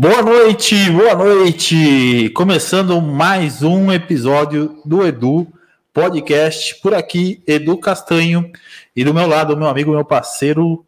[0.00, 2.30] Boa noite, boa noite.
[2.30, 5.46] Começando mais um episódio do Edu
[5.92, 6.76] Podcast.
[6.80, 8.50] Por aqui, Edu Castanho.
[8.96, 10.86] E do meu lado, meu amigo, meu parceiro,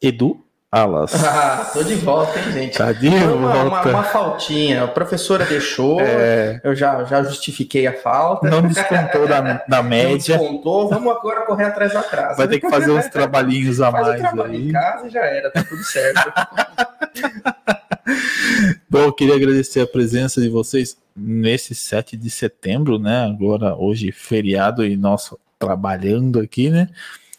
[0.00, 0.42] Edu
[0.72, 1.12] Alas.
[1.22, 2.78] Ah, tô de volta, hein, gente?
[2.78, 3.34] Tá de volta.
[3.34, 4.84] uma, uma, uma faltinha.
[4.84, 8.48] A professora deixou, É, eu já, já justifiquei a falta.
[8.48, 10.38] não descontou da, da Não média.
[10.38, 12.38] descontou, vamos agora correr atrás do atraso.
[12.38, 14.68] Vai ter que fazer uns trabalhinhos a Faz mais trabalho aí.
[14.68, 16.32] em casa e já era, tá tudo certo.
[18.88, 23.24] Bom, eu queria agradecer a presença de vocês nesse 7 de setembro, né?
[23.24, 26.88] Agora, hoje, feriado e nós trabalhando aqui, né?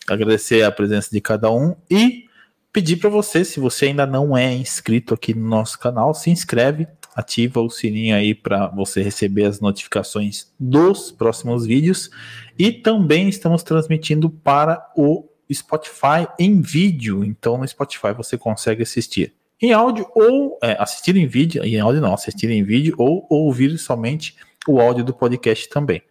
[0.08, 2.26] Agradecer a presença de cada um e
[2.72, 6.88] pedir para você, se você ainda não é inscrito aqui no nosso canal, se inscreve,
[7.16, 12.10] ativa o sininho aí para você receber as notificações dos próximos vídeos
[12.58, 17.24] e também estamos transmitindo para o Spotify em vídeo.
[17.24, 22.02] Então, no Spotify você consegue assistir em áudio ou é, assistir em vídeo, em áudio
[22.02, 24.36] não, assistir em vídeo ou ouvir somente
[24.68, 26.02] o áudio do podcast também.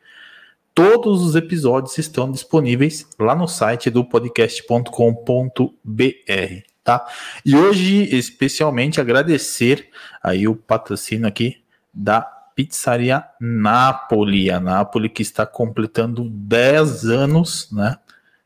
[0.72, 4.92] Todos os episódios estão disponíveis lá no site do podcast.com.br,
[6.84, 7.06] tá?
[7.44, 9.88] E hoje, especialmente, agradecer
[10.22, 11.56] aí o patrocínio aqui
[11.92, 12.22] da
[12.54, 17.96] Pizzaria Napoli, a Napoli que está completando 10 anos, né?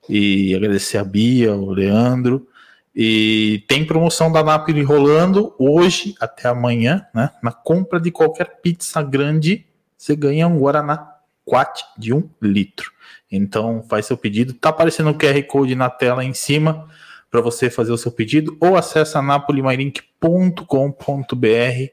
[0.08, 2.48] E agradecer a Bia, o Leandro,
[2.94, 7.30] e tem promoção da Napoli rolando hoje até amanhã, né?
[7.42, 9.66] Na compra de qualquer pizza grande,
[9.98, 12.92] você ganha um Guaraná Quat de um litro.
[13.30, 14.52] Então, faz seu pedido.
[14.52, 16.88] Tá aparecendo o QR Code na tela em cima
[17.30, 21.90] para você fazer o seu pedido ou acessa napolimairink.com.br.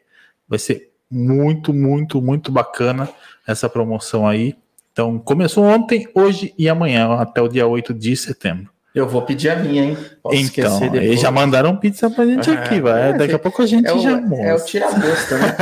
[0.48, 3.10] Vai ser muito, muito, muito bacana
[3.48, 4.56] essa promoção aí.
[4.92, 8.72] Então, começou ontem, hoje e amanhã, até o dia 8 de setembro.
[8.94, 9.98] Eu vou pedir a minha, hein?
[10.22, 11.02] Posso Então, depois.
[11.04, 13.10] eles já mandaram pizza pra gente É, aqui, vai.
[13.12, 14.66] é, Daqui a pouco a gente é o, já é o mostra.
[14.66, 15.56] tira-gosto, né?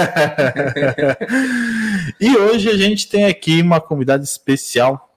[2.20, 5.10] e hoje a gente tem aqui uma convidada especial.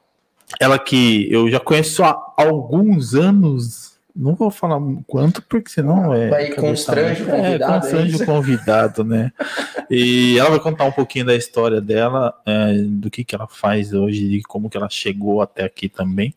[0.60, 3.92] Ela que eu já conheço há alguns anos.
[4.14, 6.29] Não vou falar quanto, porque senão é.
[6.29, 9.33] Vai constrange o convidado, é constrange o convidado, né?
[9.90, 13.92] E ela vai contar um pouquinho da história dela, é, do que, que ela faz
[13.92, 16.34] hoje, de como que ela chegou até aqui também.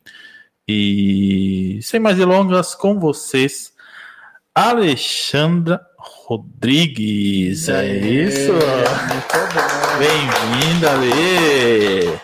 [0.67, 3.71] E sem mais delongas, com vocês,
[4.53, 7.69] Alexandra Rodrigues.
[7.69, 8.51] É isso?
[8.51, 8.63] Muito
[9.53, 9.99] bom.
[9.99, 12.19] Bem-vinda, Ale!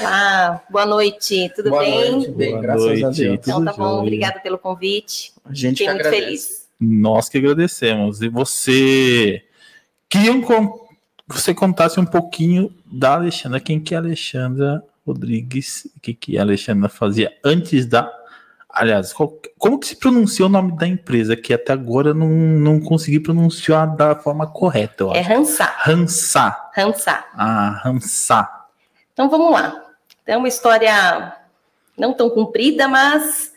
[0.00, 2.12] Olá, boa noite, tudo Boa bem?
[2.12, 3.20] noite, bem, Boa graças a noite.
[3.20, 3.38] Deus.
[3.42, 5.32] Então tá bom, obrigada pelo convite.
[5.44, 6.24] A gente Fiquei que muito agradece.
[6.24, 6.68] feliz.
[6.80, 8.22] Nós que agradecemos.
[8.22, 9.44] E você
[10.08, 10.78] queriam con-
[11.28, 16.14] que você contasse um pouquinho da Alexandra, quem que é a Alexandra Rodrigues, o que,
[16.14, 18.10] que a Alexandra fazia antes da.
[18.68, 21.36] Aliás, qual- como que se pronuncia o nome da empresa?
[21.36, 25.32] Que até agora eu não, não consegui pronunciar da forma correta, eu É acho.
[25.32, 26.70] Hansá, Hansá.
[26.76, 27.28] Hansá.
[27.34, 28.66] Ah, Hansá.
[29.12, 29.78] Então vamos lá.
[30.26, 31.36] É uma história
[31.98, 33.52] não tão comprida, mas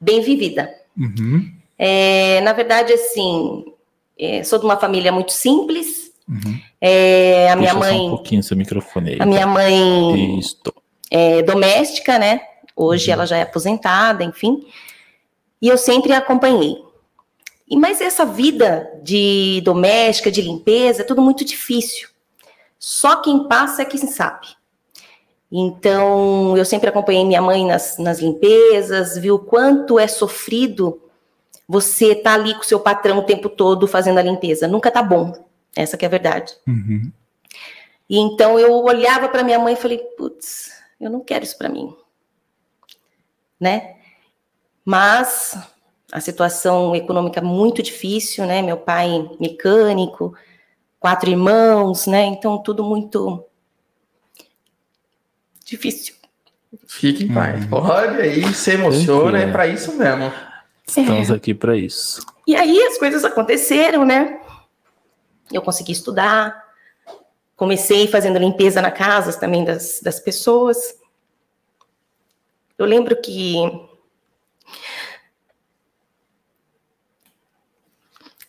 [0.00, 0.70] bem vivida.
[0.96, 3.66] Uhum, É, na verdade, assim,
[4.18, 6.10] é, sou de uma família muito simples.
[6.26, 6.58] uhum.
[6.80, 9.16] É, a minha Puxa só um mãe, pouquinho seu microfone aí.
[9.20, 10.60] a minha mãe Isso.
[11.10, 12.40] é doméstica, né?
[12.76, 13.12] Hoje Uhum.
[13.14, 14.66] ela já é aposentada, enfim.
[15.60, 16.76] E eu sempre a acompanhei.
[17.68, 22.08] E mas essa vida de doméstica, de limpeza, é tudo muito difícil.
[22.78, 24.46] Só quem passa é quem sabe.
[25.50, 31.00] Então, eu sempre acompanhei minha mãe nas, nas limpezas, vi o quanto é sofrido
[31.68, 34.68] você estar ali com o seu patrão o tempo todo fazendo a limpeza.
[34.68, 35.32] Nunca tá bom.
[35.76, 36.54] Essa que é a verdade.
[36.66, 37.12] Uhum.
[38.08, 41.68] E então eu olhava para minha mãe e falei, putz, eu não quero isso para
[41.68, 41.94] mim.
[43.60, 43.96] Né?
[44.84, 45.58] Mas
[46.10, 48.62] a situação econômica é muito difícil, né?
[48.62, 50.34] Meu pai mecânico,
[50.98, 52.24] quatro irmãos, né?
[52.24, 53.44] Então tudo muito
[55.64, 56.14] difícil.
[56.86, 57.64] Fique em paz.
[57.64, 57.68] Uhum.
[57.68, 60.32] Pode aí, se emociona, é pra isso mesmo.
[60.86, 62.24] Estamos aqui para isso.
[62.46, 64.40] E aí as coisas aconteceram, né?
[65.52, 66.64] Eu consegui estudar,
[67.56, 70.98] comecei fazendo limpeza na casa também das, das pessoas.
[72.78, 73.54] Eu lembro que.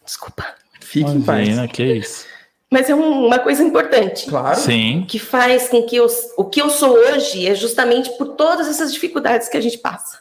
[0.03, 0.55] Desculpa.
[0.79, 1.47] Fique em paz.
[1.47, 2.25] Imagina, que isso.
[2.69, 4.27] Mas é um- uma coisa importante.
[4.29, 4.59] Claro.
[4.59, 5.05] Sim.
[5.07, 6.07] Que faz com que eu,
[6.37, 10.19] o que eu sou hoje é justamente por todas essas dificuldades que a gente passa.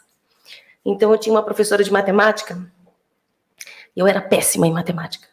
[0.85, 2.57] Então, eu tinha uma professora de matemática.
[3.95, 5.27] Eu era péssima em matemática.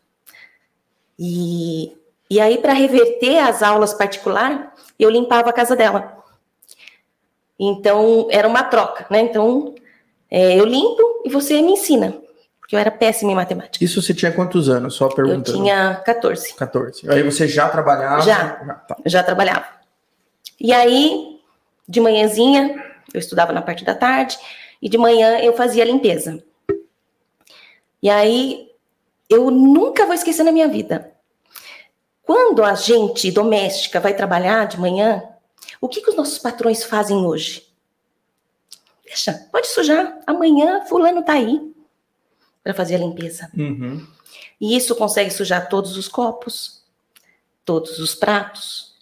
[1.19, 1.96] E,
[2.31, 6.16] e aí, para reverter as aulas particular, eu limpava a casa dela.
[7.58, 9.20] Então, era uma troca, né?
[9.20, 9.75] Então,
[10.31, 12.14] é, eu limpo e você me ensina.
[12.61, 13.84] porque eu era péssima em matemática.
[13.84, 14.94] Isso você tinha quantos anos?
[14.94, 15.58] Só Eu perguntando.
[15.58, 16.55] tinha 14.
[16.55, 17.11] 14.
[17.11, 18.22] Aí você já trabalhava?
[18.22, 18.49] Já.
[18.88, 18.96] tá.
[19.06, 19.67] já trabalhava.
[20.60, 21.38] E aí,
[21.87, 22.82] de manhãzinha,
[23.12, 24.38] eu estudava na parte da tarde,
[24.81, 26.43] e de manhã eu fazia a limpeza.
[28.02, 28.69] E aí,
[29.28, 31.12] eu nunca vou esquecer na minha vida.
[32.22, 35.22] Quando a gente doméstica vai trabalhar de manhã,
[35.80, 37.66] o que, que os nossos patrões fazem hoje?
[39.04, 40.18] Deixa, pode sujar.
[40.26, 41.72] Amanhã fulano tá aí
[42.62, 43.50] para fazer a limpeza.
[43.56, 44.06] Uhum.
[44.60, 46.82] E isso consegue sujar todos os copos,
[47.64, 48.94] todos os pratos,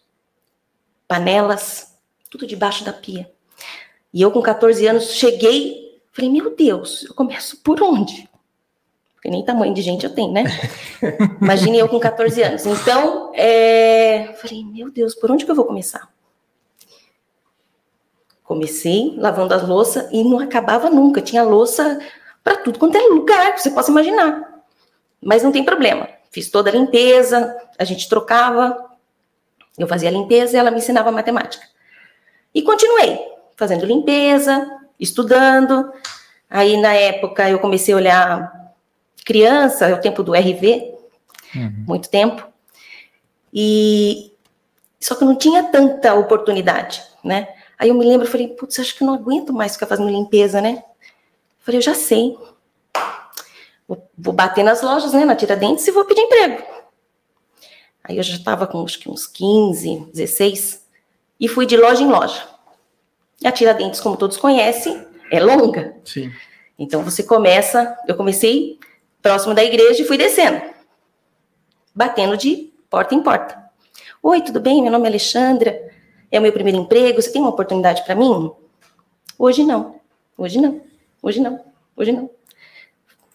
[1.06, 1.96] panelas,
[2.28, 3.30] tudo debaixo da pia.
[4.12, 8.28] E eu, com 14 anos, cheguei, falei, meu Deus, eu começo por onde?
[9.22, 10.42] Porque nem tamanho de gente eu tenho, né?
[11.40, 12.66] Imagine eu com 14 anos.
[12.66, 14.34] Então, é...
[14.34, 16.08] falei, meu Deus, por onde que eu vou começar?
[18.42, 21.22] Comecei lavando as louças e não acabava nunca.
[21.22, 22.00] Tinha louça
[22.42, 24.64] para tudo quanto é lugar que você possa imaginar.
[25.22, 26.08] Mas não tem problema.
[26.32, 28.76] Fiz toda a limpeza, a gente trocava,
[29.78, 31.64] eu fazia a limpeza e ela me ensinava matemática.
[32.52, 33.20] E continuei
[33.56, 35.92] fazendo limpeza, estudando.
[36.50, 38.61] Aí, na época, eu comecei a olhar
[39.24, 40.92] criança, é o tempo do RV,
[41.54, 41.84] Uhum.
[41.86, 42.46] muito tempo.
[43.52, 44.32] E
[44.98, 47.48] só que não tinha tanta oportunidade, né?
[47.78, 50.08] Aí eu me lembro, eu falei, putz, acho que eu não aguento mais ficar fazendo
[50.10, 50.82] limpeza, né?
[50.82, 52.38] Eu falei, eu já sei.
[53.86, 56.62] Vou, vou bater nas lojas, né, na Tiradentes e vou pedir emprego.
[58.04, 60.86] Aí eu já estava com acho que uns 15, 16
[61.38, 62.48] e fui de loja em loja.
[63.40, 65.96] E a Tiradentes, como todos conhecem, é longa.
[66.04, 66.32] Sim.
[66.78, 68.78] Então você começa, eu comecei
[69.22, 70.60] próximo da igreja e fui descendo,
[71.94, 73.62] batendo de porta em porta.
[74.22, 74.82] Oi, tudo bem?
[74.82, 75.90] Meu nome é Alexandra.
[76.30, 77.20] É o meu primeiro emprego.
[77.20, 78.50] Você tem uma oportunidade para mim?
[79.38, 80.00] Hoje não.
[80.36, 80.80] Hoje não.
[81.22, 81.64] Hoje não.
[81.96, 82.30] Hoje não.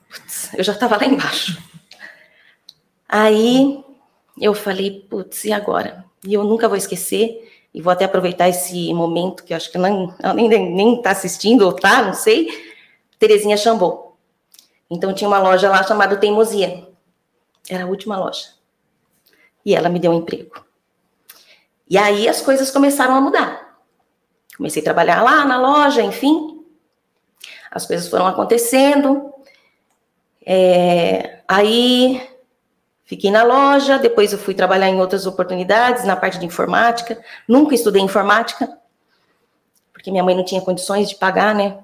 [0.09, 1.61] Putz, eu já estava lá embaixo.
[3.07, 3.83] Aí
[4.39, 6.05] eu falei, putz, e agora?
[6.25, 9.77] E eu nunca vou esquecer, e vou até aproveitar esse momento, que eu acho que
[9.77, 12.49] ela nem, ela nem, nem tá assistindo, ou tá, não sei,
[13.19, 14.06] Terezinha Chambô.
[14.89, 16.87] Então tinha uma loja lá chamada Teimosia.
[17.69, 18.47] Era a última loja.
[19.65, 20.65] E ela me deu um emprego.
[21.89, 23.77] E aí as coisas começaram a mudar.
[24.55, 26.65] Comecei a trabalhar lá na loja, enfim.
[27.69, 29.33] As coisas foram acontecendo.
[30.45, 32.25] É, aí
[33.03, 37.21] fiquei na loja, depois eu fui trabalhar em outras oportunidades, na parte de informática.
[37.47, 38.77] Nunca estudei informática,
[39.93, 41.77] porque minha mãe não tinha condições de pagar, né?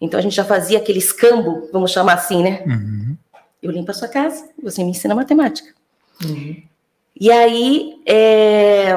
[0.00, 2.62] Então a gente já fazia aquele escambo, vamos chamar assim, né?
[2.66, 3.16] Uhum.
[3.62, 5.74] Eu limpo a sua casa, você me ensina matemática.
[7.18, 8.94] E aí, é,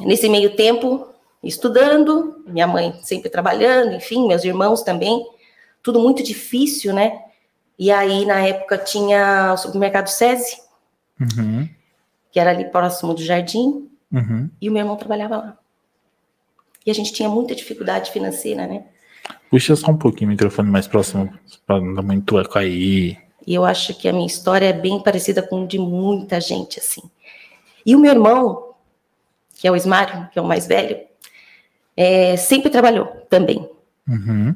[0.00, 1.08] nesse meio tempo,
[1.42, 5.26] estudando, minha mãe sempre trabalhando, enfim, meus irmãos também,
[5.82, 7.20] tudo muito difícil, né?
[7.76, 10.62] E aí, na época, tinha o supermercado SESI,
[11.20, 11.68] Uhum.
[12.30, 14.48] que era ali próximo do jardim, Uhum.
[14.60, 15.58] e o meu irmão trabalhava lá.
[16.86, 18.84] E a gente tinha muita dificuldade financeira, né?
[19.50, 21.32] Puxa só um pouquinho o microfone mais próximo
[21.66, 23.16] para não dar muito eco aí.
[23.46, 27.02] E eu acho que a minha história é bem parecida com de muita gente, assim.
[27.84, 28.70] E o meu irmão,
[29.54, 30.98] que é o Ismário, que é o mais velho,
[31.96, 33.68] é, sempre trabalhou também.
[34.08, 34.54] Uhum.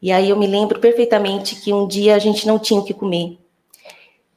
[0.00, 2.92] E aí eu me lembro perfeitamente que um dia a gente não tinha o que
[2.92, 3.38] comer.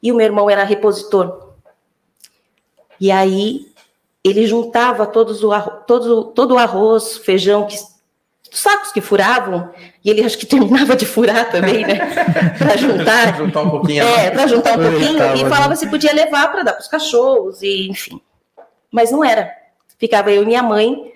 [0.02, 1.54] E o meu irmão era repositor.
[3.00, 3.66] E aí
[4.22, 7.76] ele juntava todos o arro- todo, todo o arroz, feijão, que,
[8.50, 9.70] sacos que furavam,
[10.04, 11.98] e ele acho que terminava de furar também, né?
[12.58, 13.36] Para juntar.
[13.36, 14.04] Juntar um pouquinho.
[14.04, 17.62] É, para juntar um pouquinho e falava se podia levar para dar para os cachorros
[17.62, 18.20] e enfim.
[18.90, 19.50] Mas não era.
[19.98, 21.12] Ficava eu e minha mãe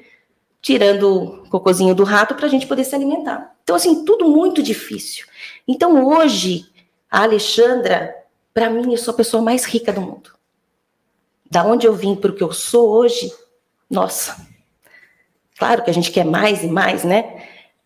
[0.61, 3.55] tirando o cocôzinho do rato para a gente poder se alimentar.
[3.63, 5.27] Então assim, tudo muito difícil.
[5.67, 6.67] Então hoje
[7.13, 8.17] a Alexandra,
[8.55, 10.31] para mim, eu sou a pessoa mais rica do mundo.
[11.51, 13.31] Da onde eu vim para o que eu sou hoje,
[13.91, 14.51] nossa.
[15.63, 17.41] Claro que a gente quer mais e mais, né?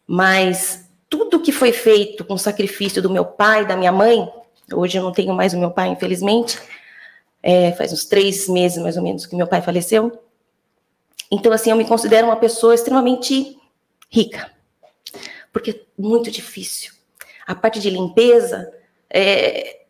[0.07, 4.33] Mas tudo que foi feito com o sacrifício do meu pai, da minha mãe,
[4.73, 6.59] hoje eu não tenho mais o meu pai, infelizmente,
[7.43, 10.23] é, faz uns três meses mais ou menos que meu pai faleceu.
[11.31, 13.59] Então, assim, eu me considero uma pessoa extremamente
[14.09, 14.51] rica,
[15.53, 16.95] porque é muito difícil.
[17.47, 18.73] A parte de limpeza
[19.11, 19.81] é,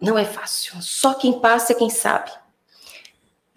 [0.00, 2.30] não é fácil, só quem passa é quem sabe.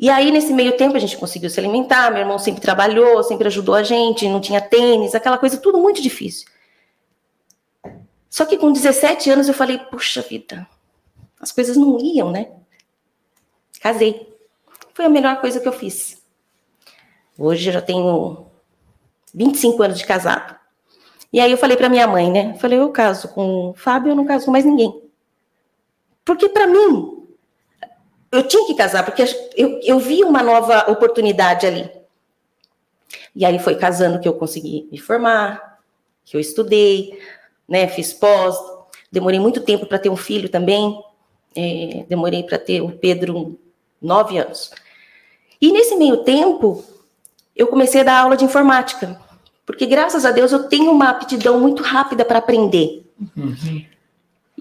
[0.01, 3.47] E aí, nesse meio tempo, a gente conseguiu se alimentar, meu irmão sempre trabalhou, sempre
[3.47, 6.47] ajudou a gente, não tinha tênis, aquela coisa, tudo muito difícil.
[8.27, 10.67] Só que com 17 anos eu falei, puxa vida,
[11.39, 12.51] as coisas não iam, né?
[13.79, 14.27] Casei.
[14.91, 16.19] Foi a melhor coisa que eu fiz.
[17.37, 18.47] Hoje eu já tenho
[19.35, 20.59] 25 anos de casado.
[21.31, 22.55] E aí eu falei para minha mãe, né?
[22.55, 25.03] Falei, eu caso com o Fábio, eu não caso com mais ninguém.
[26.25, 27.20] Porque para mim,
[28.31, 29.23] eu tinha que casar, porque
[29.55, 31.89] eu, eu vi uma nova oportunidade ali.
[33.35, 35.79] E aí foi casando que eu consegui me formar,
[36.23, 37.19] que eu estudei,
[37.67, 37.87] né?
[37.87, 38.55] Fiz pós,
[39.11, 41.01] demorei muito tempo para ter um filho também.
[41.55, 43.59] É, demorei para ter o Pedro
[44.01, 44.71] nove anos.
[45.61, 46.83] E nesse meio tempo,
[47.55, 49.19] eu comecei a dar aula de informática,
[49.65, 53.05] porque graças a Deus eu tenho uma aptidão muito rápida para aprender.
[53.37, 53.85] Uhum.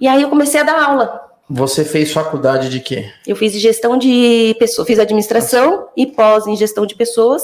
[0.00, 1.29] E aí eu comecei a dar aula.
[1.52, 3.12] Você fez faculdade de quê?
[3.26, 7.42] Eu fiz gestão de pessoas, fiz administração e pós em gestão de pessoas.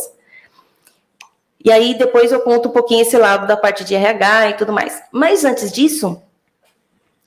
[1.65, 4.73] E aí depois eu conto um pouquinho esse lado da parte de RH e tudo
[4.73, 5.03] mais.
[5.11, 6.23] Mas antes disso,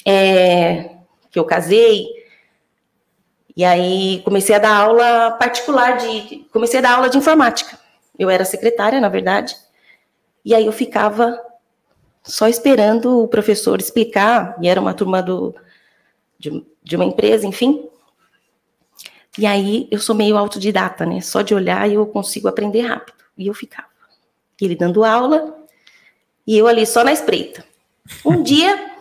[0.08, 0.92] é,
[1.30, 2.08] que eu casei,
[3.58, 7.78] e aí comecei a dar aula particular de, comecei a dar aula de informática.
[8.18, 9.54] Eu era secretária, na verdade.
[10.46, 11.38] E aí eu ficava
[12.24, 15.54] só esperando o professor explicar, e era uma turma do,
[16.40, 17.88] de, de uma empresa, enfim.
[19.38, 21.22] E aí eu sou meio autodidata, né?
[21.22, 23.18] Só de olhar eu consigo aprender rápido.
[23.38, 23.88] E eu ficava.
[24.60, 25.58] Ele dando aula,
[26.46, 27.64] e eu ali só na espreita.
[28.26, 28.92] Um dia,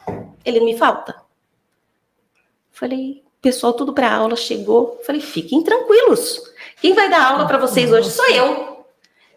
[0.45, 1.17] ele me falta.
[2.71, 5.01] Falei, pessoal tudo para aula chegou.
[5.05, 6.41] Falei, fiquem tranquilos.
[6.81, 8.85] Quem vai dar aula para vocês hoje sou eu.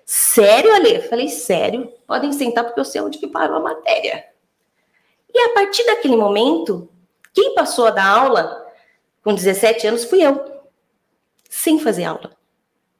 [0.05, 1.01] Sério, Ale?
[1.03, 1.91] Falei, sério.
[2.05, 4.25] Podem sentar porque eu sei onde que parou a matéria.
[5.33, 6.90] E a partir daquele momento,
[7.33, 8.65] quem passou a dar aula
[9.23, 10.43] com 17 anos fui eu.
[11.49, 12.31] Sem fazer aula.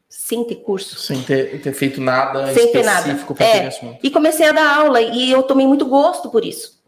[0.09, 0.99] Sem ter curso.
[0.99, 3.99] Sem ter, ter feito nada sem específico para é, assunto.
[4.03, 6.81] E comecei a dar aula e eu tomei muito gosto por isso.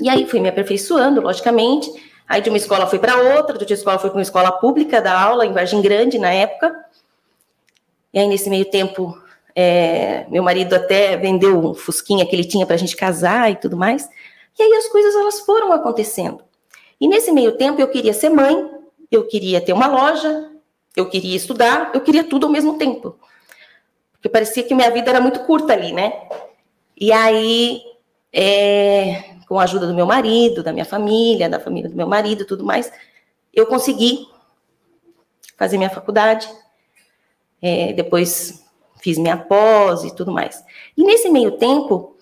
[0.00, 1.88] E aí fui me aperfeiçoando, logicamente.
[2.28, 5.00] Aí de uma escola fui para outra, de outra escola fui para uma escola pública
[5.00, 6.74] da aula em Vargem Grande na época.
[8.12, 9.16] E aí nesse meio tempo
[9.54, 13.56] é, meu marido até vendeu um fusquinha que ele tinha para a gente casar e
[13.56, 14.08] tudo mais.
[14.58, 16.43] E aí as coisas elas foram acontecendo.
[17.04, 18.66] E nesse meio tempo eu queria ser mãe,
[19.10, 20.50] eu queria ter uma loja,
[20.96, 23.18] eu queria estudar, eu queria tudo ao mesmo tempo.
[24.12, 26.14] Porque parecia que minha vida era muito curta ali, né?
[26.98, 27.82] E aí,
[28.32, 32.42] é, com a ajuda do meu marido, da minha família, da família do meu marido
[32.42, 32.90] e tudo mais,
[33.52, 34.26] eu consegui
[35.58, 36.48] fazer minha faculdade.
[37.60, 38.64] É, depois
[39.02, 40.64] fiz minha pós e tudo mais.
[40.96, 42.16] E nesse meio tempo,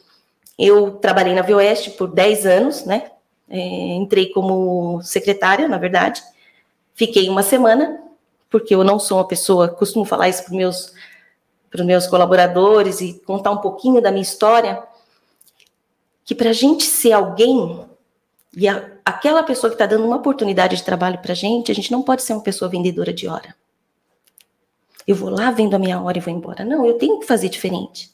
[0.59, 3.12] eu trabalhei na Vioeste por 10 anos, né?
[3.53, 3.59] É,
[3.95, 6.23] entrei como secretária, na verdade.
[6.95, 8.03] Fiquei uma semana,
[8.49, 10.93] porque eu não sou uma pessoa, costumo falar isso para meus
[11.75, 14.83] os meus colaboradores e contar um pouquinho da minha história,
[16.23, 17.87] que para a gente ser alguém
[18.55, 21.75] e a, aquela pessoa que está dando uma oportunidade de trabalho para a gente, a
[21.75, 23.55] gente não pode ser uma pessoa vendedora de hora
[25.07, 26.65] eu vou lá, vendo a minha hora e vou embora.
[26.65, 28.11] Não, eu tenho que fazer diferente.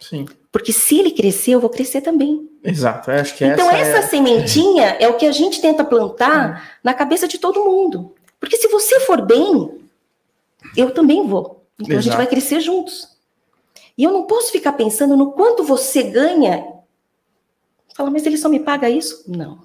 [0.00, 0.26] Sim.
[0.56, 2.48] Porque se ele crescer, eu vou crescer também.
[2.64, 4.08] Exato, eu acho que Então, essa, essa é...
[4.08, 8.14] sementinha é o que a gente tenta plantar na cabeça de todo mundo.
[8.40, 9.82] Porque se você for bem,
[10.74, 11.62] eu também vou.
[11.78, 11.98] Então, Exato.
[11.98, 13.06] a gente vai crescer juntos.
[13.98, 16.66] E eu não posso ficar pensando no quanto você ganha.
[17.94, 19.24] Falar, mas ele só me paga isso?
[19.28, 19.60] Não.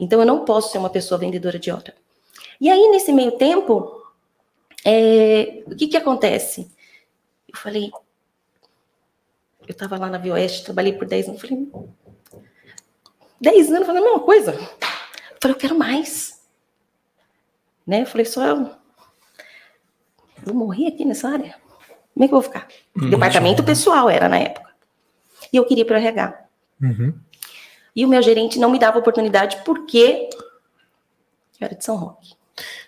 [0.00, 1.94] Então, eu não posso ser uma pessoa vendedora de hora.
[2.58, 4.06] E aí, nesse meio tempo,
[4.86, 6.70] é, o que que acontece?
[7.46, 7.90] Eu falei,
[9.70, 11.70] eu estava lá na Vioeste, trabalhei por 10 anos, falei,
[13.40, 14.52] 10 anos falei a mesma coisa.
[14.52, 16.42] Eu falei, eu quero mais.
[17.86, 18.02] Né?
[18.02, 18.76] Eu falei, só eu
[20.42, 21.54] vou morrer aqui nessa área.
[22.12, 22.66] Como é que eu vou ficar?
[23.00, 23.10] Uhum.
[23.10, 24.74] Departamento pessoal era na época.
[25.52, 26.44] E eu queria ir para o RH.
[26.82, 27.14] Uhum.
[27.94, 30.28] E o meu gerente não me dava oportunidade porque
[31.60, 32.34] eu era de São Roque.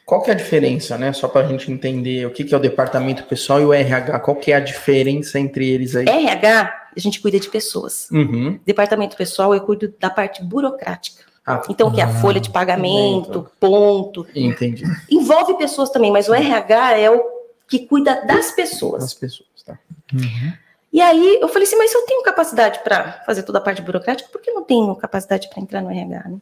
[0.05, 1.13] Qual que é a diferença, né?
[1.13, 4.19] Só para a gente entender o que, que é o departamento pessoal e o RH.
[4.21, 6.07] Qual que é a diferença entre eles aí?
[6.09, 8.09] RH, a gente cuida de pessoas.
[8.11, 8.59] Uhum.
[8.67, 11.25] Departamento pessoal, eu cuido da parte burocrática.
[11.47, 14.27] Ah, então, que é a ah, folha de pagamento, ponto.
[14.35, 14.85] Entendi.
[15.11, 17.23] Envolve pessoas também, mas o RH é o
[17.69, 19.03] que cuida das pessoas.
[19.03, 19.79] Das pessoas, tá.
[20.13, 20.53] Uhum.
[20.93, 23.81] E aí eu falei assim, mas se eu tenho capacidade para fazer toda a parte
[23.81, 26.39] burocrática, por que não tenho capacidade para entrar no RH, né?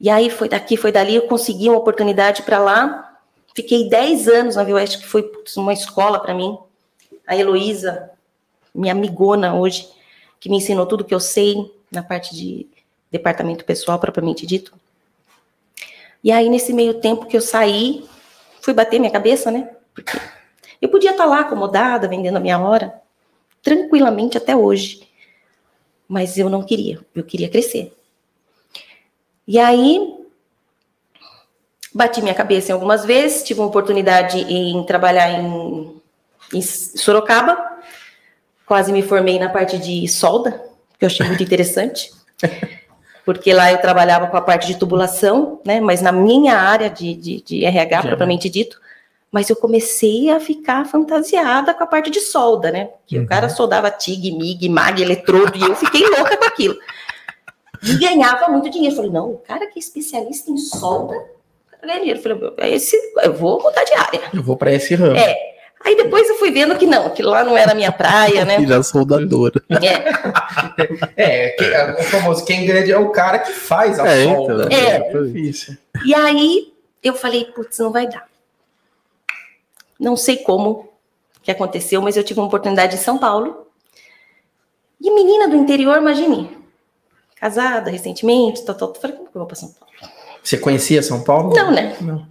[0.00, 3.18] E aí foi daqui, foi dali, eu consegui uma oportunidade para lá.
[3.54, 6.56] Fiquei 10 anos na Vioeste, que foi uma escola para mim.
[7.26, 8.10] A Heloísa,
[8.74, 9.88] minha amigona hoje,
[10.38, 12.66] que me ensinou tudo que eu sei na parte de
[13.10, 14.72] departamento pessoal, propriamente dito.
[16.22, 18.04] E aí, nesse meio tempo que eu saí,
[18.60, 19.70] fui bater minha cabeça, né?
[19.94, 20.18] Porque
[20.80, 23.00] eu podia estar tá lá acomodada, vendendo a minha hora,
[23.62, 25.08] tranquilamente até hoje.
[26.06, 27.97] Mas eu não queria, eu queria crescer.
[29.50, 30.14] E aí,
[31.94, 35.98] bati minha cabeça em algumas vezes, tive uma oportunidade em trabalhar em,
[36.52, 37.58] em Sorocaba,
[38.66, 40.62] quase me formei na parte de solda,
[40.98, 42.10] que eu achei muito interessante.
[43.24, 45.80] Porque lá eu trabalhava com a parte de tubulação, né?
[45.80, 48.08] Mas na minha área de, de, de RH, Já.
[48.08, 48.78] propriamente dito.
[49.30, 52.88] Mas eu comecei a ficar fantasiada com a parte de solda, né?
[53.06, 53.24] Que Uhum.
[53.24, 56.76] o cara soldava TIG, MIG, MAG, eletrodo, e eu fiquei louca com aquilo.
[57.82, 58.92] E ganhava muito dinheiro.
[58.92, 61.14] Eu falei, não, o cara que é especialista em solda,
[61.82, 62.18] ganha dinheiro.
[62.18, 64.20] Eu falei, "Meu, é esse, eu vou mudar de área.
[64.34, 65.16] Eu vou para esse ramo.
[65.16, 65.36] É.
[65.84, 68.58] Aí depois eu fui vendo que não, que lá não era a minha praia, né?
[68.60, 69.62] Filha soldadora.
[69.70, 70.08] É.
[71.16, 74.68] É, que- é, o famoso quem ganha é o cara que faz a É, solda.
[74.70, 75.24] então, É.
[75.24, 75.76] difícil.
[76.04, 78.26] E aí eu falei, putz, não vai dar.
[79.98, 80.88] Não sei como
[81.42, 83.66] que aconteceu, mas eu tive uma oportunidade em São Paulo.
[85.00, 86.57] E menina do interior, imagine.
[87.40, 88.94] Casada recentemente, tal, tal.
[88.94, 89.94] Falei, como que eu vou para São Paulo?
[90.42, 91.54] Você conhecia São Paulo?
[91.54, 91.96] Não, né?
[92.00, 92.26] Não.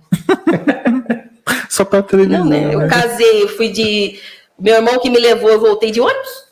[1.70, 2.44] Só pra televisão.
[2.44, 2.74] Não, né?
[2.74, 2.88] Eu né?
[2.88, 4.20] casei, eu fui de.
[4.58, 6.48] Meu irmão que me levou, eu voltei de ônibus.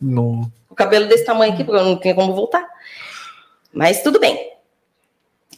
[0.00, 0.50] No...
[0.70, 2.64] o cabelo desse tamanho aqui, porque eu não tinha como voltar.
[3.72, 4.52] Mas tudo bem.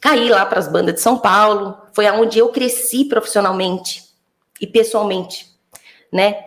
[0.00, 4.02] Caí lá para as bandas de São Paulo, foi aonde eu cresci profissionalmente
[4.59, 5.47] e pessoalmente,
[6.11, 6.42] né?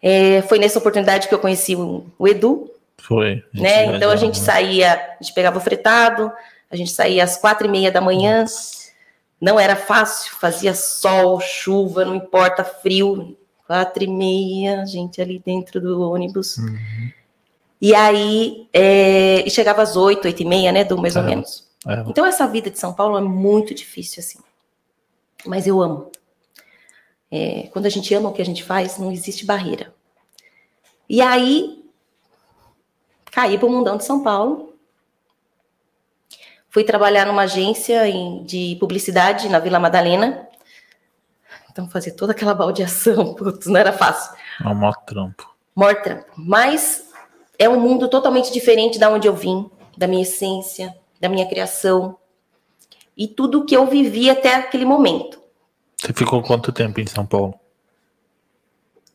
[0.00, 3.44] É, foi nessa oportunidade que eu conheci o, o Edu, Foi.
[3.52, 3.96] né?
[3.96, 6.30] Então a gente saía, a gente pegava o fretado,
[6.70, 8.44] a gente saía às quatro e meia da manhã,
[9.40, 15.80] não era fácil, fazia sol, chuva, não importa, frio, quatro e meia, gente ali dentro
[15.80, 16.58] do ônibus.
[16.58, 16.78] Uhum.
[17.80, 21.26] E aí, é, e chegava às oito, oito e meia, né, do mais ou É.
[21.26, 21.66] menos.
[21.86, 24.38] É, Então essa vida de São Paulo é muito difícil, assim.
[25.44, 26.12] Mas eu amo.
[27.28, 29.92] É, quando a gente ama o que a gente faz, não existe barreira.
[31.08, 31.81] E aí,
[33.32, 34.74] caí para o mundão de São Paulo.
[36.68, 38.04] Fui trabalhar numa agência
[38.44, 40.46] de publicidade na Vila Madalena.
[41.70, 44.36] Então, fazer toda aquela baldeação, putz, não era fácil.
[44.62, 45.50] é um maior trampo.
[45.74, 46.26] Maior trampo.
[46.36, 47.08] Mas
[47.58, 52.16] é um mundo totalmente diferente da onde eu vim, da minha essência, da minha criação
[53.16, 55.40] e tudo que eu vivi até aquele momento.
[55.98, 57.54] Você ficou quanto tempo em São Paulo?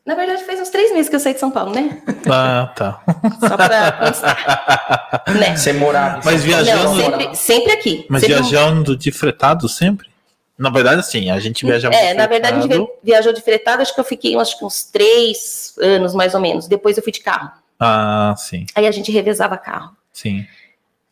[0.08, 2.00] Na verdade, faz uns três meses que eu saí de São Paulo, né?
[2.32, 3.02] Ah, tá.
[3.46, 5.24] Só para constar.
[5.38, 5.54] né?
[5.54, 7.18] Você morava Mas São viajando- Não, Paulo?
[7.20, 8.06] sempre, sempre aqui.
[8.08, 10.08] Mas Sempre- viajando de fretado sempre?
[10.56, 13.82] Na verdade, assim, a gente viajava É, de na verdade, a gente viajou de fretado,
[13.82, 16.66] acho que eu fiquei acho que uns três anos, mais ou menos.
[16.66, 17.50] Depois eu fui de carro.
[17.78, 19.94] Ah, sim, Aí a gente revezava carro.
[20.10, 20.46] sim.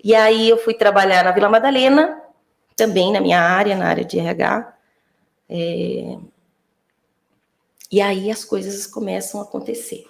[0.03, 2.17] E aí eu fui trabalhar na Vila Madalena,
[2.75, 4.73] também na minha área, na área de RH.
[5.51, 6.17] É,
[7.91, 10.07] E aí as coisas começam a acontecer.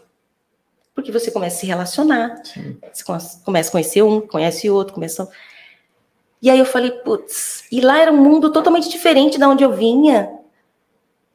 [0.95, 2.79] Porque você começa a se relacionar, Sim.
[2.93, 5.29] você come- começa a conhecer um, conhece outro, começa.
[6.41, 9.73] E aí eu falei, putz, e lá era um mundo totalmente diferente da onde eu
[9.75, 10.33] vinha.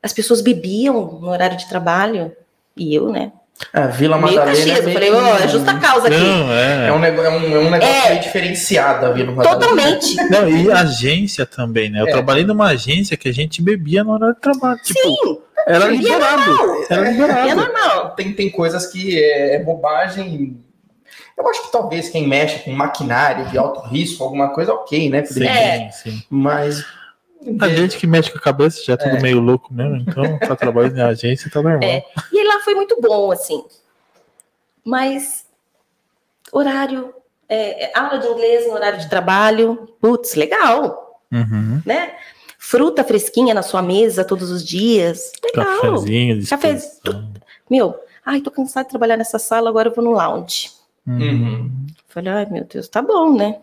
[0.01, 2.35] As pessoas bebiam no horário de trabalho,
[2.75, 3.31] e eu, né?
[3.73, 4.57] A Vila Meio Madalena.
[4.57, 6.17] Caxias, eu meio falei, que ó, um- é justa causa aqui.
[6.17, 6.87] Não, é.
[6.87, 8.09] É um, nego- é um, é um negócio É.
[8.09, 9.59] meio diferenciado a Vila Madalena.
[9.61, 10.15] Totalmente.
[10.29, 12.01] Não, e agência também, né?
[12.01, 12.11] Eu É.
[12.11, 14.79] trabalhei numa agência que a gente bebia no horário de trabalho.
[14.83, 15.37] Tipo, Sim,
[15.67, 16.85] era e é liberado.
[16.89, 17.55] Era é liberado.
[17.55, 18.09] normal.
[18.15, 20.57] Tem, tem coisas que é, é bobagem.
[21.37, 25.23] Eu acho que talvez quem mexe com maquinário de alto risco, alguma coisa, ok, né?
[25.23, 25.89] Sim, É.
[25.91, 26.23] sim.
[26.29, 26.83] Mas.
[27.59, 29.19] A gente que mexe com a cabeça já é tudo É.
[29.19, 31.81] meio louco mesmo, então tá trabalhando em agência tá normal.
[31.81, 32.03] É.
[32.31, 33.63] E foi muito bom, assim.
[34.83, 35.45] Mas
[36.51, 37.13] horário,
[37.47, 41.81] é, é, aula de inglês no horário de trabalho, putz, legal, Uhum.
[41.85, 42.15] né?
[42.57, 45.81] Fruta fresquinha na sua mesa todos os dias, legal.
[45.81, 46.79] Cafezinho, Café-.
[47.69, 47.95] Meu,
[48.25, 50.71] ai, tô cansado de trabalhar nessa sala, agora eu vou no lounge.
[51.07, 51.69] Uhum.
[52.07, 53.59] Falei, ai, meu Deus, tá bom, né?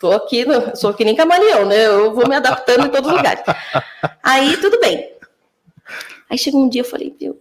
[0.00, 1.86] Tô aqui, no- sou que nem camaleão, né?
[1.86, 3.42] Eu vou me adaptando em todos os lugares.
[4.22, 5.12] Aí, tudo bem.
[6.28, 7.40] Aí chegou um dia, eu falei, viu,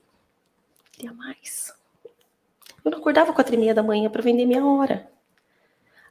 [1.02, 1.74] queria mais.
[2.86, 5.10] Eu não acordava quatro e meia da manhã para vender minha hora.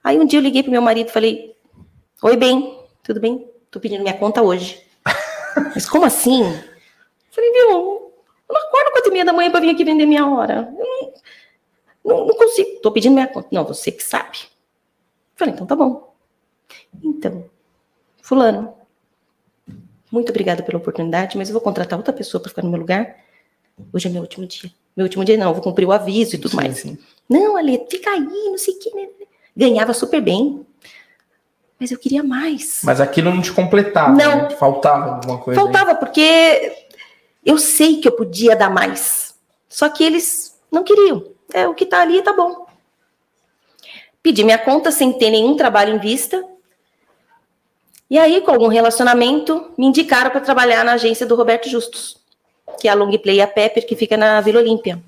[0.02, 1.56] Aí um dia eu liguei pro meu marido e falei,
[2.22, 3.48] oi, bem, tudo bem?
[3.70, 4.84] Tô pedindo minha conta hoje.
[5.74, 6.42] Mas como assim?
[7.30, 8.12] Falei, viu, eu
[8.48, 10.72] não acordo quatro e meia da manhã para vir aqui vender minha hora.
[10.76, 11.12] Eu não,
[12.04, 13.48] não, não consigo, tô pedindo minha conta.
[13.52, 14.38] Não, você que sabe.
[15.36, 16.14] Falei, então tá bom.
[17.02, 17.48] Então,
[18.22, 18.74] fulano,
[20.10, 23.16] muito obrigada pela oportunidade, mas eu vou contratar outra pessoa para ficar no meu lugar.
[23.92, 24.70] Hoje é meu último dia.
[25.00, 26.76] Meu último dia não, vou cumprir o aviso e tudo Sim, mais.
[26.76, 26.98] sim.
[27.26, 28.94] Não, Ale, fica aí, não sei o que.
[28.94, 29.08] Né?
[29.56, 30.60] Ganhava super bem.
[31.80, 32.82] Mas eu queria mais.
[32.84, 34.12] Mas aquilo não te completava.
[34.12, 34.42] Não.
[34.42, 34.50] né?
[34.50, 35.58] Faltava alguma coisa.
[35.58, 35.64] aí.
[35.64, 36.70] Faltava, porque
[37.46, 39.34] eu sei que eu podia dar mais.
[39.70, 41.24] Só que eles não queriam.
[41.50, 42.66] É, o que tá ali tá bom.
[44.22, 46.44] Pedi minha conta sem ter nenhum trabalho em vista.
[48.10, 52.19] E aí, com algum relacionamento, me indicaram para trabalhar na agência do Roberto Justus,
[52.78, 55.02] que é a Long Play e a Pepper, que fica na Vila Olímpia.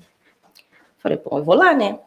[0.99, 1.99] Falei, bom, eu vou lá, né?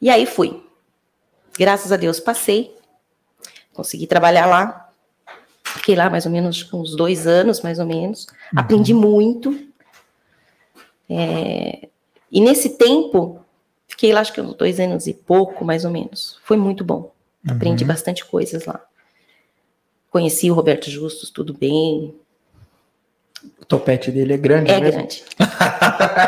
[0.00, 0.62] E aí fui.
[1.58, 2.76] Graças a Deus passei.
[3.72, 4.90] Consegui trabalhar lá.
[5.64, 8.26] Fiquei lá mais ou menos uns dois anos, mais ou menos.
[8.52, 8.60] Uhum.
[8.60, 9.58] Aprendi muito.
[11.08, 11.88] É...
[12.30, 13.40] E nesse tempo,
[13.88, 16.38] fiquei lá acho que uns dois anos e pouco, mais ou menos.
[16.44, 17.12] Foi muito bom.
[17.48, 17.88] Aprendi uhum.
[17.88, 18.84] bastante coisas lá.
[20.16, 22.14] Conheci o Roberto Justus, tudo bem.
[23.60, 25.00] O topete dele é grande, É mesmo?
[25.00, 25.22] grande.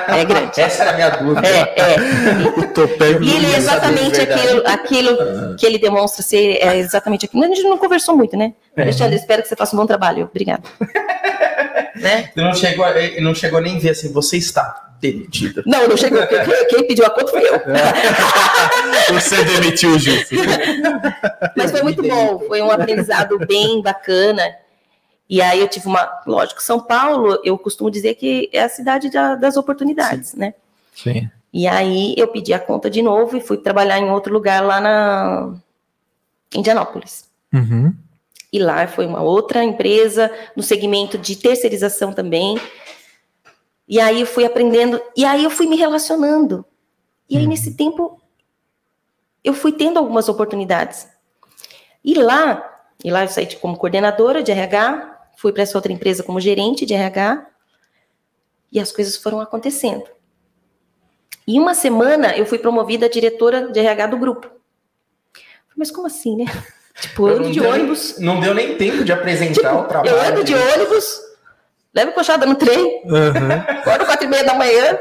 [0.09, 0.61] é grande.
[0.61, 1.49] Essa era a minha dúvida.
[1.49, 2.49] É, é.
[2.49, 7.45] o topete e ele é exatamente aquilo, aquilo que ele demonstra ser, é exatamente aquilo.
[7.45, 8.53] A gente não conversou muito, né?
[8.77, 8.83] É.
[8.83, 10.29] Alexandre, espero que você faça um bom trabalho.
[10.31, 10.69] Obrigado.
[11.97, 12.31] né?
[12.35, 12.87] Você não chegou,
[13.23, 15.63] não chegou nem a ver assim, você está demitida.
[15.67, 16.21] Não, não chegou.
[16.69, 17.61] Quem pediu a conta foi eu.
[19.15, 20.11] Você demitiu, Ju.
[21.57, 22.41] Mas foi muito bom.
[22.41, 24.43] Foi um aprendizado bem bacana.
[25.29, 26.09] E aí eu tive uma.
[26.27, 30.39] Lógico, São Paulo, eu costumo dizer que é a cidade da, das oportunidades, Sim.
[30.39, 30.55] né?
[30.95, 31.31] Sim.
[31.53, 34.81] E aí eu pedi a conta de novo e fui trabalhar em outro lugar lá
[34.81, 35.55] na
[36.55, 37.25] Indianópolis.
[37.53, 37.95] Uhum.
[38.53, 42.59] E lá foi uma outra empresa no segmento de terceirização também.
[43.89, 46.65] E aí eu fui aprendendo, e aí eu fui me relacionando.
[47.29, 47.49] E aí uhum.
[47.49, 48.21] nesse tempo
[49.43, 51.09] eu fui tendo algumas oportunidades.
[52.05, 56.23] E lá, e lá eu saí como coordenadora de RH, fui para essa outra empresa
[56.23, 57.47] como gerente de RH
[58.71, 60.05] e as coisas foram acontecendo.
[61.47, 64.51] Em uma semana eu fui promovida a diretora de RH do grupo.
[65.75, 66.45] Mas como assim, né?
[67.01, 68.19] Tipo, eu ando de ônibus.
[68.19, 70.11] não deu nem tempo de apresentar tipo, o trabalho.
[70.11, 71.21] Eu ando de ônibus,
[71.99, 73.83] levo coxada no trem, uhum.
[73.83, 74.99] quatro e meia da manhã,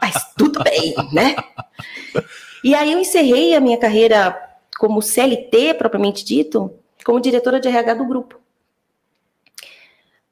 [0.00, 1.36] mas tudo bem, né?
[2.64, 4.36] E aí eu encerrei a minha carreira
[4.76, 8.40] como CLT, propriamente dito, como diretora de RH do grupo.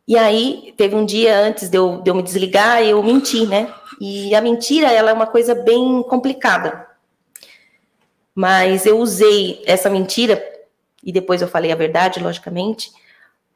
[0.06, 3.72] E aí, teve um dia antes de eu, de eu me desligar, eu menti, né?
[4.00, 6.86] E a mentira, ela é uma coisa bem complicada.
[8.34, 10.42] Mas eu usei essa mentira,
[11.04, 12.90] e depois eu falei a verdade, logicamente,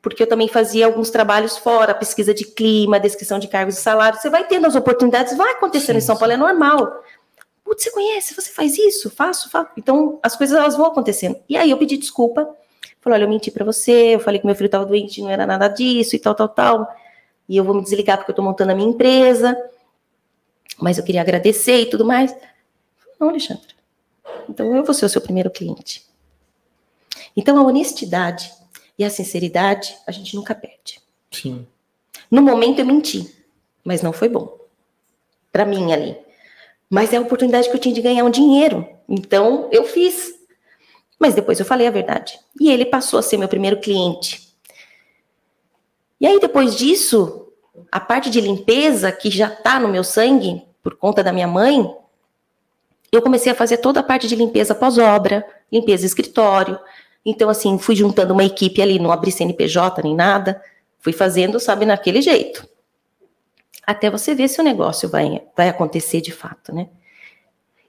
[0.02, 4.20] porque eu também fazia alguns trabalhos fora, pesquisa de clima, descrição de cargos e salários.
[4.20, 7.02] Você vai tendo as oportunidades, vai acontecendo sim, em São Paulo, é normal.
[7.64, 9.70] Putz, você conhece, você faz isso, faço, faço.
[9.76, 11.36] Então, as coisas elas vão acontecendo.
[11.48, 12.52] E aí eu pedi desculpa,
[13.02, 15.44] Falou, olha, eu menti para você, eu falei que meu filho estava doente, não era
[15.44, 16.88] nada disso e tal, tal, tal.
[17.48, 19.56] E eu vou me desligar porque eu estou montando a minha empresa.
[20.80, 22.32] Mas eu queria agradecer e tudo mais.
[23.18, 23.74] Não, Alexandre.
[24.48, 26.06] Então eu vou ser o seu primeiro cliente.
[27.36, 28.52] Então a honestidade
[29.02, 31.00] e a sinceridade a gente nunca perde.
[31.30, 31.66] Sim.
[32.30, 33.34] No momento eu menti,
[33.84, 34.58] mas não foi bom.
[35.50, 36.16] Para mim ali.
[36.88, 38.88] Mas é a oportunidade que eu tinha de ganhar um dinheiro.
[39.08, 40.34] Então eu fiz.
[41.18, 42.38] Mas depois eu falei a verdade.
[42.60, 44.52] E ele passou a ser meu primeiro cliente.
[46.20, 47.48] E aí, depois disso,
[47.90, 51.84] a parte de limpeza, que já está no meu sangue, por conta da minha mãe,
[53.10, 56.78] eu comecei a fazer toda a parte de limpeza pós-obra, limpeza escritório.
[57.24, 60.60] Então, assim, fui juntando uma equipe ali, não abri CNPJ nem nada,
[60.98, 62.66] fui fazendo, sabe, naquele jeito.
[63.86, 66.88] Até você ver se o negócio vai, vai acontecer de fato, né?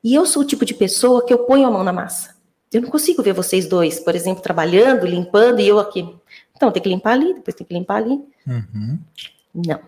[0.03, 2.35] E eu sou o tipo de pessoa que eu ponho a mão na massa.
[2.71, 6.07] Eu não consigo ver vocês dois, por exemplo, trabalhando, limpando e eu aqui.
[6.55, 8.19] Então, tem que limpar ali, depois tem que limpar ali.
[8.47, 8.99] Uhum.
[9.53, 9.79] Não.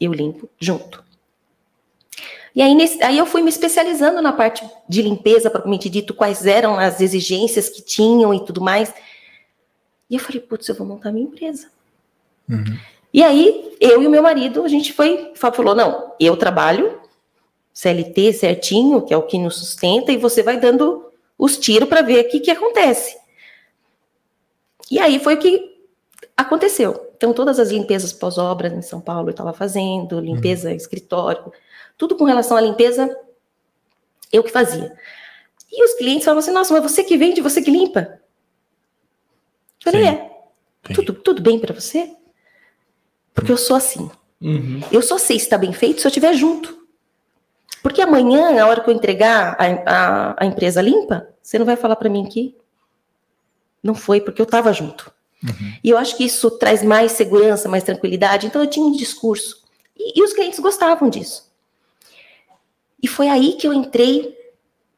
[0.00, 1.02] Eu limpo junto.
[2.54, 6.46] E aí, nesse, aí eu fui me especializando na parte de limpeza, propriamente dito, quais
[6.46, 8.92] eram as exigências que tinham e tudo mais.
[10.10, 11.68] E eu falei, putz, eu vou montar minha empresa.
[12.48, 12.76] Uhum.
[13.12, 17.00] E aí, eu e o meu marido, a gente foi, falou, não, eu trabalho,
[17.72, 21.06] CLT certinho, que é o que nos sustenta, e você vai dando
[21.38, 23.16] os tiros para ver o que, que acontece.
[24.90, 25.72] E aí foi o que
[26.36, 27.12] aconteceu.
[27.16, 30.76] Então, todas as limpezas pós-obra em São Paulo eu estava fazendo, limpeza uhum.
[30.76, 31.52] escritório,
[32.02, 33.16] tudo com relação à limpeza,
[34.32, 34.92] eu que fazia.
[35.70, 38.18] E os clientes falavam assim: nossa, mas você que vende, você que limpa?
[39.84, 40.32] Eu falei: é.
[40.92, 42.12] Tudo, tudo bem para você?
[43.32, 44.10] Porque eu sou assim.
[44.40, 44.80] Uhum.
[44.90, 46.76] Eu só sei se está bem feito se eu estiver junto.
[47.84, 51.76] Porque amanhã, na hora que eu entregar a, a, a empresa limpa, você não vai
[51.76, 52.56] falar para mim que
[53.80, 55.12] não foi, porque eu estava junto.
[55.44, 55.76] Uhum.
[55.84, 58.48] E eu acho que isso traz mais segurança, mais tranquilidade.
[58.48, 59.62] Então eu tinha um discurso.
[59.96, 61.51] E, e os clientes gostavam disso.
[63.02, 64.36] E foi aí que eu entrei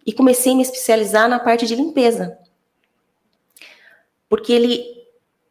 [0.07, 2.38] e comecei a me especializar na parte de limpeza.
[4.29, 4.85] Porque ele,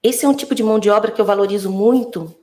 [0.02, 2.36] esse é um tipo de mão de obra que eu valorizo muito,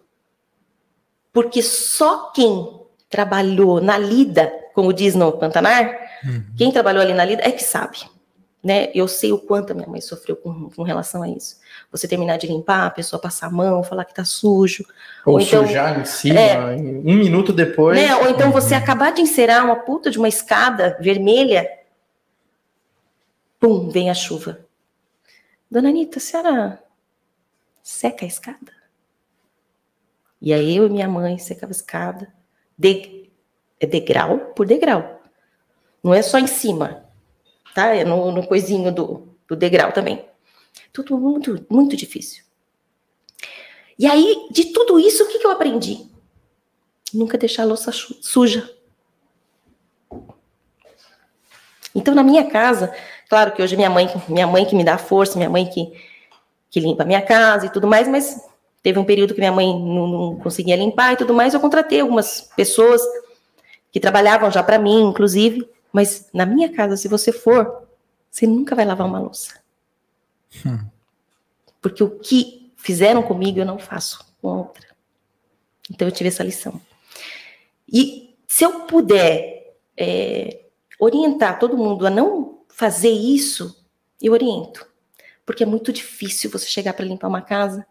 [1.33, 5.95] porque só quem trabalhou na lida como diz no Pantanar,
[6.25, 6.45] uhum.
[6.57, 7.99] quem trabalhou ali na lida é que sabe.
[8.63, 8.91] né?
[8.95, 11.57] Eu sei o quanto a minha mãe sofreu com, com relação a isso.
[11.93, 14.85] Você terminar de limpar, a pessoa passar a mão, falar que tá sujo.
[15.27, 16.59] Ou, Ou então- sujar em cima, É.
[16.77, 17.99] um minuto depois.
[18.01, 18.15] Né?
[18.15, 21.69] Ou então você acabar de encerar uma puta de uma escada vermelha,
[23.59, 24.61] pum, vem a chuva.
[25.71, 26.83] Dona Anitta, a senhora
[27.83, 28.73] seca a escada?
[30.41, 32.33] E aí eu e minha mãe secava a escada,
[32.79, 33.29] de,
[33.81, 35.21] é degrau por degrau.
[36.03, 37.05] Não é só em cima,
[37.75, 37.95] tá?
[37.95, 40.25] É no, no coisinho do, do degrau também.
[40.93, 42.43] Tudo muito, muito difícil.
[43.99, 46.07] E aí, de tudo isso, o que, que eu aprendi?
[47.13, 48.69] Nunca deixar a louça suja.
[51.95, 52.95] Então, na minha casa,
[53.29, 55.93] claro que hoje minha mãe, minha mãe que me dá força, minha mãe que,
[56.71, 58.41] que limpa a minha casa e tudo mais, mas
[58.83, 62.01] teve um período que minha mãe não, não conseguia limpar e tudo mais, eu contratei
[62.01, 63.03] algumas pessoas
[63.93, 67.87] que trabalhavam já para mim, inclusive, mas na minha casa, se você for,
[68.31, 69.60] você nunca vai lavar uma louça.
[71.81, 74.87] Porque o que fizeram comigo, eu não faço com outra.
[75.91, 76.81] Então, eu tive essa lição.
[77.93, 80.61] E se eu puder é,
[80.99, 83.85] orientar todo mundo a não fazer isso,
[84.21, 84.87] eu oriento.
[85.45, 87.87] Porque é muito difícil você chegar para limpar uma casa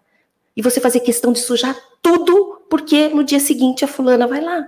[0.56, 4.66] e você fazer questão de sujar tudo, porque no dia seguinte a fulana vai lá.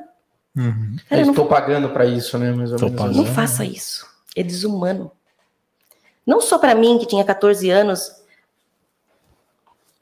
[0.56, 0.97] Uhum.
[1.08, 2.51] Cara, Eu não, estou pagando para isso, né?
[2.51, 3.15] Mais ou menos.
[3.15, 4.06] não faça isso.
[4.36, 5.12] É desumano.
[6.25, 8.21] Não só para mim, que tinha 14 anos,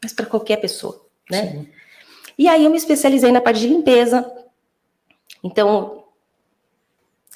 [0.02, 1.52] mas para qualquer pessoa, né?
[1.52, 1.70] Sim.
[2.38, 4.30] E aí eu me especializei na parte de limpeza.
[5.44, 6.06] Então,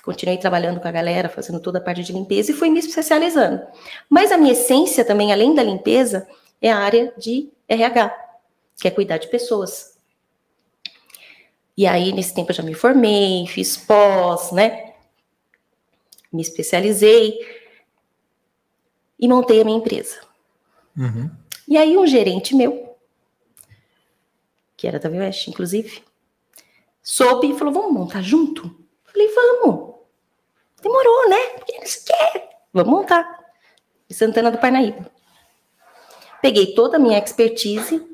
[0.03, 3.65] continuei trabalhando com a galera, fazendo toda a parte de limpeza e fui me especializando.
[4.09, 6.27] Mas a minha essência também, além da limpeza,
[6.61, 8.15] é a área de RH,
[8.77, 9.97] que é cuidar de pessoas.
[11.75, 14.93] E aí, nesse tempo, eu já me formei, fiz pós, né?
[16.31, 17.62] Me especializei
[19.23, 20.19] e montei a minha empresa.
[20.97, 21.31] Uhum.
[21.65, 22.97] E aí um gerente meu,
[24.75, 26.03] que era da West, inclusive,
[27.01, 28.69] soube e falou, vamos montar junto?
[29.05, 29.93] Falei, vamos.
[30.81, 31.39] Demorou, né?
[31.55, 32.49] Porque eles querem.
[32.73, 33.39] Vamos montar.
[34.09, 35.09] Em Santana do Parnaíba.
[36.41, 38.05] Peguei toda a minha expertise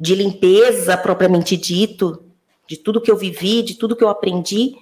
[0.00, 2.24] de limpeza propriamente dito,
[2.66, 4.74] de tudo que eu vivi, de tudo que eu aprendi,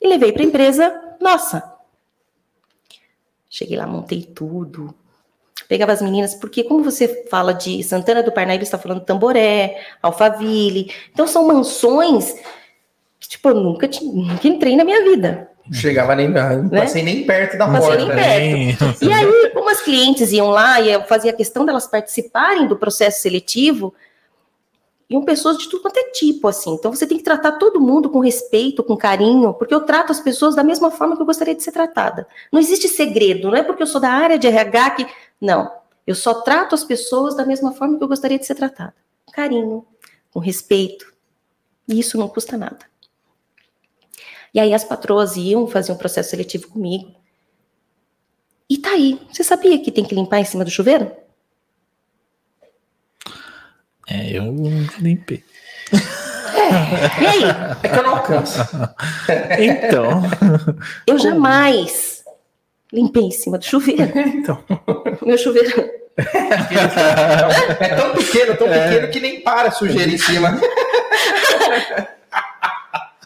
[0.00, 1.75] e levei para a empresa nossa.
[3.56, 4.94] Cheguei lá, montei tudo,
[5.66, 9.80] pegava as meninas, porque como você fala de Santana do Parnaíba, você está falando Tamboré,
[10.02, 12.34] Alphaville, então são mansões
[13.18, 15.48] que, tipo, eu nunca, tinha, nunca entrei na minha vida.
[15.72, 17.80] Chegava nem, não passei nem perto da Né?
[17.80, 18.14] Passei porta.
[18.14, 18.76] nem né?
[18.76, 19.02] perto.
[19.02, 23.22] E aí, como as clientes iam lá e eu fazia questão delas participarem do processo
[23.22, 23.94] seletivo,
[25.08, 26.74] iam pessoas de tudo quanto é tipo, assim.
[26.74, 30.20] Então você tem que tratar todo mundo com respeito, com carinho, porque eu trato as
[30.20, 32.26] pessoas da mesma forma que eu gostaria de ser tratada.
[32.52, 35.06] Não existe segredo, não é porque eu sou da área de RH que.
[35.40, 35.70] Não.
[36.06, 38.94] Eu só trato as pessoas da mesma forma que eu gostaria de ser tratada.
[39.24, 39.84] Com carinho,
[40.32, 41.12] com respeito.
[41.88, 42.78] E isso não custa nada.
[44.54, 47.14] E aí as patroas iam fazer um processo seletivo comigo.
[48.68, 49.20] E tá aí.
[49.32, 51.10] Você sabia que tem que limpar em cima do chuveiro?
[54.08, 55.42] É, eu nunca limpei.
[55.92, 57.42] E aí?
[57.82, 58.60] É que eu não alcanço.
[59.58, 60.22] Então,
[61.06, 62.24] Eu jamais
[62.92, 64.12] limpei em cima do chuveiro.
[64.16, 64.62] então.
[65.22, 65.90] Meu chuveiro.
[67.80, 70.58] É tão pequeno, tão pequeno que nem para a sujeira em cima.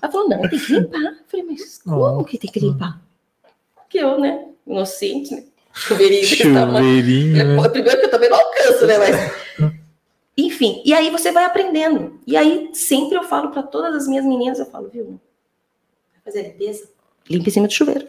[0.02, 0.98] Ela falou, não, tem que limpar.
[0.98, 3.00] Eu falei, mas como que tem que limpar?
[3.76, 5.44] Porque eu, né, inocente, né?
[5.72, 7.56] Chuveirinho chuveirinho.
[7.56, 7.66] né?
[7.66, 8.98] É, Primeiro que eu também não alcanço, né?
[8.98, 9.32] Mas...
[10.46, 12.20] Enfim, e aí você vai aprendendo.
[12.26, 15.20] E aí sempre eu falo para todas as minhas meninas, eu falo, viu?
[16.14, 16.88] Vai fazer a limpeza?
[17.28, 18.08] Limpa em cima do chuveiro.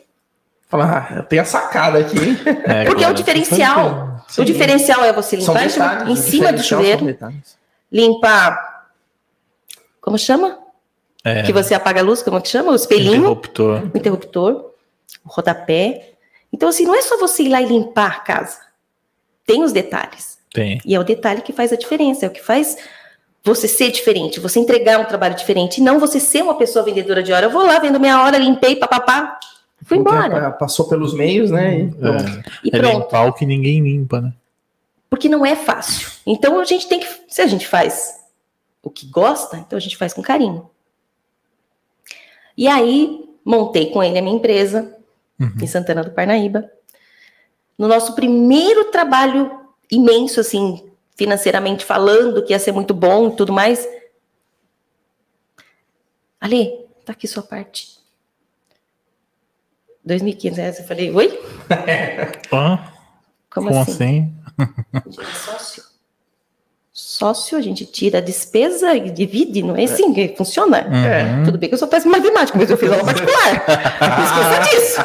[0.67, 2.37] Fala, ah, eu tenho a sacada aqui, hein?
[2.65, 4.23] É, Porque é o agora, diferencial.
[4.29, 4.41] Sim.
[4.41, 6.09] O diferencial é você limpar em cima- detalhes.
[6.09, 7.17] em o cima do chuveiro,
[7.91, 8.87] limpar.
[9.99, 10.59] Como chama?
[11.23, 12.71] É, Que você apaga a luz, como que chama?
[12.71, 13.83] O espelhinho, interruptor.
[13.93, 14.71] o interruptor,
[15.25, 16.13] o rodapé.
[16.53, 18.59] Então, assim, não é só você ir lá e limpar a casa.
[19.45, 20.39] Tem os detalhes.
[20.53, 20.79] Tem.
[20.85, 22.77] E é o detalhe que faz a diferença, é o que faz
[23.43, 27.23] você ser diferente, você entregar um trabalho diferente, e não você ser uma pessoa vendedora
[27.23, 27.47] de hora.
[27.47, 29.39] Eu vou lá, vendo minha hora, limpei, papapá,
[29.83, 30.51] fui embora.
[30.51, 31.79] Passou pelos meios, né?
[31.79, 32.23] E pronto.
[32.23, 32.97] É, E é pronto.
[33.03, 34.33] limpar o que ninguém limpa, né?
[35.09, 36.07] Porque não é fácil.
[36.25, 38.13] Então a gente tem que, se a gente faz
[38.83, 40.69] o que gosta, então a gente faz com carinho.
[42.57, 44.95] E aí montei com ele a minha empresa
[45.39, 45.51] Uhum.
[45.59, 46.69] em Santana do Parnaíba.
[47.75, 49.51] No nosso primeiro trabalho
[49.91, 53.87] imenso, assim, financeiramente falando, que ia ser muito bom e tudo mais.
[56.39, 57.99] Ale, tá aqui sua parte.
[60.07, 60.79] 2.500 reais.
[60.79, 61.27] Eu falei, oi?
[62.49, 62.79] Como,
[63.49, 64.33] Como assim?
[64.57, 65.11] assim?
[65.45, 65.83] Sócio.
[67.21, 70.79] Sócio, a gente tira a despesa e divide, não é assim que funciona?
[70.87, 71.43] Uhum.
[71.45, 73.61] Tudo bem que eu sou péssima em matemática, mas eu fiz aula particular.
[74.01, 75.01] Não esqueça disso.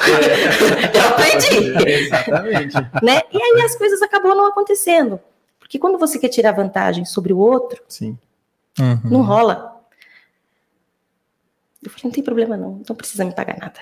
[0.94, 1.90] Eu aprendi.
[1.90, 2.74] Exatamente.
[3.02, 3.20] Né?
[3.30, 5.20] E aí as coisas acabam não acontecendo.
[5.58, 8.16] Porque quando você quer tirar vantagem sobre o outro, Sim.
[8.80, 9.00] Uhum.
[9.04, 9.82] não rola.
[11.82, 13.80] Eu falei, não tem problema não, não precisa me pagar nada.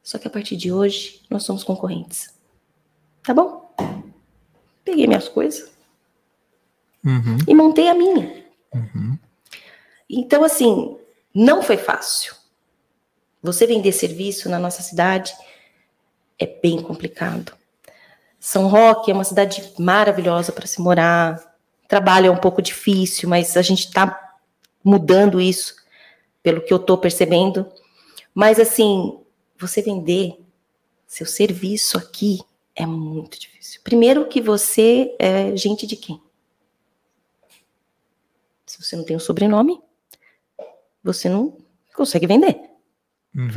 [0.00, 2.32] Só que a partir de hoje, nós somos concorrentes.
[3.24, 3.74] Tá bom?
[4.84, 5.74] Peguei minhas coisas
[7.06, 7.38] Uhum.
[7.46, 8.44] e montei a minha.
[8.74, 9.16] Uhum.
[10.10, 10.98] Então, assim,
[11.32, 12.34] não foi fácil.
[13.40, 15.32] Você vender serviço na nossa cidade
[16.36, 17.52] é bem complicado.
[18.40, 21.56] São Roque é uma cidade maravilhosa para se morar.
[21.86, 24.36] Trabalho é um pouco difícil, mas a gente está
[24.82, 25.76] mudando isso,
[26.42, 27.66] pelo que eu estou percebendo.
[28.34, 29.20] Mas, assim,
[29.58, 30.44] você vender
[31.06, 32.40] seu serviço aqui
[32.74, 33.80] é muito difícil.
[33.84, 36.20] Primeiro que você é gente de quem?
[38.76, 39.80] Se você não tem um sobrenome,
[41.02, 41.56] você não
[41.94, 42.60] consegue vender.
[43.34, 43.48] Uhum.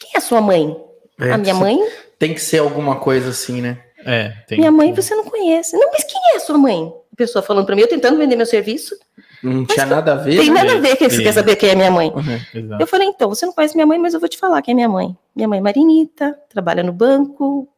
[0.00, 0.74] Quem é a sua mãe?
[1.20, 1.78] É, a minha mãe?
[2.18, 3.84] Tem que ser alguma coisa assim, né?
[4.06, 4.58] É, tem.
[4.58, 5.76] Minha mãe você não conhece.
[5.76, 6.90] Não, mas quem é a sua mãe?
[7.12, 8.96] A pessoa falando pra mim, eu tentando vender meu serviço.
[9.42, 10.38] Não tinha nada a ver.
[10.38, 10.62] Tem né?
[10.62, 12.10] nada a ver que você quer saber quem é minha mãe.
[12.10, 12.78] Uhum.
[12.80, 14.74] Eu falei, então, você não conhece minha mãe, mas eu vou te falar quem é
[14.74, 15.14] minha mãe.
[15.36, 17.68] Minha mãe é Marinita, trabalha no banco,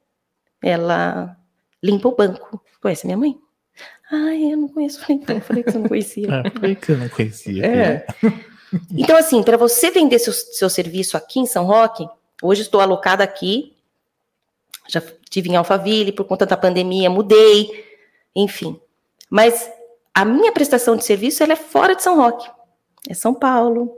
[0.63, 1.37] ela
[1.83, 2.63] limpa o banco.
[2.81, 3.37] Conhece minha mãe?
[4.11, 4.99] Ai, eu não conheço.
[4.99, 6.29] Eu falei, então, eu falei que você não conhecia.
[6.45, 7.67] É, por que eu não conhecia?
[7.67, 8.07] É.
[8.93, 12.07] Então, assim, para você vender seu, seu serviço aqui em São Roque,
[12.43, 13.77] hoje estou alocada aqui,
[14.89, 17.85] já tive em Alphaville, por conta da pandemia, mudei,
[18.35, 18.81] enfim.
[19.29, 19.71] Mas
[20.15, 22.49] a minha prestação de serviço ela é fora de São Roque.
[23.09, 23.97] É São Paulo,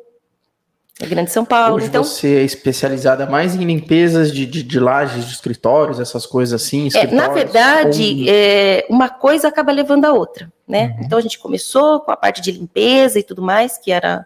[1.04, 1.76] é Grande São Paulo.
[1.76, 6.26] Hoje então, você é especializada mais em limpezas de, de, de lajes, de escritórios, essas
[6.26, 6.88] coisas assim.
[6.94, 10.94] É, na verdade, é, uma coisa acaba levando a outra, né?
[10.96, 11.04] Uhum.
[11.04, 14.24] Então a gente começou com a parte de limpeza e tudo mais, que era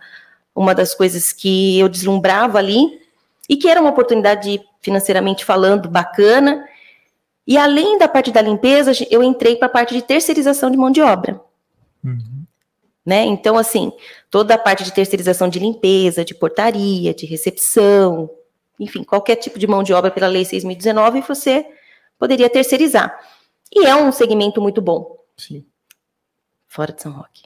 [0.54, 2.98] uma das coisas que eu deslumbrava ali,
[3.48, 6.64] e que era uma oportunidade financeiramente falando bacana.
[7.46, 10.90] E além da parte da limpeza, eu entrei para a parte de terceirização de mão
[10.90, 11.40] de obra.
[12.04, 12.45] Uhum.
[13.06, 13.24] Né?
[13.24, 13.92] Então, assim,
[14.28, 18.28] toda a parte de terceirização de limpeza, de portaria, de recepção,
[18.80, 21.64] enfim, qualquer tipo de mão de obra pela Lei 6.019, você
[22.18, 23.16] poderia terceirizar.
[23.72, 25.64] E é um segmento muito bom, Sim.
[26.66, 27.44] fora de São Roque.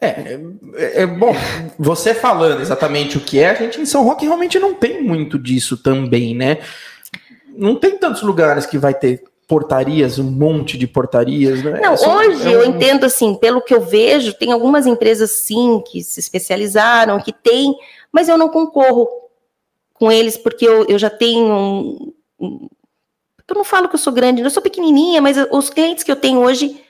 [0.00, 0.38] É,
[0.74, 1.32] é, é bom,
[1.78, 5.38] você falando exatamente o que é, a gente em São Roque realmente não tem muito
[5.38, 6.58] disso também, né?
[7.56, 11.80] Não tem tantos lugares que vai ter portarias, um monte de portarias, né?
[11.80, 14.86] Não, É só- hoje é eu um- entendo assim, pelo que eu vejo, tem algumas
[14.86, 17.74] empresas sim que se especializaram, que tem,
[18.10, 19.08] mas eu não concorro
[19.94, 22.68] com eles porque eu, eu já tenho um, um-
[23.48, 26.16] eu não falo que eu sou grande, eu sou pequenininha, mas os clientes que eu
[26.16, 26.80] tenho hoje,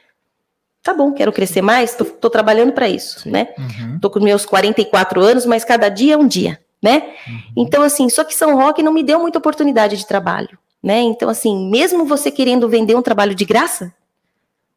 [0.83, 3.31] tá bom, quero crescer mais, tô, tô trabalhando para isso, Sim.
[3.31, 3.49] né?
[3.59, 3.99] Uhum.
[4.01, 7.15] Tô com meus 44 anos, mas cada dia é um dia, né?
[7.57, 11.01] Então, assim, só que São Roque não me deu muita oportunidade de trabalho, né?
[11.01, 13.95] Então, assim, mesmo você querendo vender um trabalho de graça,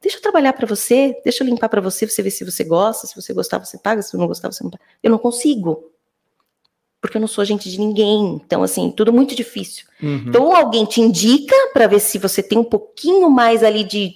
[0.01, 3.07] deixa eu trabalhar para você, deixa eu limpar para você, você vê se você gosta,
[3.07, 4.83] se você gostar, você paga, se não gostar, você não paga.
[5.01, 5.91] Eu não consigo.
[7.01, 8.39] Porque eu não sou agente de ninguém.
[8.45, 9.85] Então, assim, tudo muito difícil.
[10.01, 10.25] Uhum.
[10.27, 14.15] Então, ou alguém te indica para ver se você tem um pouquinho mais ali de,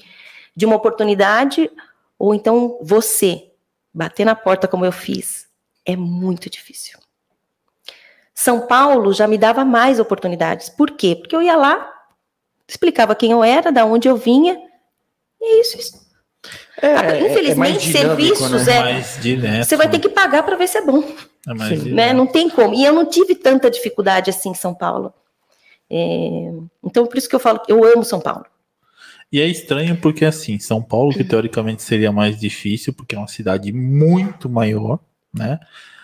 [0.56, 1.72] de uma oportunidade,
[2.20, 3.50] ou então você
[3.92, 5.48] bater na porta como eu fiz.
[5.86, 6.99] É muito difícil.
[8.40, 10.70] São Paulo já me dava mais oportunidades.
[10.70, 11.14] Por quê?
[11.14, 11.92] Porque eu ia lá,
[12.66, 14.58] explicava quem eu era, da onde eu vinha,
[15.42, 15.78] e é isso.
[15.78, 16.10] isso.
[16.82, 18.74] É, é- é mais infelizmente, dinâmico, serviços né?
[18.78, 19.66] é- mais direto.
[19.66, 21.04] Você vai ter que pagar para ver se é bom.
[21.46, 21.96] É mais Sim, direto.
[21.96, 22.14] né?
[22.14, 22.74] Não tem como.
[22.74, 25.14] E eu não tive tanta dificuldade assim em São Paulo.
[25.92, 26.50] É,
[26.82, 28.46] Então, por isso que eu falo que eu amo São Paulo.
[29.32, 33.28] E é estranho porque, assim, São Paulo, que teoricamente seria mais difícil, porque é uma
[33.28, 34.98] cidade muito maior,
[35.34, 35.60] né?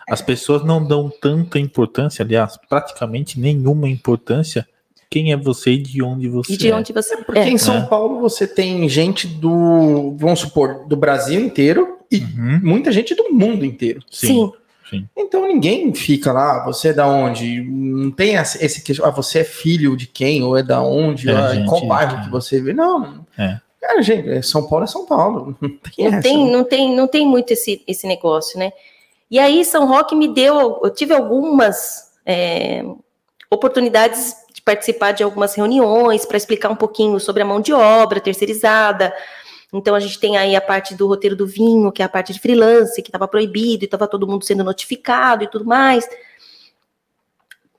[0.09, 4.67] As pessoas não dão tanta importância, aliás, praticamente nenhuma importância.
[5.09, 6.75] Quem é você e de onde você E de é.
[6.75, 7.15] onde você.
[7.17, 7.49] Porque é.
[7.49, 7.81] em São É.
[7.85, 13.31] Paulo você tem gente do, vamos supor, do Brasil inteiro e Uhum, muita gente do
[13.31, 14.01] mundo inteiro.
[14.11, 14.51] Sim.
[14.89, 15.07] sim.
[15.15, 17.61] Então ninguém fica lá, você é da onde?
[17.61, 21.29] Não tem essa- esse que ah, você é filho de quem ou é da onde?
[21.29, 22.23] É, ah, gente, qual bairro é.
[22.23, 22.73] que você vê?
[22.73, 23.25] Não.
[23.37, 23.59] É.
[23.81, 25.55] Cara, gente, é São Paulo é São Paulo.
[25.61, 26.21] Não tem Não essa.
[26.21, 28.71] tem, não tem, não tem muito esse, esse negócio, né?
[29.29, 32.83] E aí São Roque me deu, eu tive algumas é,
[33.49, 38.19] oportunidades de participar de algumas reuniões para explicar um pouquinho sobre a mão de obra
[38.19, 39.13] terceirizada.
[39.73, 42.31] Então a gente tem aí a parte do roteiro do vinho, que é a parte
[42.31, 46.07] de freelance, que estava proibido e estava todo mundo sendo notificado e tudo mais.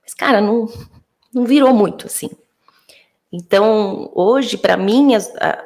[0.02, 0.68] Mas cara, não,
[1.32, 2.30] não virou muito assim.
[3.32, 5.64] Então, hoje, para mim, a,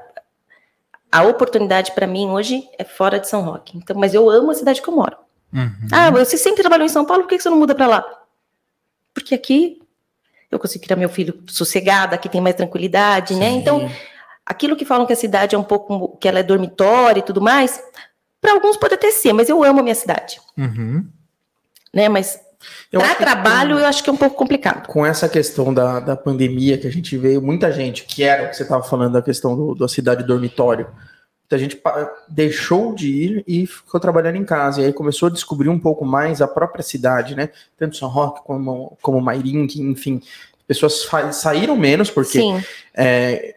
[1.13, 3.77] a oportunidade para mim hoje é fora de São Roque.
[3.77, 5.17] Então, mas eu amo a cidade que eu moro.
[5.53, 5.89] Uhum.
[5.91, 8.05] Ah, você sempre trabalhou em São Paulo, por que você não muda para lá?
[9.13, 9.81] Porque aqui
[10.51, 13.51] eu consigo criar meu filho sossegado, aqui tem mais tranquilidade, né?
[13.51, 13.55] Sim.
[13.55, 13.61] né?
[13.61, 13.91] Então,
[14.45, 17.41] aquilo que falam que a cidade é um pouco, que ela é dormitório e tudo
[17.41, 17.81] mais,
[18.41, 20.41] para alguns pode até ser, mas eu amo a minha cidade.
[20.57, 21.07] Uhum.
[21.93, 22.09] Né?
[22.09, 22.41] Mas
[22.91, 24.87] para trabalho, eu acho que é um pouco complicado.
[24.87, 28.51] Com essa questão da, da pandemia que a gente veio, muita gente, que era o
[28.51, 30.89] que você estava falando, da questão do, da cidade dormitório,
[31.51, 31.83] muita gente
[32.29, 34.81] deixou de ir e ficou trabalhando em casa.
[34.81, 37.51] E aí começou a descobrir um pouco mais a própria cidade, né?
[37.77, 40.23] Tanto São Roque como, como Mairink, enfim.
[40.67, 42.41] Pessoas saíram menos, porque
[42.95, 43.57] é,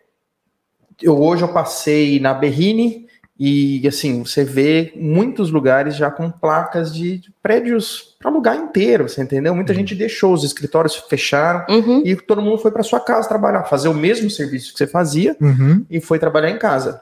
[0.99, 3.05] eu, hoje eu passei na Berrine
[3.39, 9.21] e assim, você vê muitos lugares já com placas de prédios para lugar inteiro, você
[9.21, 9.53] entendeu?
[9.53, 9.79] Muita uhum.
[9.79, 12.01] gente deixou, os escritórios fecharam uhum.
[12.03, 15.35] e todo mundo foi para sua casa trabalhar, fazer o mesmo serviço que você fazia
[15.39, 15.85] uhum.
[15.91, 17.01] e foi trabalhar em casa.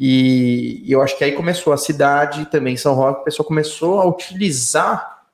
[0.00, 4.00] E, e eu acho que aí começou a cidade, também São Roque, a pessoa começou
[4.00, 5.24] a utilizar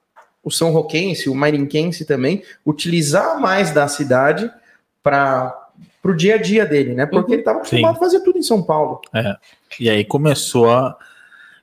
[0.42, 4.50] o São Roquense, o Mairinquense também, utilizar mais da cidade
[5.02, 5.70] para
[6.02, 7.06] o dia a dia dele, né?
[7.06, 7.32] Porque uhum.
[7.34, 7.96] ele estava acostumado Sim.
[7.96, 9.00] a fazer tudo em São Paulo.
[9.14, 9.36] É.
[9.78, 10.96] E aí começou a,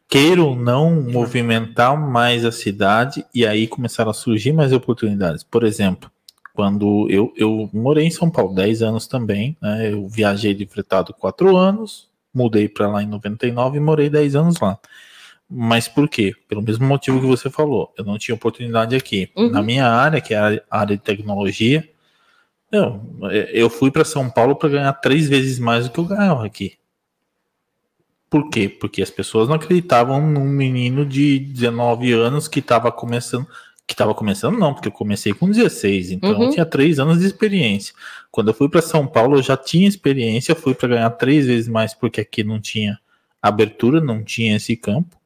[0.08, 5.44] queira ou não, movimentar mais a cidade, e aí começaram a surgir mais oportunidades.
[5.44, 6.10] Por exemplo,
[6.54, 9.92] quando eu, eu morei em São Paulo 10 anos também, né?
[9.92, 14.60] Eu viajei de fretado 4 anos, mudei para lá em 99 e morei 10 anos
[14.60, 14.80] lá.
[15.50, 16.34] Mas por quê?
[16.48, 17.94] Pelo mesmo motivo que você falou.
[17.98, 19.30] Eu não tinha oportunidade aqui.
[19.36, 19.52] Uhum.
[19.52, 21.88] Na minha área, que é a área de tecnologia,
[22.72, 23.00] eu,
[23.52, 26.78] eu fui para São Paulo para ganhar três vezes mais do que eu ganhava aqui.
[28.32, 28.68] Por quê?
[28.68, 33.48] Porque as pessoas não acreditavam num menino de 19 anos que estava começando.
[33.86, 36.44] Que estava começando, não, porque eu comecei com 16, então uhum.
[36.44, 37.94] eu tinha três anos de experiência.
[38.32, 41.68] Quando eu fui para São Paulo, eu já tinha experiência, fui para ganhar três vezes
[41.68, 42.98] mais, porque aqui não tinha
[43.42, 45.18] abertura, não tinha esse campo.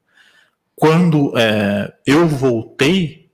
[0.75, 3.29] Quando é, eu voltei,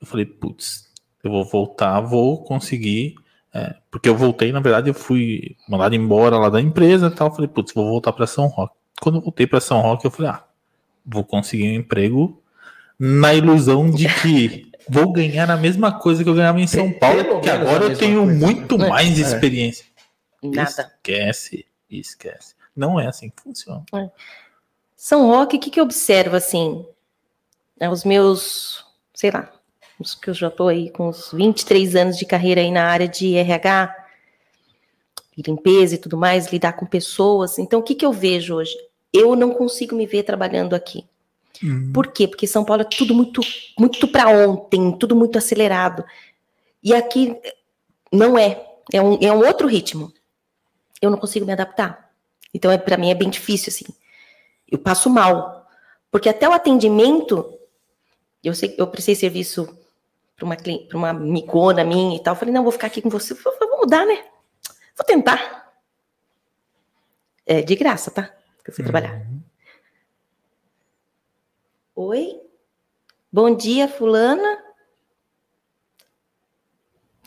[0.00, 0.88] eu falei, putz,
[1.22, 3.14] eu vou voltar, vou conseguir
[3.52, 7.34] é, porque eu voltei, na verdade, eu fui mandado embora lá da empresa e tal.
[7.34, 8.74] Falei, putz, vou voltar para São Roque.
[9.00, 10.44] Quando eu voltei para São Roque, eu falei, ah,
[11.04, 12.42] vou conseguir um emprego
[12.98, 17.24] na ilusão de que vou ganhar a mesma coisa que eu ganhava em São Paulo,
[17.24, 18.46] porque agora eu tenho coisa.
[18.46, 19.22] muito é, mais é.
[19.22, 19.84] experiência.
[20.42, 20.92] Nada.
[20.96, 22.54] Esquece, esquece.
[22.74, 23.84] Não é assim que funciona.
[23.94, 24.10] É.
[24.96, 26.84] São Roque, o que, que eu observo assim?
[27.78, 28.84] É, os meus,
[29.14, 29.52] sei lá,
[29.98, 33.06] os que eu já estou aí com uns 23 anos de carreira aí na área
[33.06, 33.94] de RH,
[35.36, 37.58] limpeza e tudo mais, lidar com pessoas.
[37.58, 38.74] Então, o que, que eu vejo hoje?
[39.12, 41.04] Eu não consigo me ver trabalhando aqui.
[41.62, 41.92] Uhum.
[41.92, 42.28] Por quê?
[42.28, 43.40] Porque São Paulo é tudo muito,
[43.78, 46.04] muito para ontem, tudo muito acelerado.
[46.82, 47.36] E aqui
[48.12, 48.64] não é.
[48.92, 50.12] É um, é um outro ritmo.
[51.00, 52.10] Eu não consigo me adaptar.
[52.54, 53.84] Então, é, para mim, é bem difícil, assim.
[54.70, 55.68] Eu passo mal.
[56.10, 57.58] Porque até o atendimento,
[58.42, 59.68] eu sei eu prestei serviço
[60.34, 60.56] para uma,
[60.94, 62.34] uma amigona minha e tal.
[62.34, 63.34] Eu falei, não, vou ficar aqui com você.
[63.34, 64.24] Vou, vou mudar, né?
[64.96, 65.72] Vou tentar.
[67.46, 68.34] É de graça, tá?
[68.64, 68.90] Que eu fui uhum.
[68.90, 69.26] trabalhar.
[71.98, 72.40] Oi?
[73.32, 74.62] Bom dia, fulana.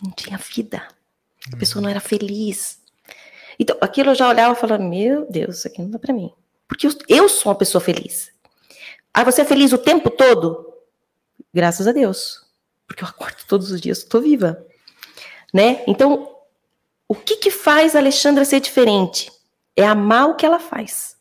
[0.01, 0.87] Não tinha vida.
[1.53, 2.81] A pessoa não era feliz.
[3.59, 6.33] Então, aquilo eu já olhava e falava, meu Deus, isso aqui não dá para mim.
[6.67, 8.31] Porque eu, sou uma pessoa feliz.
[9.13, 10.73] Ah, você é feliz o tempo todo?
[11.53, 12.49] Graças a Deus
[12.91, 14.65] porque eu acordo todos os dias, estou viva,
[15.53, 15.81] né?
[15.87, 16.35] Então,
[17.07, 19.31] o que que faz a Alexandra ser diferente?
[19.75, 21.15] É amar o que ela faz.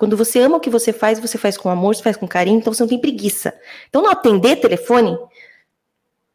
[0.00, 2.56] Quando você ama o que você faz, você faz com amor, você faz com carinho,
[2.56, 3.52] então você não tem preguiça.
[3.86, 5.14] Então, não atender telefone,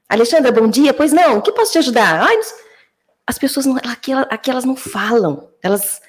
[0.08, 0.94] Alexandra, bom dia.
[0.94, 2.22] Pois não, o que posso te ajudar?
[2.22, 2.40] Ai,
[3.26, 6.00] as pessoas não, aqui, aqui elas não falam, elas,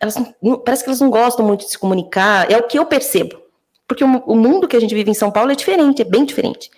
[0.00, 2.50] elas não, parece que elas não gostam muito de se comunicar.
[2.50, 3.40] É o que eu percebo,
[3.86, 6.24] porque o, o mundo que a gente vive em São Paulo é diferente, é bem
[6.24, 6.72] diferente.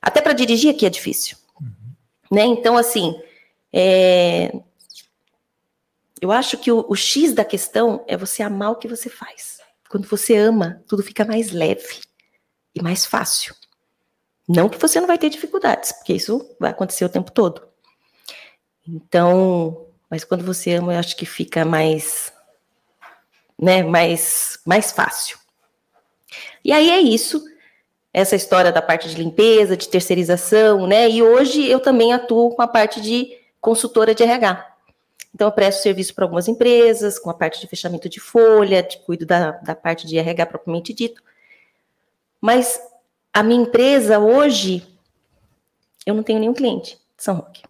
[0.00, 1.36] Até para dirigir aqui é difícil.
[1.60, 1.68] Uhum.
[2.32, 2.44] Né?
[2.46, 3.14] Então, assim,
[3.70, 4.54] é...
[6.24, 9.58] eu acho que o, o X da questão é você amar o que você faz.
[9.90, 12.00] Quando você ama, tudo fica mais leve
[12.74, 13.54] e mais fácil.
[14.48, 17.68] Não que você não vai ter dificuldades, porque isso vai acontecer o tempo todo.
[18.88, 22.32] Então, mas quando você ama, eu acho que fica mais,
[23.60, 25.36] né, mais, mais fácil.
[26.64, 27.44] E aí é isso
[28.14, 31.06] essa história da parte de limpeza, de terceirização, né?
[31.10, 34.73] E hoje eu também atuo com a parte de consultora de RH.
[35.34, 38.98] Então, eu presto serviço para algumas empresas, com a parte de fechamento de folha, de
[38.98, 41.22] cuido da, da parte de RH propriamente dito.
[42.40, 42.80] Mas
[43.32, 44.86] a minha empresa hoje,
[46.06, 47.62] eu não tenho nenhum cliente de São Roque.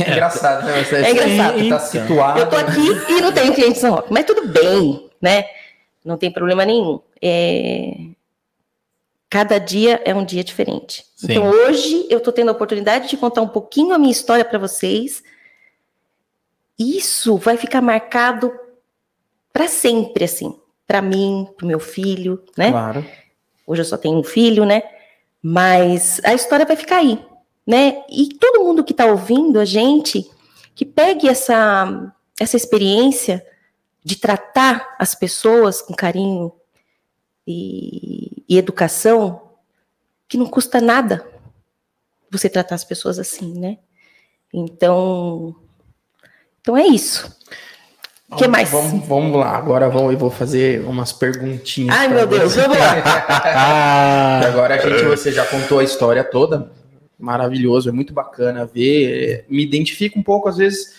[0.00, 0.82] É engraçado, né?
[0.82, 1.68] Você É engraçado.
[1.68, 2.40] Tá situado.
[2.40, 5.44] Eu tô aqui e não tenho cliente em São Roque, mas tudo bem, né?
[6.04, 7.00] Não tem problema nenhum.
[7.22, 7.92] É,
[9.34, 11.04] Cada dia é um dia diferente.
[11.16, 11.26] Sim.
[11.32, 14.60] Então hoje eu tô tendo a oportunidade de contar um pouquinho a minha história para
[14.60, 15.24] vocês.
[16.78, 18.52] Isso vai ficar marcado
[19.52, 22.70] para sempre, assim, para mim, para meu filho, né?
[22.70, 23.04] Claro.
[23.66, 24.82] Hoje eu só tenho um filho, né?
[25.42, 27.24] Mas a história vai ficar aí,
[27.66, 28.02] né?
[28.10, 30.28] E todo mundo que está ouvindo a gente,
[30.74, 33.46] que pegue essa, essa experiência
[34.02, 36.52] de tratar as pessoas com carinho
[37.46, 39.52] e, e educação,
[40.28, 41.26] que não custa nada
[42.30, 43.78] você tratar as pessoas assim, né?
[44.52, 45.54] Então,
[46.64, 47.30] então é isso.
[48.30, 48.70] O que mais?
[48.70, 51.94] Vamos, vamos lá, agora vamos, eu vou fazer umas perguntinhas.
[51.94, 54.40] Ai, meu Deus, vamos lá.
[54.48, 56.72] Agora a gente, você já contou a história toda.
[57.18, 59.44] Maravilhoso, é muito bacana ver.
[59.46, 60.94] Me identifico um pouco, às vezes,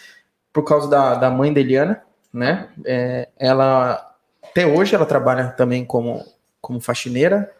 [0.54, 2.70] por causa da, da mãe da Eliana, né?
[2.86, 4.14] É, ela,
[4.44, 6.24] até hoje, ela trabalha também como,
[6.62, 7.52] como faxineira.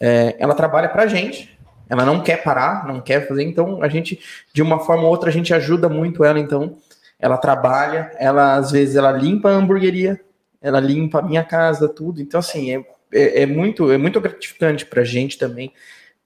[0.00, 1.54] É, ela trabalha pra gente.
[1.86, 3.44] Ela não quer parar, não quer fazer.
[3.44, 4.18] Então, a gente,
[4.54, 6.40] de uma forma ou outra, a gente ajuda muito ela.
[6.40, 6.78] Então,
[7.18, 10.20] ela trabalha, ela, às vezes, ela limpa a hamburgueria,
[10.60, 12.20] ela limpa a minha casa, tudo.
[12.20, 15.72] Então, assim, é, é, é muito, é muito gratificante pra gente também.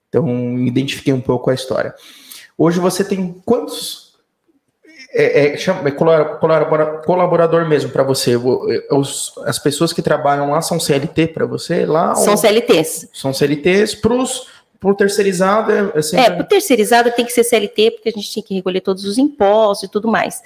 [0.09, 1.95] Então, identifiquei um pouco com a história.
[2.57, 4.11] Hoje você tem quantos
[5.13, 8.33] é, é, chama- é colabora- colabora- colaborador mesmo para você?
[8.35, 11.85] É, os- as pessoas que trabalham lá são CLT para você?
[11.85, 13.09] Lá São ou- CLTs.
[13.13, 14.47] são CLTs pros
[14.79, 18.11] pro terceirizado é, é sempre É, para o terceirizado tem que ser CLT, porque a
[18.11, 20.41] gente tem que recolher todos os impostos e tudo mais.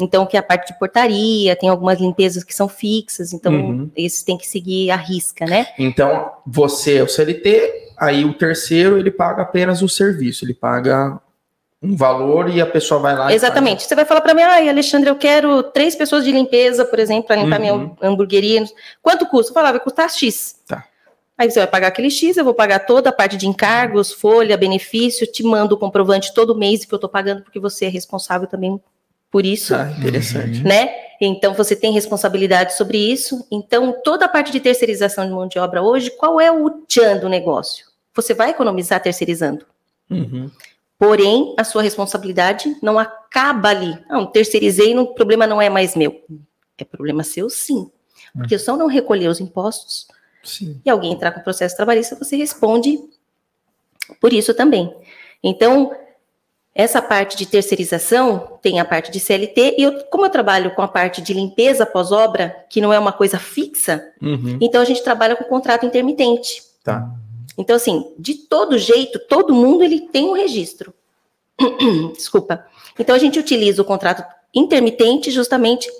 [0.00, 3.90] Então, que é a parte de portaria, tem algumas limpezas que são fixas, então Uhum.
[3.96, 5.66] esses tem que seguir a risca, né?
[5.78, 11.20] Então, você é o CLT, aí o terceiro ele paga apenas o serviço, ele paga
[11.82, 13.84] um valor e a pessoa vai lá e Exatamente.
[13.84, 17.24] Você vai falar para mim, ai, Alexandre, eu quero três pessoas de limpeza, por exemplo,
[17.26, 17.96] para limpar minha Uhum.
[18.02, 18.62] hamburgueria.
[19.02, 19.50] Quanto custa?
[19.50, 20.56] Eu falava, vai custar X.
[20.68, 20.84] Tá.
[21.38, 24.58] Aí você vai pagar aquele X, eu vou pagar toda a parte de encargos, folha,
[24.58, 28.46] benefício, te mando o comprovante todo mês que eu estou pagando, porque você é responsável
[28.46, 28.78] também
[29.30, 29.74] por isso.
[29.74, 30.62] Ah, interessante.
[30.62, 30.90] né?
[31.20, 33.46] Então você tem responsabilidade sobre isso.
[33.50, 37.18] Então toda a parte de terceirização de mão de obra hoje, qual é o tchan
[37.18, 37.86] do negócio?
[38.14, 39.66] Você vai economizar terceirizando.
[40.10, 40.50] Uhum.
[40.98, 43.98] Porém, a sua responsabilidade não acaba ali.
[44.08, 46.22] Não, terceirizei, o problema não é mais meu.
[46.76, 47.90] É problema seu, sim.
[48.36, 50.06] Porque se eu não recolher os impostos
[50.42, 50.80] Sim.
[50.84, 52.98] e alguém entrar com processo trabalhista, você responde
[54.20, 54.94] por isso também.
[55.42, 55.92] Então,
[56.74, 60.82] essa parte de terceirização tem a parte de CLT, e eu, como eu trabalho com
[60.82, 64.58] a parte de limpeza pós-obra, que não é uma coisa fixa, Uhum.
[64.60, 66.62] então a gente trabalha com contrato intermitente.
[66.84, 67.10] Tá.
[67.58, 70.94] Então, assim, de todo jeito, todo mundo ele tem um registro.
[72.14, 72.64] Desculpa.
[72.98, 75.90] Então, a gente utiliza o contrato intermitente justamente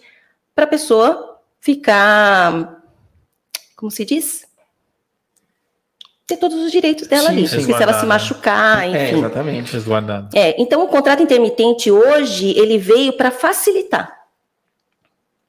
[0.54, 2.82] para a pessoa ficar,
[3.76, 4.46] como se diz?
[6.30, 7.48] Ter todos os direitos dela Sim, ali.
[7.48, 8.06] Porque se ela se Resguardada.
[8.06, 9.18] machucar, É, enfim.
[9.18, 9.72] exatamente.
[9.72, 10.28] Resguardado.
[10.38, 14.16] É, então o contrato intermitente hoje, ele veio para facilitar.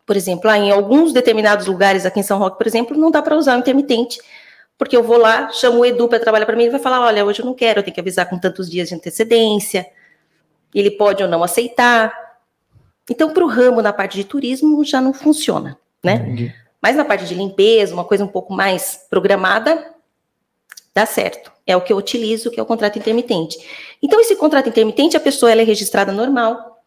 [0.08, 3.22] Por exemplo, ah, em alguns determinados lugares aqui em São Roque, por exemplo, não dá
[3.22, 4.20] para usar o intermitente,
[4.76, 7.24] porque eu vou lá, chamo o Edu para trabalhar para mim, ele vai falar, olha,
[7.24, 9.86] hoje eu não quero, eu tenho que avisar com tantos dias de antecedência,
[10.74, 12.12] ele pode ou não aceitar.
[13.10, 16.16] Então, para o ramo na parte de turismo, já não funciona, né?
[16.16, 16.56] Entendi.
[16.82, 19.92] Mas na parte de limpeza, uma coisa um pouco mais programada,
[20.94, 21.52] dá certo.
[21.66, 23.58] É o que eu utilizo, que é o contrato intermitente.
[24.02, 26.84] Então, esse contrato intermitente, a pessoa ela é registrada normal,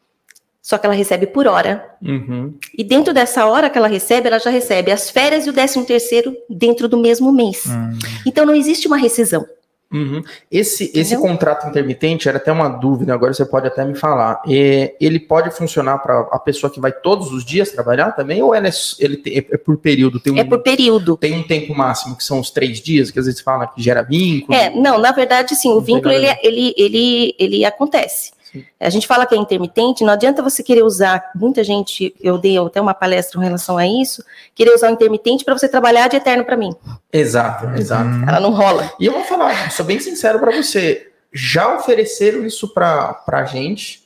[0.61, 1.97] só que ela recebe por hora.
[2.03, 2.55] Uhum.
[2.77, 5.85] E dentro dessa hora que ela recebe, ela já recebe as férias e o décimo
[5.85, 7.65] terceiro dentro do mesmo mês.
[7.67, 7.99] Hum.
[8.27, 9.47] Então, não existe uma rescisão.
[9.95, 10.23] Uhum.
[10.51, 14.43] Esse, esse contrato intermitente era até uma dúvida, agora você pode até me falar.
[14.49, 18.43] É, ele pode funcionar para a pessoa que vai todos os dias trabalhar também?
[18.43, 18.61] Ou é,
[18.99, 20.19] ele tem- é por período?
[20.19, 21.17] Tem um, É por período.
[21.17, 24.03] tem um tempo máximo, que são os três dias, que às vezes fala que gera
[24.03, 24.57] vínculo?
[24.59, 28.33] É, não, na verdade, sim, o vínculo ele, a ele, ele, ele acontece.
[28.79, 32.59] A gente fala que é intermitente, não adianta você querer usar, muita gente, eu dei
[32.59, 34.25] até uma palestra em relação a isso,
[34.55, 36.75] querer usar o intermitente para você trabalhar de eterno para mim.
[37.13, 38.09] Exato, exato.
[38.09, 38.25] Hum.
[38.29, 38.93] Ela não rola.
[38.99, 41.11] E eu vou falar, sou bem sincero para você.
[41.33, 44.05] Já ofereceram isso para a gente,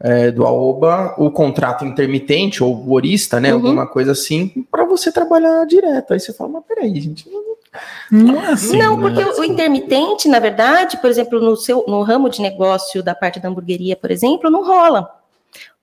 [0.00, 3.50] é, do AOBA, o contrato intermitente, ou o horista, né?
[3.50, 3.56] Uhum.
[3.56, 6.12] Alguma coisa assim, para você trabalhar direto.
[6.12, 7.28] Aí você fala, mas peraí, gente.
[7.28, 7.47] Não
[8.12, 8.78] é assim.
[8.78, 13.02] não, porque o, o intermitente, na verdade, por exemplo, no seu no ramo de negócio
[13.02, 15.14] da parte da hamburgueria, por exemplo, não rola.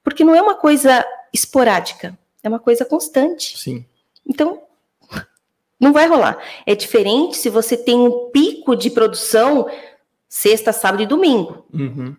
[0.03, 3.57] Porque não é uma coisa esporádica, é uma coisa constante.
[3.57, 3.85] Sim.
[4.27, 4.61] Então,
[5.79, 6.37] não vai rolar.
[6.65, 9.67] É diferente se você tem um pico de produção
[10.27, 11.65] sexta, sábado e domingo.
[11.73, 12.15] Uhum.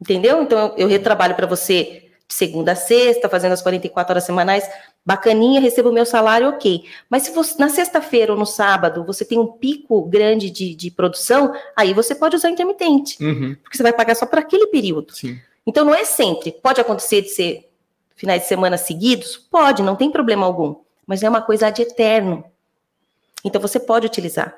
[0.00, 0.42] Entendeu?
[0.42, 4.68] Então eu, eu retrabalho para você de segunda a sexta, fazendo as 44 horas semanais,
[5.04, 6.84] bacaninha, recebo o meu salário, ok.
[7.10, 10.90] Mas se você, na sexta-feira ou no sábado você tem um pico grande de, de
[10.90, 13.54] produção, aí você pode usar intermitente, Uhum.
[13.62, 15.12] porque você vai pagar só por aquele período.
[15.14, 15.38] Sim.
[15.66, 16.52] Então não é sempre.
[16.52, 17.70] Pode acontecer de ser
[18.16, 19.36] finais de semana seguidos?
[19.36, 20.76] Pode, não tem problema algum.
[21.06, 22.44] Mas é uma coisa de eterno.
[23.44, 24.56] Então você pode utilizar.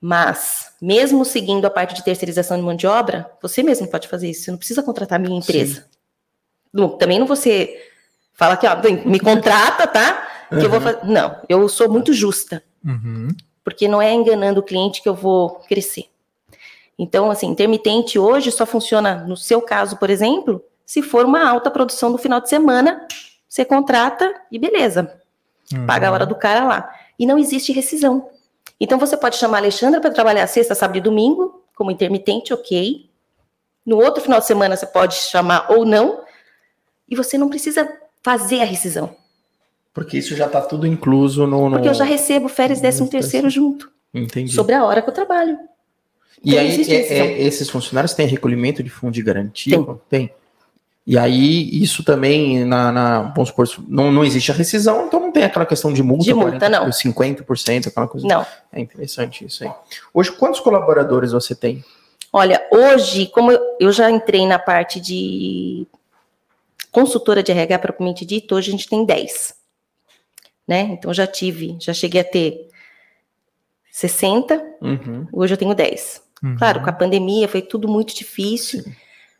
[0.00, 4.28] Mas, mesmo seguindo a parte de terceirização de mão de obra, você mesmo pode fazer
[4.30, 4.44] isso.
[4.44, 5.86] Você não precisa contratar a minha empresa.
[6.72, 7.90] Não, também não você
[8.34, 10.28] fala que ó, me contrata, tá?
[10.50, 11.04] Que eu vou fazer.
[11.04, 13.28] Não, eu sou muito justa Uhum.
[13.64, 16.04] porque não é enganando o cliente que eu vou crescer.
[16.98, 21.70] Então, assim, intermitente hoje só funciona, no seu caso, por exemplo, se for uma alta
[21.70, 23.06] produção no final de semana,
[23.48, 25.18] você contrata e beleza,
[25.72, 25.86] Uhum.
[25.86, 26.94] paga a hora do cara lá.
[27.18, 28.28] E não existe rescisão.
[28.78, 33.08] Então, você pode chamar a Alexandra para trabalhar sexta, sábado e domingo, como intermitente, ok.
[33.84, 36.22] No outro final de semana, você pode chamar ou não,
[37.08, 37.88] e você não precisa
[38.24, 39.14] fazer a rescisão.
[39.92, 41.68] Porque isso já tá tudo incluso no.
[41.68, 41.76] no...
[41.76, 44.52] Porque eu já recebo férias no 13 terceiro junto, Entendi.
[44.52, 45.56] sobre a hora que eu trabalho.
[46.42, 49.76] E Então, aí, é- é- esses funcionários têm recolhimento de fundo de garantia?
[49.76, 50.00] Tem.
[50.10, 50.30] Tem.
[51.06, 55.30] E aí, isso também, na, na- vamos supor, não, não existe a rescisão, então não
[55.30, 56.88] tem aquela questão de multa, De multa, não.
[56.90, 58.26] 50%, aquela coisa.
[58.26, 58.44] Não.
[58.72, 59.70] É interessante isso aí.
[60.14, 61.84] Hoje, quantos colaboradores você tem?
[62.32, 65.86] Olha, hoje, como eu já entrei na parte de
[66.94, 69.54] consultora de RH propriamente dito, hoje a gente tem 10.
[70.66, 70.80] Né?
[70.92, 72.68] Então já tive, já cheguei a ter
[73.90, 75.26] 60, Uhum.
[75.32, 76.22] hoje eu tenho 10.
[76.42, 76.56] Uhum.
[76.56, 78.84] Claro, com a pandemia foi tudo muito difícil.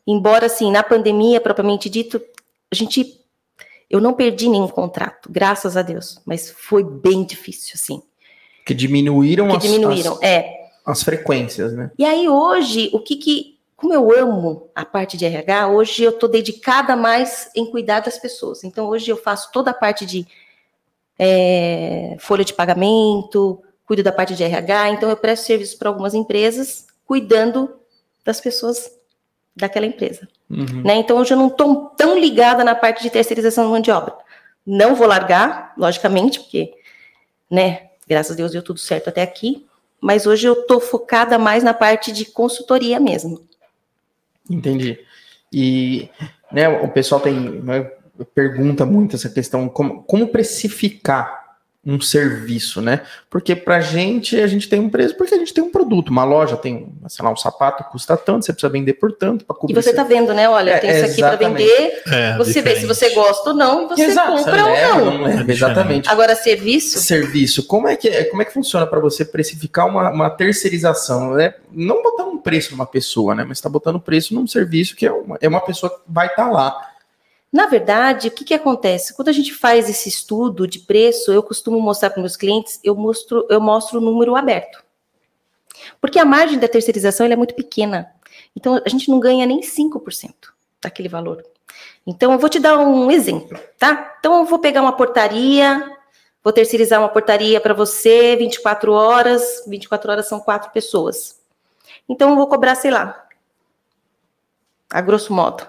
[0.07, 2.21] Embora, assim, na pandemia, propriamente dito,
[2.71, 3.21] a gente.
[3.91, 6.21] Eu não perdi nenhum contrato, graças a Deus.
[6.27, 8.03] Mas foi bem difícil, assim.
[8.67, 10.13] Que diminuíram, Que as, diminuíram.
[10.15, 10.71] as, É.
[10.85, 11.91] as frequências, né?
[11.99, 13.54] E aí, hoje, o que que.
[13.85, 18.19] Como eu amo a parte de RH, hoje eu estou dedicada mais em cuidar das
[18.19, 18.65] pessoas.
[18.65, 20.27] Então, hoje eu faço toda a parte de
[21.19, 24.89] é, folha de pagamento, cuido da parte de RH.
[24.89, 27.77] Então, eu presto serviço para algumas empresas, cuidando
[28.25, 28.91] das pessoas
[29.55, 30.27] daquela empresa.
[30.49, 30.81] Uhum.
[30.83, 30.95] né?
[30.95, 34.15] Então, hoje eu não estou tão ligada na parte de terceirização de mão de obra.
[34.65, 36.73] Não vou largar, logicamente, porque,
[37.51, 39.67] né, graças a Deus deu tudo certo até aqui,
[40.01, 43.45] mas hoje eu estou focada mais na parte de consultoria mesmo.
[44.49, 44.99] Entendi.
[45.53, 46.09] E
[46.53, 47.91] né, o pessoal tem né,
[48.35, 51.44] pergunta muito essa questão como, como precificar
[51.87, 53.03] um serviço, né?
[53.29, 56.25] Porque pra gente a gente tem um preço porque a gente tem um produto, uma
[56.25, 59.59] loja tem, sei lá, um sapato custa tanto, você precisa vender por tanto para E
[59.59, 59.75] cobrir.
[59.75, 60.49] você está vendo, né?
[60.49, 62.87] Olha, É, tem isso aqui para vender, É, você vê se diferente.
[62.87, 65.23] você gosta ou não, e você Exato, compra ou leva, não.
[65.25, 66.09] leva, É exatamente.
[66.09, 70.11] Agora, serviço, Serviço, como é que é, como é que funciona para você precificar uma,
[70.11, 71.35] uma terceirização?
[71.35, 71.55] Né?
[71.71, 73.45] Não botar um preço numa pessoa, né?
[73.47, 76.51] Mas está botando preço num serviço que é uma, é uma pessoa que vai estar
[76.51, 76.94] lá.
[77.55, 79.15] Na verdade, o que, que acontece?
[79.15, 82.97] Quando a gente faz esse estudo de preço, eu costumo mostrar para meus clientes, eu
[82.97, 84.83] mostro, eu mostro o número aberto.
[86.01, 88.13] Porque a margem da terceirização é muito pequena.
[88.57, 90.35] Então, a gente não ganha nem 5%
[90.83, 91.45] daquele valor.
[92.05, 94.17] Então, eu vou te dar um exemplo, tá?
[94.19, 95.97] Então, eu vou pegar uma portaria,
[96.43, 101.41] vou terceirizar uma portaria para você, 24 horas, 24 horas são quatro pessoas.
[102.09, 103.29] Então, eu vou cobrar, sei lá,
[104.91, 105.65] a grosso modo,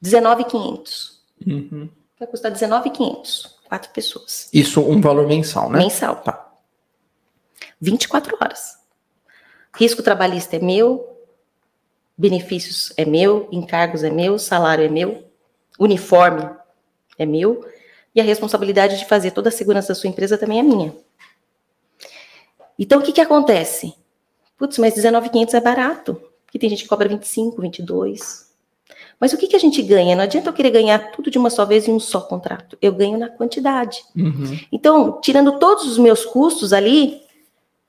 [0.00, 1.22] 19,500.
[1.46, 1.88] Uhum.
[2.18, 3.56] Vai custar 19,500.
[3.68, 4.48] Quatro pessoas.
[4.52, 5.78] Isso um valor mensal, né?
[5.78, 6.16] Mensal.
[6.16, 6.52] Tá.
[7.80, 8.78] 24 horas.
[9.74, 11.18] Risco trabalhista é meu,
[12.16, 15.24] benefícios é meu, encargos é meu, salário é meu,
[15.78, 16.48] uniforme
[17.18, 17.68] é meu,
[18.14, 20.96] e a responsabilidade de fazer toda a segurança da sua empresa também é minha.
[22.78, 23.94] Então, o que, que acontece?
[24.56, 28.45] Putz, mas 19,500 é barato, porque tem gente que cobra 25, 22.
[29.18, 30.14] Mas o que, que a gente ganha?
[30.14, 32.76] Não adianta eu querer ganhar tudo de uma só vez em um só contrato.
[32.82, 34.04] Eu ganho na quantidade.
[34.14, 34.58] Uhum.
[34.70, 37.22] Então, tirando todos os meus custos ali,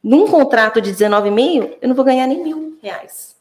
[0.02, 3.36] num contrato de 19,5, eu não vou ganhar nem mil reais.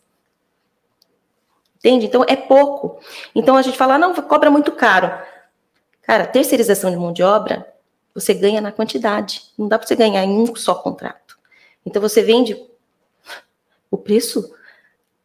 [1.76, 2.06] Entende?
[2.06, 2.98] Então, é pouco.
[3.32, 5.12] Então, a gente fala, não, cobra muito caro.
[6.02, 7.72] Cara, terceirização de mão de obra,
[8.12, 9.42] você ganha na quantidade.
[9.56, 11.38] Não dá para você ganhar em um só contrato.
[11.84, 12.60] Então, você vende
[13.88, 14.52] o preço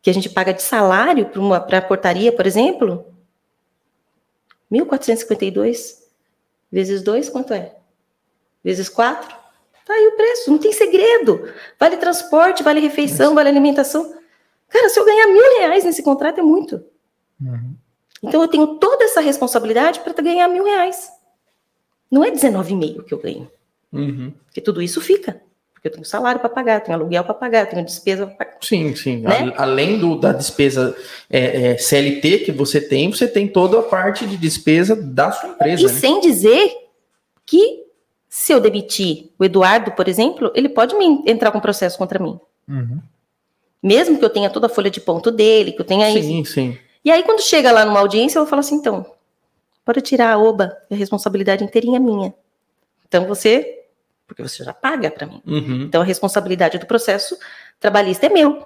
[0.02, 1.30] que a gente paga de salário
[1.68, 3.06] para a portaria, por exemplo,
[4.72, 6.00] 1.452
[6.72, 7.76] vezes 2, quanto é?
[8.64, 9.28] Vezes 4?
[9.86, 11.52] Tá aí o preço, não tem segredo.
[11.80, 14.16] Vale transporte, vale refeição, vale alimentação.
[14.70, 16.84] Cara, se eu ganhar mil reais nesse contrato é muito.
[17.42, 17.76] Uhum.
[18.24, 21.12] Então eu tenho toda essa responsabilidade para ganhar mil reais.
[22.10, 23.52] Não é 19,5 que eu ganho,
[23.92, 24.34] Uhum.
[24.46, 25.42] porque tudo isso fica.
[25.82, 28.58] Porque eu tenho salário para pagar, tenho aluguel para pagar, tenho despesa para pagar.
[28.62, 29.22] Sim, sim.
[29.22, 29.52] Né?
[29.58, 30.96] Além do, da despesa
[31.28, 35.50] é, é, CLT que você tem, você tem toda a parte de despesa da sua
[35.50, 35.82] empresa.
[35.82, 35.92] E né?
[35.92, 36.72] sem dizer
[37.48, 37.84] que
[38.30, 42.40] se eu demitir o Eduardo, por exemplo, ele pode me entrar com processo contra mim.
[42.70, 43.00] Uhum.
[43.82, 46.28] Mesmo que eu tenha toda a folha de ponto dele, que eu tenha isso.
[46.28, 46.78] Sim, sim.
[47.04, 49.04] E aí, quando chega lá numa audiência, eu falar assim, então,
[49.84, 52.32] pode tirar a OBA, a responsabilidade inteirinha é minha.
[53.08, 53.81] Então você,
[54.32, 55.42] porque você já paga para mim.
[55.46, 55.84] Uhum.
[55.84, 57.38] Então a responsabilidade do processo
[57.82, 58.66] trabalhista é meu.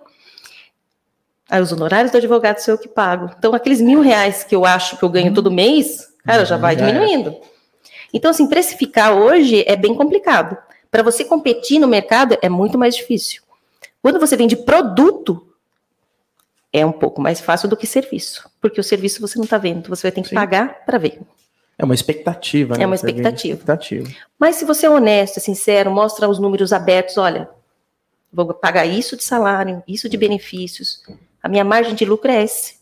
[1.49, 3.31] Aí os honorários do advogado sou eu que pago.
[3.35, 6.75] Então aqueles mil reais que eu acho que eu ganho todo mês, cara, já vai
[6.75, 7.35] diminuindo.
[8.13, 10.55] Então assim, precificar hoje é bem complicado.
[10.91, 13.41] Para você competir no mercado é muito mais difícil.
[14.03, 15.47] Quando você vende produto,
[16.71, 18.47] é um pouco mais fácil do que serviço.
[18.61, 20.35] Porque o serviço você não está vendo, você vai ter que Sim.
[20.35, 21.21] pagar para ver.
[21.77, 22.83] É uma expectativa, né?
[22.83, 23.53] É uma vende expectativa.
[23.55, 24.09] expectativa.
[24.39, 27.49] Mas se você é honesto, é sincero, mostra os números abertos, olha,
[28.31, 31.03] vou pagar isso de salário, isso de benefícios,
[31.43, 32.75] a minha margem de lucro é esse.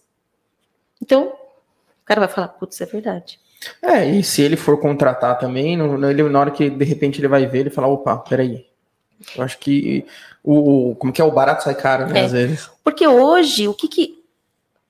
[1.02, 3.40] Então, o cara vai falar, putz, é verdade.
[3.82, 7.28] É, e se ele for contratar também, não- ele, na hora que de repente ele
[7.28, 8.68] vai ver, ele fala, opa, peraí.
[9.38, 10.06] Eu acho que
[10.44, 10.92] o.
[10.92, 11.24] o- Como que é?
[11.24, 12.20] O barato sai caro, né?
[12.20, 12.26] É.
[12.26, 12.70] Às vezes.
[12.84, 14.22] Porque hoje, o que que.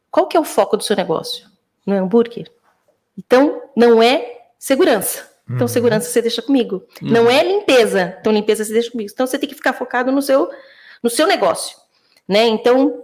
[0.09, 1.45] Qual que é o foco do seu negócio?
[1.85, 2.51] Não é hambúrguer?
[3.18, 5.32] Então, não é segurança.
[5.45, 5.68] Então, Uhum.
[5.68, 6.84] segurança você deixa comigo.
[7.01, 7.09] Uhum.
[7.09, 8.18] Não é limpeza.
[8.20, 9.09] Então, limpeza você deixa comigo.
[9.14, 10.49] Então, você tem que ficar focado no seu,
[11.01, 11.78] no seu negócio.
[12.28, 12.47] Né?
[12.47, 13.03] Então,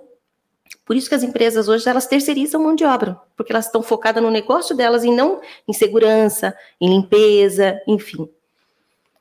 [0.85, 3.19] por isso que as empresas hoje, elas terceirizam mão de obra.
[3.35, 8.27] Porque elas estão focadas no negócio delas e não em segurança, em limpeza, enfim.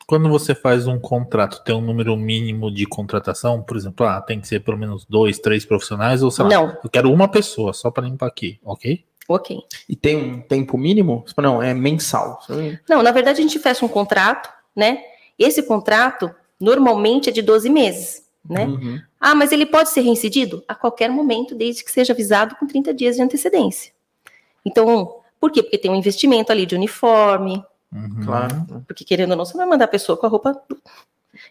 [0.06, 4.40] Quando você faz um contrato, tem um número mínimo de contratação, por exemplo, ah, tem
[4.40, 6.78] que ser pelo menos dois, três profissionais, ou sei lá, Não.
[6.82, 9.04] eu quero uma pessoa só para limpar aqui, ok?
[9.28, 9.58] Ok.
[9.88, 11.24] E tem um tempo mínimo?
[11.36, 12.40] Não, é mensal.
[12.88, 15.02] Não, na verdade a gente fecha um contrato, né?
[15.38, 18.64] Esse contrato normalmente é de 12 meses, né?
[18.64, 18.98] Uhum.
[19.20, 22.94] Ah, mas ele pode ser reincidido a qualquer momento, desde que seja avisado com 30
[22.94, 23.92] dias de antecedência.
[24.64, 25.62] Então, por quê?
[25.62, 28.20] Porque tem um investimento ali de uniforme, Uhum.
[28.22, 28.66] Claro.
[28.86, 30.60] porque querendo ou não, você vai mandar a pessoa com a roupa.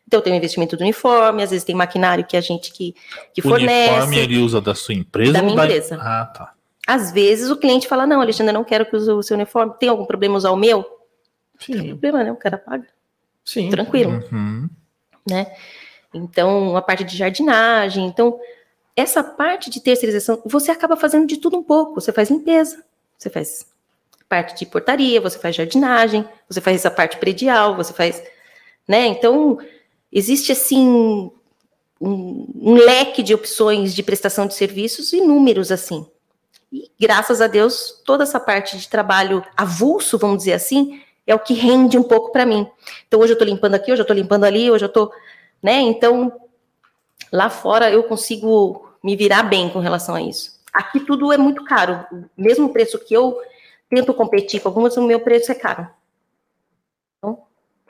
[0.07, 2.93] Então tem o investimento do uniforme, às vezes tem maquinário que a gente que,
[3.33, 4.19] que O uniforme fornece.
[4.19, 5.33] ele usa da sua empresa?
[5.33, 5.97] Da ou minha empresa.
[5.99, 6.53] Ah, tá.
[6.87, 9.73] Às vezes o cliente fala: Não, Alexandre, não quero que use o seu uniforme.
[9.77, 10.77] Tem algum problema usar o meu?
[10.79, 12.31] Não tem Sim, problema, né?
[12.31, 12.87] O cara paga.
[13.43, 13.69] sim.
[13.69, 14.23] Tranquilo.
[14.31, 14.69] Uhum.
[15.29, 15.53] né?
[16.13, 18.05] Então, a parte de jardinagem.
[18.05, 18.39] Então,
[18.95, 21.95] essa parte de terceirização, você acaba fazendo de tudo um pouco.
[21.99, 22.81] Você faz limpeza,
[23.17, 23.67] você faz
[24.29, 28.23] parte de portaria, você faz jardinagem, você faz essa parte predial, você faz,
[28.87, 29.07] né?
[29.07, 29.59] Então,
[30.11, 30.87] existe assim
[31.99, 36.05] um, um leque de opções de prestação de serviços inúmeros assim.
[36.71, 41.39] E graças a Deus, toda essa parte de trabalho avulso, vamos dizer assim, é o
[41.39, 42.67] que rende um pouco para mim.
[43.07, 45.11] Então hoje eu estou limpando aqui, hoje eu estou limpando ali, hoje eu estou,
[45.61, 45.79] né?
[45.79, 46.31] Então
[47.31, 50.57] lá fora eu consigo me virar bem com relação a isso.
[50.73, 52.05] Aqui tudo é muito caro,
[52.37, 53.37] mesmo preço que eu
[53.89, 55.87] tento competir com algumas, o meu preço é caro.
[57.17, 57.43] Então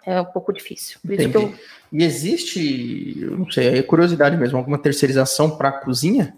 [0.05, 0.99] é um pouco difícil.
[1.43, 1.53] Eu.
[1.91, 6.35] E existe, eu não sei, é curiosidade mesmo, alguma terceirização para cozinha?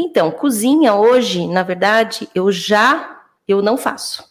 [0.00, 4.22] Então, cozinha hoje, na verdade, eu já eu não faço.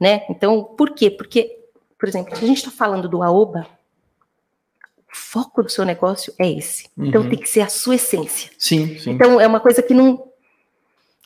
[0.00, 0.24] Né?
[0.30, 1.10] Então, por quê?
[1.10, 1.58] Porque,
[1.98, 3.66] por exemplo, se a gente está falando do AOBA,
[4.96, 6.88] o foco do seu negócio é esse.
[6.96, 7.28] Então, Uhum.
[7.28, 8.50] tem que ser a sua essência.
[8.56, 9.10] Sim, sim.
[9.10, 10.28] Então, é uma coisa que não.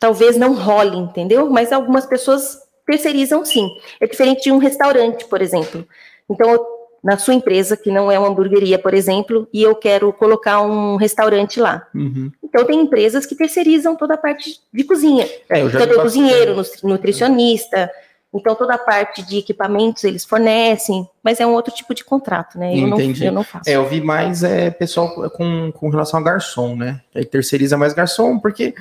[0.01, 1.49] Talvez não role, entendeu?
[1.49, 3.69] Mas algumas pessoas terceirizam sim.
[4.01, 5.87] É diferente de um restaurante, por exemplo.
[6.29, 6.67] Então, eu-
[7.03, 10.97] na sua empresa, que não é uma hamburgueria, por exemplo, e eu quero colocar um
[10.97, 11.87] restaurante lá.
[11.95, 12.31] Uhum.
[12.45, 15.27] Então, tem empresas que terceirizam toda a parte de cozinha.
[15.49, 16.03] É, eu já Então, tem bastante.
[16.03, 17.91] cozinheiro, nutri- nutricionista.
[18.35, 22.59] Então, toda a parte de equipamentos eles fornecem, mas é um outro tipo de contrato,
[22.59, 22.73] né?
[22.75, 23.27] Eu, não, Entendi.
[23.27, 23.69] eu não faço.
[23.69, 27.01] É, eu vi mais é, pessoal com, com relação a garçom, né?
[27.15, 28.75] Aí terceiriza mais garçom, porque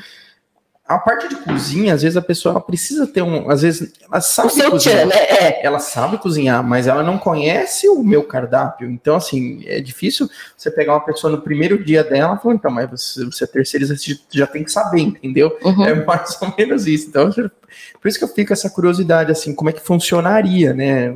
[0.96, 3.50] a parte de cozinha, às vezes a pessoa precisa ter um.
[3.50, 5.00] Às vezes ela o sabe seu cozinhar.
[5.00, 5.16] tchan, né?
[5.16, 5.66] É.
[5.66, 8.90] Ela sabe cozinhar, mas ela não conhece o meu cardápio.
[8.90, 12.72] Então, assim, é difícil você pegar uma pessoa no primeiro dia dela e falar, então,
[12.72, 15.58] mas você, você terceiriza, você já tem que saber, entendeu?
[15.64, 15.86] Uhum.
[15.86, 17.08] É mais ou menos isso.
[17.10, 21.14] Então, por isso que eu fico essa curiosidade, assim, como é que funcionaria, né?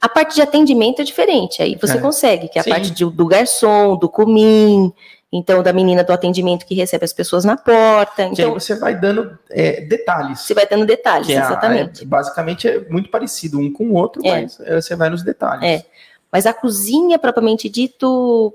[0.00, 2.00] A parte de atendimento é diferente, aí você É.
[2.00, 2.70] consegue, que é a Sim.
[2.70, 4.92] parte de- do garçom, do comim,
[5.36, 8.14] então da menina do atendimento que recebe as pessoas na porta.
[8.16, 10.40] Que aí Então, você vai dando é, detalhes.
[10.40, 12.02] você vai dando detalhes, é exatamente.
[12.04, 14.42] é- basicamente é muito parecido um com o outro, É.
[14.42, 15.64] mas é, você vai nos detalhes.
[15.64, 15.84] É.
[16.30, 18.54] Mas a cozinha, propriamente dito,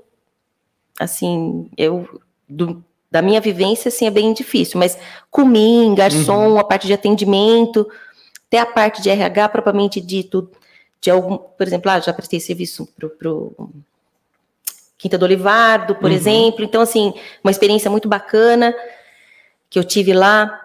[0.98, 2.08] assim, eu
[2.48, 4.78] do- da minha vivência, assim, é bem difícil.
[4.78, 4.96] Mas
[5.30, 6.58] comim, garçom, Uhum.
[6.58, 7.88] a parte de atendimento,
[8.46, 10.50] até a parte de RH, propriamente dito,
[11.00, 13.52] de algum, por exemplo, ah, já prestei serviço pro
[15.00, 16.16] Quinta do Olivardo, por Uhum.
[16.16, 16.62] exemplo.
[16.62, 18.74] Então, assim, uma experiência muito bacana
[19.70, 20.60] que eu tive lá.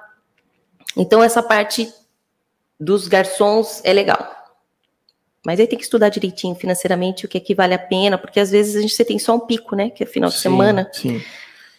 [0.98, 1.90] Então, essa parte
[2.78, 4.30] dos garçons é legal.
[5.46, 8.40] Mas aí tem que estudar direitinho financeiramente o que é que vale a pena, porque
[8.40, 9.90] às vezes a gente você tem só um pico, né?
[9.90, 10.90] Que é final de Sim, semana.
[10.92, 11.22] Sim.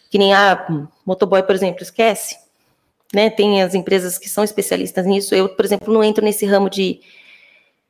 [0.09, 0.65] Que nem a
[1.05, 2.37] motoboy, por exemplo, esquece.
[3.13, 3.29] Né?
[3.29, 5.35] Tem as empresas que são especialistas nisso.
[5.35, 7.01] Eu, por exemplo, não entro nesse ramo de,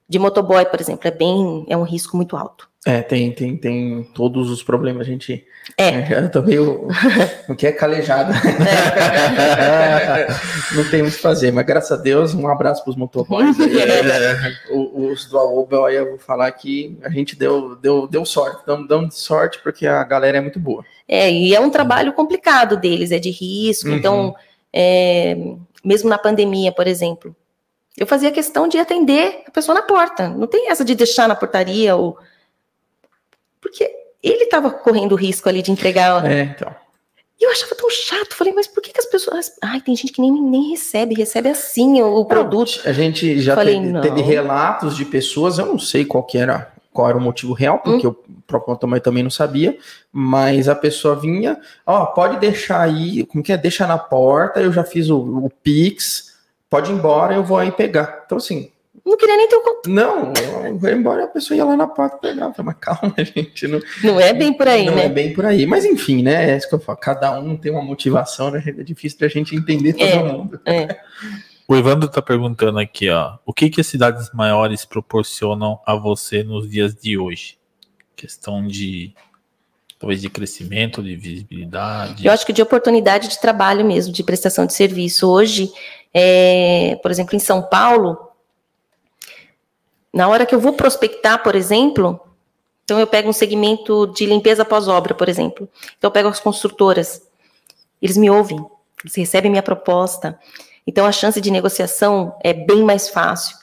[0.09, 1.07] de motoboy, por exemplo.
[1.07, 2.67] É bem, é um risco muito alto.
[2.87, 5.45] É, tem, tem, tem todos os problemas, a gente.
[5.77, 6.23] É.
[6.23, 6.87] Eu tô meio.
[7.49, 8.31] o que é calejado.
[10.73, 13.73] Não tem muito o que fazer, mas graças a Deus, um abraço pros motoboys aí.
[14.71, 18.65] O- Os do Aoba, aí eu vou falar que a gente deu, deu, deu sorte.
[18.65, 20.83] Damos, damos sorte porque a galera é muito boa.
[21.07, 23.89] É, e é um trabalho complicado deles, é de risco.
[23.89, 23.95] Uhum.
[23.95, 24.35] Então,
[24.71, 25.35] é,
[25.83, 27.35] mesmo na pandemia, por exemplo,
[27.97, 30.29] eu fazia questão de atender a pessoa na porta.
[30.29, 32.17] Não tem essa de deixar na portaria ou.
[33.67, 33.91] Porque
[34.23, 36.25] ele estava correndo o risco ali de entregar.
[36.25, 36.73] É, então.
[37.39, 38.33] E eu achava tão chato.
[38.33, 39.51] Falei, mas por que, que as pessoas.
[39.61, 42.81] Ai, tem gente que nem, nem recebe, recebe assim o, o produto.
[42.85, 46.71] A gente já Falei, teve, teve relatos de pessoas, eu não sei qual que era,
[46.93, 48.11] qual era o motivo real, porque Hum.
[48.11, 49.77] o próprio motoboy também não sabia,
[50.11, 53.57] mas a pessoa vinha, ó, pode deixar aí, como que é?
[53.57, 56.37] Deixa na porta, eu já fiz o, o Pix,
[56.69, 58.23] pode ir embora, eu vou aí pegar.
[58.25, 58.71] Então, assim,
[59.09, 59.89] Não queria nem ter o contato.
[59.89, 60.33] não,
[60.65, 62.53] eu vou embora, a pessoa ia lá na porta pegar.
[62.63, 65.05] Mas calma, gente, não, Não é bem por aí, não né?
[65.05, 65.65] é bem por aí.
[65.65, 66.51] Mas enfim, né?
[66.51, 66.97] É isso que eu falo.
[66.97, 68.61] Cada um tem uma motivação, né?
[68.65, 70.23] É difícil da gente entender todo É.
[70.23, 70.59] mundo.
[70.65, 70.99] É.
[71.67, 73.37] O Evandro tá perguntando aqui, ó.
[73.45, 77.57] O que que as cidades maiores proporcionam a você nos dias de hoje?
[78.15, 79.13] Questão de
[79.99, 82.25] talvez de crescimento, de visibilidade.
[82.25, 85.27] Eu acho que de oportunidade de trabalho mesmo, de prestação de serviço.
[85.29, 85.71] Hoje,
[86.13, 88.17] é, por exemplo, em São Paulo,
[90.17, 92.19] na hora que eu vou prospectar, por exemplo,
[92.83, 95.69] então eu pego um segmento de limpeza pós-obra, por exemplo.
[95.97, 97.21] Então eu pego as construtoras,
[98.01, 98.57] eles me ouvem,
[99.03, 100.37] eles recebem minha proposta.
[100.87, 103.55] Então a chance de negociação é bem mais fácil.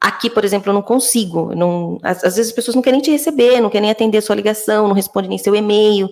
[0.00, 1.54] Aqui, por exemplo, eu não consigo.
[1.54, 4.34] Não, às, às vezes as pessoas não querem te receber, não querem atender a sua
[4.34, 6.08] ligação, não respondem nem seu e-mail.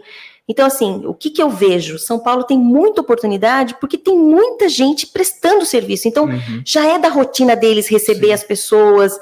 [0.46, 1.98] Então, assim, o que, que eu vejo?
[1.98, 6.08] São Paulo tem muita oportunidade porque tem muita gente prestando serviço.
[6.08, 6.62] Então, Uhum.
[6.64, 8.32] já é da rotina deles receber Sim.
[8.32, 9.18] as pessoas,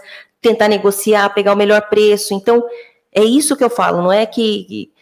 [0.47, 2.32] tentar negociar, pegar o melhor preço.
[2.32, 2.64] Então,
[3.12, 4.92] é isso que eu falo, não é que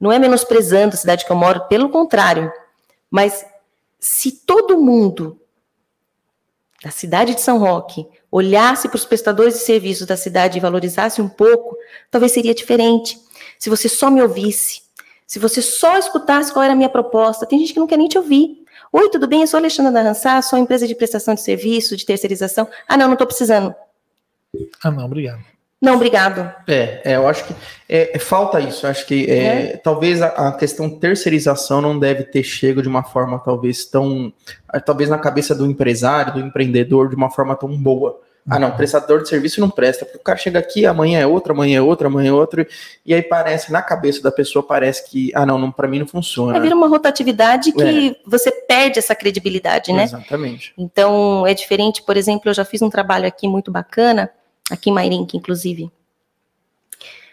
[0.00, 2.52] não é menosprezando a cidade que eu moro, pelo contrário.
[3.10, 3.44] Mas
[3.98, 5.40] se todo mundo
[6.82, 11.20] da cidade de São Roque olhasse para os prestadores de serviços da cidade e valorizasse
[11.20, 11.76] um pouco,
[12.10, 13.18] talvez seria diferente.
[13.58, 14.82] Se você só me ouvisse,
[15.26, 18.08] se você só escutasse qual era a minha proposta, tem gente que não quer nem
[18.08, 18.64] te ouvir.
[18.92, 19.42] Oi, tudo bem?
[19.42, 22.68] Eu sou Alexandra da sou empresa de prestação de serviço, de terceirização.
[22.86, 23.74] Ah, não, não estou precisando.
[24.82, 25.40] Ah, não, obrigado.
[25.80, 26.52] Não, obrigado.
[26.66, 27.54] É, é, eu acho que
[27.88, 28.84] é, é, falta isso.
[28.84, 33.04] Eu acho que é, talvez a, a questão terceirização não deve ter chego de uma
[33.04, 34.32] forma talvez tão.
[34.68, 38.20] ah, Talvez na cabeça do empresário, do empreendedor, de uma forma tão boa.
[38.50, 40.06] Ah, não, prestador de serviço não presta.
[40.06, 42.66] porque O cara chega aqui, amanhã é outro, amanhã é outro, amanhã é outro.
[43.04, 46.06] E aí parece, na cabeça da pessoa, parece que, ah, não, não para mim não
[46.06, 46.54] funciona.
[46.54, 50.04] Aí vira uma rotatividade que você perde essa credibilidade, né?
[50.04, 50.72] Exatamente.
[50.78, 54.30] Então, é diferente, por exemplo, eu já fiz um trabalho aqui muito bacana,
[54.70, 55.90] aqui em Mairink, inclusive,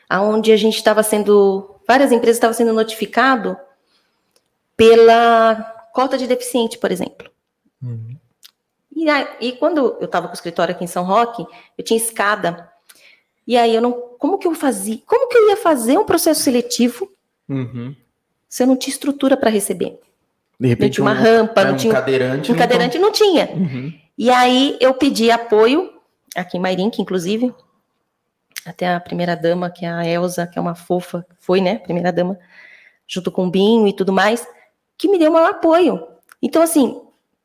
[0.10, 3.58] aonde a gente estava sendo, várias empresas estavam sendo notificado
[4.78, 7.30] pela cota de deficiente, por exemplo.
[7.82, 8.16] Uhum.
[8.96, 11.46] E, aí, e quando eu estava com o escritório aqui em São Roque,
[11.78, 12.70] eu tinha escada.
[13.48, 15.00] E aí eu não, como que eu fazia?
[15.06, 17.12] Como que eu ia fazer um processo seletivo
[17.48, 17.96] Uhum.
[18.50, 19.92] se eu não tinha estrutura para receber?
[19.92, 20.00] De
[20.60, 22.50] Não repente, tinha uma um, rampa, é, não um tinha cadeirante.
[22.50, 23.48] um não cadeirante, não tinha.
[23.48, 23.94] tão- Uhum.
[24.18, 25.92] E aí eu pedi apoio,
[26.36, 27.54] aqui em Mairink, inclusive,
[28.66, 32.12] até a primeira dama, que é a Elza, que é uma fofa, foi, né, primeira
[32.12, 32.38] dama,
[33.08, 34.48] junto com o Binho e tudo mais,
[34.98, 36.06] que me deu o maior apoio.
[36.42, 37.02] Então, assim,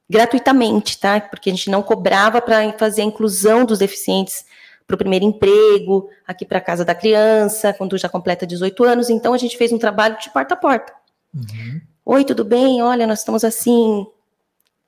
[0.08, 1.20] gratuitamente, tá?
[1.20, 4.44] Porque a gente não cobrava para fazer a inclusão dos deficientes
[4.86, 9.10] para o primeiro emprego, aqui para a casa da criança, quando já completa 18 anos.
[9.10, 10.92] Então, a gente fez um trabalho de porta a porta.
[11.32, 11.80] Uhum.
[12.04, 12.82] Oi, tudo bem?
[12.82, 14.04] Olha, nós estamos assim.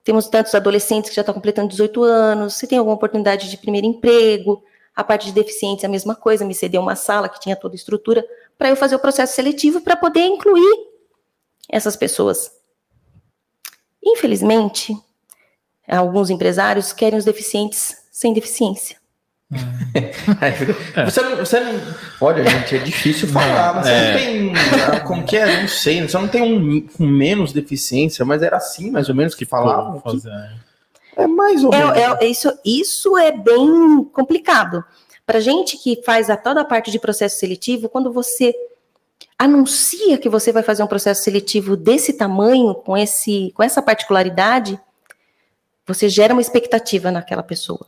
[0.05, 2.55] Temos tantos adolescentes que já estão completando 18 anos.
[2.55, 4.63] Você tem alguma oportunidade de primeiro emprego?
[4.95, 6.45] A parte de deficientes a mesma coisa.
[6.45, 8.25] Me cedeu uma sala que tinha toda a estrutura
[8.59, 10.77] para eu fazer o processo seletivo para poder incluir
[11.69, 12.51] essas pessoas.
[14.05, 14.97] Infelizmente,
[15.89, 19.02] alguns empresários querem os deficientes sem deficiência.
[20.95, 21.81] É, Você, não, você não.
[22.21, 24.41] Olha, gente, é difícil falar, mas você é.
[24.41, 25.01] não tem.
[25.07, 25.61] Como que é?
[25.61, 26.01] Não sei.
[26.01, 30.01] Você não tem um com menos deficiência, mas era assim, mais ou menos, que falavam.
[30.01, 30.13] Pô,
[31.17, 31.97] É mais ou menos.
[31.97, 34.83] É, é- isso, isso é bem complicado.
[35.27, 38.55] Para gente que faz a toda a parte de processo seletivo, quando você
[39.39, 44.81] anuncia que você vai fazer um processo seletivo desse tamanho, com, esse, com essa particularidade,
[45.87, 47.87] você gera uma expectativa naquela pessoa.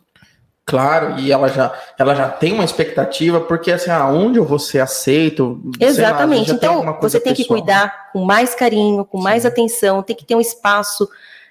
[0.66, 4.80] Claro, e ela já, ela já tem uma expectativa, porque assim, aonde eu vou ser
[4.80, 5.60] aceito?
[5.78, 6.50] Exatamente.
[6.50, 7.36] Lá, então, você tem pessoal.
[7.36, 9.48] que cuidar com mais carinho, com mais Sim.
[9.48, 11.06] atenção, tem que ter um espaço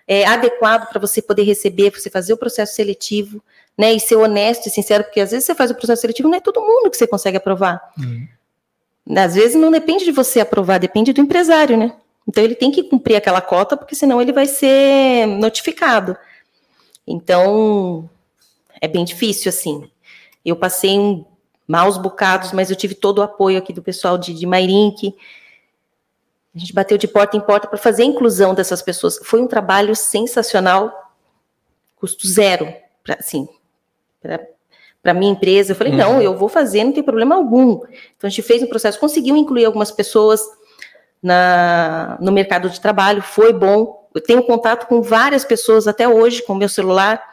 [0.07, 3.39] é, adequado para você poder receber, para você fazer o processo seletivo,
[3.78, 3.93] né?
[3.93, 6.41] E ser honesto e sincero, porque às vezes você faz o processo seletivo, não é
[6.41, 7.82] todo mundo que você consegue aprovar.
[7.97, 8.28] Uhum.
[9.16, 11.93] Às vezes não depende de você aprovar, depende do empresário, né?
[12.28, 16.18] Então ele tem que cumprir aquela cota, porque senão ele vai ser notificado.
[17.05, 18.09] Então,
[18.84, 19.90] é bem difícil, assim.
[20.44, 21.24] Eu passei um
[21.66, 25.16] maus bocados, mas eu tive todo o apoio aqui do pessoal de, de Mairink.
[26.54, 29.20] A gente bateu de porta em porta para fazer a inclusão dessas pessoas.
[29.24, 31.14] Foi um trabalho sensacional,
[31.96, 33.48] custo zero, pra, assim,
[35.02, 35.72] para minha empresa.
[35.72, 36.00] Eu falei, uhum.
[36.00, 37.76] não, eu vou fazer, não tem problema algum.
[38.18, 40.42] Então a gente fez um processo, conseguiu incluir algumas pessoas
[41.22, 44.10] na, no mercado de trabalho, foi bom.
[44.14, 47.32] Eu tenho contato com várias pessoas até hoje com o meu celular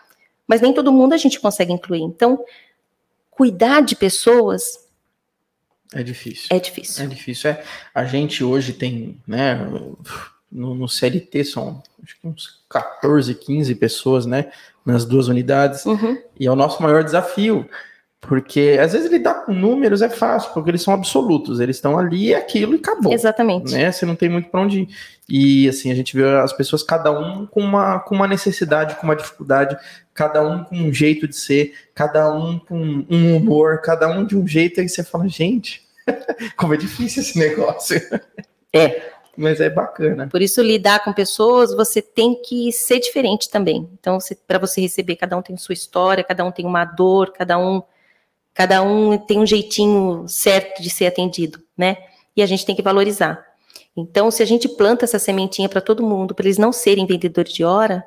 [0.51, 2.03] mas nem todo mundo a gente consegue incluir.
[2.03, 2.45] Então,
[3.31, 4.91] cuidar de pessoas
[5.95, 6.49] é difícil.
[6.51, 7.05] É difícil.
[7.05, 7.51] É difícil.
[7.51, 9.55] É, a gente hoje tem, né,
[10.51, 11.81] no, no CLT são
[12.25, 14.51] uns 14, 15 pessoas, né,
[14.85, 16.21] nas duas unidades, uhum.
[16.39, 17.69] e é o nosso maior desafio,
[18.21, 22.35] porque às vezes lidar com números é fácil, porque eles são absolutos, eles estão ali,
[22.35, 23.13] é aquilo e acabou.
[23.13, 23.73] Exatamente.
[23.73, 23.91] Né?
[23.91, 24.89] Você não tem muito para onde ir.
[25.29, 29.05] E assim, a gente vê as pessoas, cada um com uma, com uma necessidade, com
[29.05, 29.77] uma dificuldade,
[30.13, 34.37] cada um com um jeito de ser, cada um com um humor, cada um de
[34.37, 35.83] um jeito, aí você fala, gente,
[36.57, 38.01] como é difícil esse negócio.
[38.73, 39.11] É.
[39.37, 40.29] Mas é bacana.
[40.29, 43.89] Por isso, lidar com pessoas, você tem que ser diferente também.
[43.99, 47.59] Então, para você receber, cada um tem sua história, cada um tem uma dor, cada
[47.59, 47.83] um,
[48.55, 51.97] cada um tem um jeitinho certo de ser atendido, né?
[52.37, 53.45] E a gente tem que valorizar.
[53.97, 57.53] Então, se a gente planta essa sementinha para todo mundo, para eles não serem vendedores
[57.53, 58.05] de hora,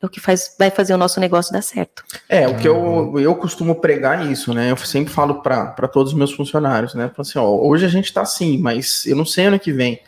[0.00, 2.04] é o que faz, vai fazer o nosso negócio dar certo.
[2.28, 4.70] É, o que eu, eu costumo pregar isso, né?
[4.70, 7.10] Eu sempre falo para todos os meus funcionários, né?
[7.16, 10.00] Assim, ó, hoje a gente está assim, mas eu não sei ano que vem.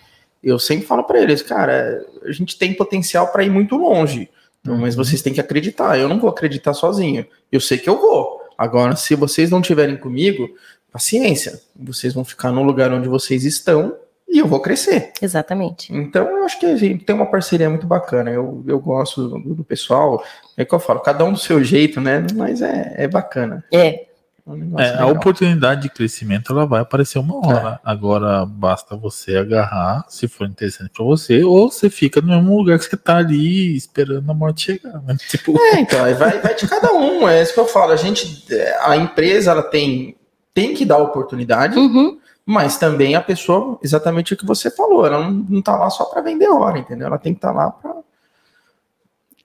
[0.43, 4.29] Eu sempre falo para eles, cara, a gente tem potencial para ir muito longe,
[4.67, 4.79] uhum.
[4.79, 5.99] mas vocês têm que acreditar.
[5.99, 7.27] Eu não vou acreditar sozinho.
[7.51, 8.46] Eu sei que eu vou.
[8.57, 10.49] Agora, se vocês não estiverem comigo,
[10.93, 11.61] paciência.
[11.75, 13.97] Vocês vão ficar no lugar onde vocês estão
[14.29, 15.13] e eu vou crescer.
[15.21, 15.95] Exatamente.
[15.95, 18.31] Então, eu acho que a gente tem uma parceria muito bacana.
[18.31, 20.25] Eu, eu gosto do, do pessoal.
[20.57, 22.27] É que eu falo, cada um do seu jeito, né?
[22.35, 23.65] Mas é, é bacana.
[23.73, 24.07] É.
[24.47, 27.81] É, um é a oportunidade de crescimento ela vai aparecer uma hora.
[27.85, 27.91] É.
[27.91, 32.79] Agora basta você agarrar, se for interessante para você, ou você fica no mesmo lugar
[32.79, 35.03] que você tá ali esperando a morte chegar.
[35.03, 35.17] Né?
[35.29, 35.59] Tipo...
[35.59, 37.29] É, então, vai, vai de cada um.
[37.29, 37.93] É isso que eu falo.
[37.93, 38.47] A gente,
[38.83, 40.17] a empresa, ela tem,
[40.55, 41.77] tem que dar oportunidade.
[41.77, 42.19] Uhum
[42.49, 46.05] mas também a pessoa, exatamente o que você falou, ela não, não tá lá só
[46.05, 47.09] para vender hora, entendeu?
[47.09, 47.97] Ela tem que estar tá lá para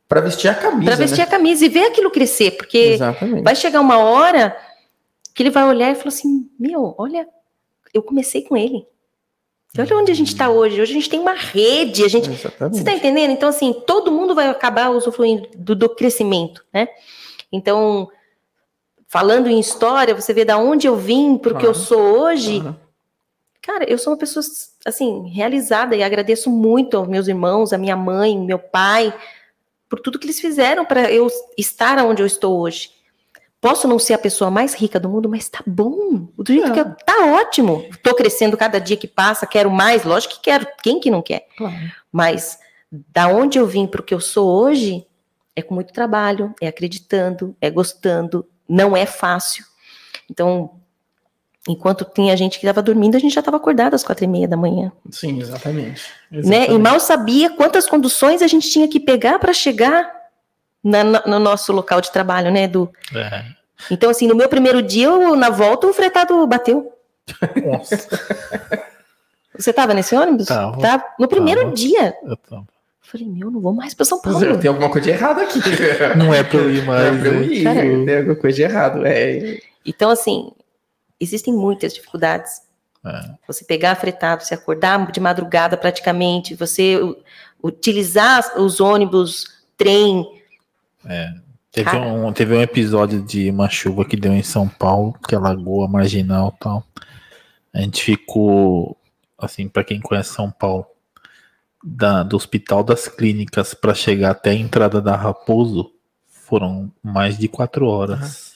[0.08, 0.84] para vestir a camisa.
[0.84, 1.24] Para vestir né?
[1.24, 3.44] a camisa e ver aquilo crescer, porque exatamente.
[3.44, 4.56] vai chegar uma hora
[5.34, 7.28] que ele vai olhar e falar assim: Meu, olha,
[7.94, 8.86] eu comecei com ele.
[9.78, 10.82] Olha onde a gente está hoje.
[10.82, 12.04] Hoje a gente tem uma rede.
[12.04, 12.76] A gente, Exatamente.
[12.76, 13.32] você está entendendo?
[13.32, 16.90] Então, assim, todo mundo vai acabar usufruindo do, do crescimento, né?
[17.52, 18.10] Então,
[19.08, 22.62] falando em história, você vê da onde eu vim, porque eu sou hoje.
[23.62, 24.44] Cara, eu sou uma pessoa,
[24.86, 29.14] assim, realizada e agradeço muito aos meus irmãos, a minha mãe, meu pai,
[29.88, 32.90] por tudo que eles fizeram para eu estar onde eu estou hoje.
[33.62, 36.28] Posso não ser a pessoa mais rica do mundo, mas tá bom.
[36.36, 36.74] Do jeito é.
[36.74, 37.86] que eu, tá ótimo.
[38.02, 40.66] Tô crescendo cada dia que passa, quero mais, lógico que quero.
[40.82, 41.48] Quem que não quer?
[41.56, 41.76] Claro.
[42.12, 42.58] Mas
[42.92, 45.06] da onde eu vim para o que eu sou hoje,
[45.56, 49.64] é com muito trabalho, é acreditando, é gostando, não é fácil.
[50.30, 50.82] Então,
[51.70, 54.48] Enquanto tinha gente que estava dormindo, a gente já estava acordado às quatro e meia
[54.48, 54.92] da manhã.
[55.12, 56.02] Sim, exatamente.
[56.32, 56.50] exatamente.
[56.50, 56.74] Né?
[56.74, 60.12] E mal sabia quantas conduções a gente tinha que pegar para chegar
[60.84, 62.92] na, no nosso local de trabalho, né, Edu?
[63.16, 63.44] É.
[63.90, 66.94] Então, assim, no meu primeiro dia, eu, na volta, o fretado bateu.
[67.66, 68.08] Nossa.
[69.58, 70.48] Você estava nesse ônibus?
[70.48, 70.80] Tava.
[70.80, 71.14] Tá?
[71.20, 71.74] No primeiro tava.
[71.74, 72.16] dia.
[72.24, 72.66] Eu tava.
[73.02, 74.58] Falei, meu, não vou mais para São Paulo.
[74.58, 75.60] Tem alguma coisa de errado aqui.
[76.18, 77.04] Não é para eu ir mais.
[77.04, 77.64] Não é pra eu ir.
[77.66, 79.06] Cara, tem alguma coisa de errado.
[79.06, 79.60] É.
[79.86, 80.50] Então, assim,
[81.20, 82.62] existem muitas dificuldades.
[83.06, 83.32] É.
[83.48, 87.02] Você pegar fretado, se acordar de madrugada praticamente, você
[87.62, 90.41] utilizar os ônibus, trem.
[91.06, 91.34] É.
[91.72, 95.86] Teve um, teve um episódio de uma chuva que deu em São Paulo, que alagou
[95.86, 96.84] a marginal e tal.
[97.74, 98.98] A gente ficou,
[99.38, 100.86] assim, para quem conhece São Paulo,
[101.84, 105.92] da, do Hospital das Clínicas para chegar até a entrada da Raposo,
[106.28, 108.52] foram mais de quatro horas.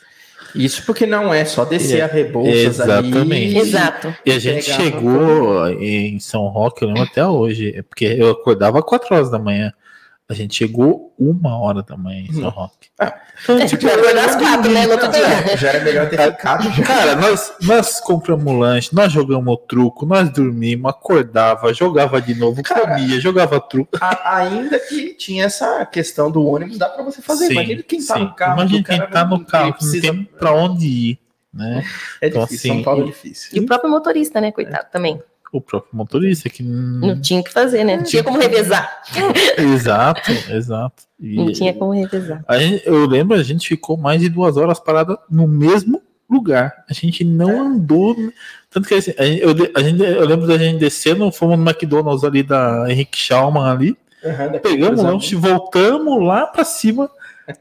[0.54, 3.18] Isso porque não é só descer É, a Rebouças exatamente.
[3.18, 3.58] ali.
[3.58, 4.16] Exato.
[4.26, 8.84] E a gente chegou em São Roque, eu lembro até hoje, é porque eu acordava
[8.84, 9.74] 4 horas da manhã.
[10.28, 12.49] A gente chegou uma hora da manhã em São Hum.
[12.49, 12.88] Roque.
[12.97, 13.13] Ah.
[13.43, 14.86] Então, É, tipo, acordar às quatro, né?
[14.88, 15.21] No outro dia.
[15.23, 16.71] É, Já era melhor ter ficado.
[16.71, 16.84] já.
[16.84, 22.63] Cara, nós, nós compramos lanche, nós jogamos o truco, nós dormimos, acordava, jogava de novo,
[22.63, 23.97] Cara, comia, jogava truco.
[24.01, 27.45] A- ainda que tinha essa questão do ônibus, dá pra você fazer.
[27.47, 28.19] Sim, Imagina quem tá sim.
[28.23, 28.53] no carro.
[28.61, 31.19] Imagina quem tá não- no carro, que não precisa- tem pra onde ir,
[31.53, 31.84] né?
[32.19, 33.61] É Então, difícil, assim, São Paulo é E difícil.
[33.61, 35.21] o próprio motorista, né, coitado, também.
[35.58, 37.97] O próprio motorista que Não tinha o que fazer, né?
[37.97, 39.01] Não tinha como revezar.
[39.58, 41.03] Exato, exato.
[41.20, 42.43] E- Não tinha como revezar.
[42.47, 46.74] A gente- eu lembro, a gente ficou mais de duas horas parada no mesmo lugar.
[46.89, 48.16] A gente não andou.
[48.70, 51.64] Tanto que assim, a gente- eu, a gente- eu lembro da gente descendo, fomos no
[51.70, 57.10] McDonald's ali da Henrique Schaumann ali, daquele pegamos o lanche, voltamos lá pra cima,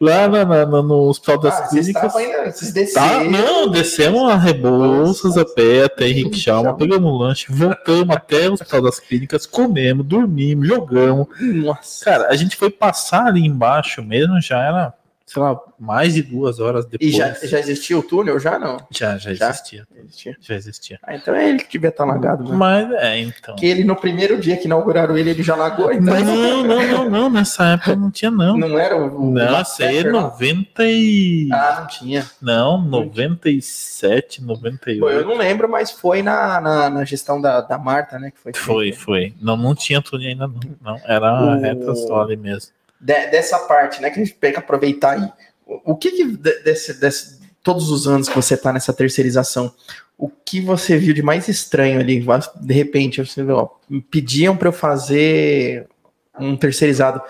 [0.01, 2.03] lá na- na- na- no Hospital das Ah, vocês Clínicas.
[2.15, 3.31] estavam ainda, vocês Tá, desceram.
[3.31, 8.55] não, descemos a Rebouças a pé até Henrique Schaumann, pegamos o lanche, voltamos até o
[8.55, 11.27] Hospital das Clínicas, comemos, dormimos, jogamos.
[11.41, 12.05] Nossa.
[12.05, 14.95] Cara, a gente foi passar ali embaixo mesmo, já era,
[15.27, 17.13] sei lá, mais de duas horas E depois.
[17.15, 18.39] já, já existia o túnel?
[18.39, 18.77] Já não.
[18.91, 19.49] já, já Já?
[19.51, 19.87] existia.
[19.97, 20.37] Existia.
[20.41, 20.99] Já existia.
[21.03, 22.55] Ah, então é ele que devia estar lagado, né?
[22.55, 23.57] Mas é, então.
[23.57, 25.91] Que ele, no primeiro dia que inauguraram ele, ele já lagou.
[25.93, 27.31] Então Não, não, não, não.
[27.31, 28.57] Nessa época não tinha, não.
[28.57, 29.35] não era o.
[29.39, 30.23] aí é Pepper lá?
[30.23, 31.49] 90 e.
[31.53, 32.27] Ah, não tinha.
[32.43, 35.29] Não, 97, Pô, eu 98.
[35.29, 38.31] não lembro, mas foi na, na, na gestão da, da Marta, né?
[38.31, 38.53] Que foi.
[38.55, 39.35] Foi, foi.
[39.41, 40.61] Não, não tinha túnel ainda, não.
[40.83, 42.73] Não, era O- reta só ali mesmo.
[43.05, 44.09] De- dessa parte, né?
[44.11, 45.29] Que a gente pega aproveitar aí.
[45.67, 49.73] O, o que que de- desse, desse, todos os anos que você tá nessa terceirização,
[50.17, 52.25] o que você viu de mais estranho ali?
[52.61, 53.69] De repente, você viu, ó,
[54.11, 55.87] pediam para eu fazer
[56.41, 57.21] um terceirizado.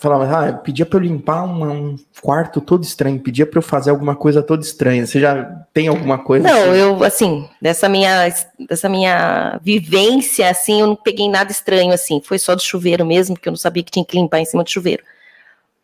[0.00, 3.90] Falava, ah, pedia para eu limpar uma- um quarto todo estranho, pedia para eu fazer
[3.90, 5.06] alguma coisa toda estranha.
[5.06, 5.44] Você já
[5.74, 6.48] tem alguma coisa?
[6.48, 6.80] Não, assim?
[6.80, 8.34] eu, assim, dessa minha,
[8.66, 12.18] dessa minha vivência, assim, eu não peguei nada estranho, assim.
[12.24, 14.64] Foi só do chuveiro mesmo, porque eu não sabia que tinha que limpar em cima
[14.64, 15.02] do chuveiro.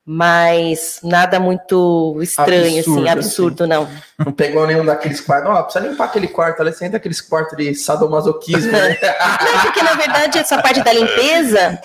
[0.08, 3.88] Mas nada muito estranho, Absurdo, assim, absurdo, não.
[4.16, 5.50] Não pegou nenhum daqueles quartos.
[5.50, 8.70] Ó, precisa limpar aquele quarto ali, senta aqueles quartos de sadomasoquismo.
[8.70, 8.96] né?
[9.02, 11.80] Não, porque na verdade essa parte da limpeza,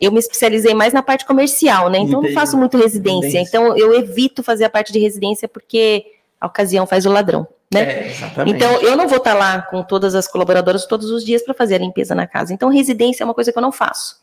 [0.00, 1.98] eu me especializei mais na parte comercial, né?
[1.98, 2.34] Então eu Entendi.
[2.34, 3.40] não faço muito residência.
[3.40, 6.06] Então eu evito fazer a parte de residência porque
[6.40, 7.82] a ocasião faz o ladrão, né?
[7.82, 8.12] É.
[8.46, 11.74] Então, eu não vou estar lá com todas as colaboradoras todos os dias para fazer
[11.74, 12.54] a limpeza na casa.
[12.54, 14.16] Então, residência é uma coisa que eu não faço.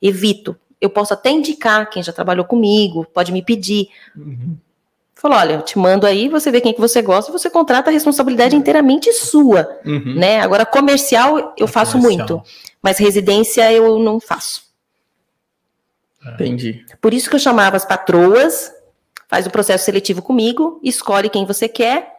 [0.00, 0.56] Evito.
[0.80, 3.88] Eu posso até indicar quem já trabalhou comigo, pode me pedir.
[4.16, 4.56] Uhum.
[5.14, 7.92] Falou, olha, eu te mando aí, você vê quem que você gosta, você contrata a
[7.92, 10.14] responsabilidade inteiramente sua, Uhum.
[10.14, 10.40] né?
[10.40, 12.28] Agora, comercial eu faço Comercial.
[12.28, 12.42] muito,
[12.80, 14.62] mas residência eu não faço.
[16.34, 16.84] Entendi.
[17.00, 18.72] Por isso que eu chamava as patroas,
[19.28, 22.12] faz o processo seletivo comigo, escolhe quem você quer,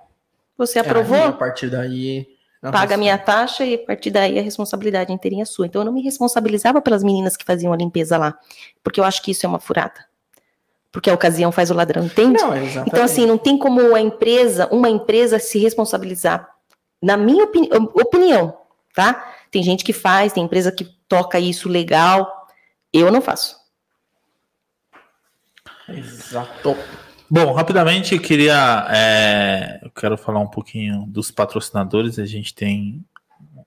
[0.58, 2.28] você aprovou, Aí, a partir daí.
[2.62, 5.66] Paga a minha taxa e a partir daí a responsabilidade inteirinha é sua.
[5.66, 8.38] Então eu não me responsabilizava pelas meninas que faziam a limpeza lá,
[8.84, 10.06] porque eu acho que isso é uma furada.
[10.92, 12.42] Porque a ocasião faz o ladrão, entende?
[12.42, 12.56] Não,
[12.86, 16.50] então assim, não tem como a empresa, uma empresa se responsabilizar.
[17.02, 18.58] Na minha opini opinião,
[18.94, 19.34] tá?
[19.52, 22.48] Tem gente que faz, tem empresa que toca isso legal.
[22.92, 23.56] Eu não faço.
[25.88, 26.76] Exato.
[27.30, 28.88] Bom, rapidamente eu queria.
[28.90, 32.18] é, eu quero falar um pouquinho dos patrocinadores.
[32.18, 33.04] A gente tem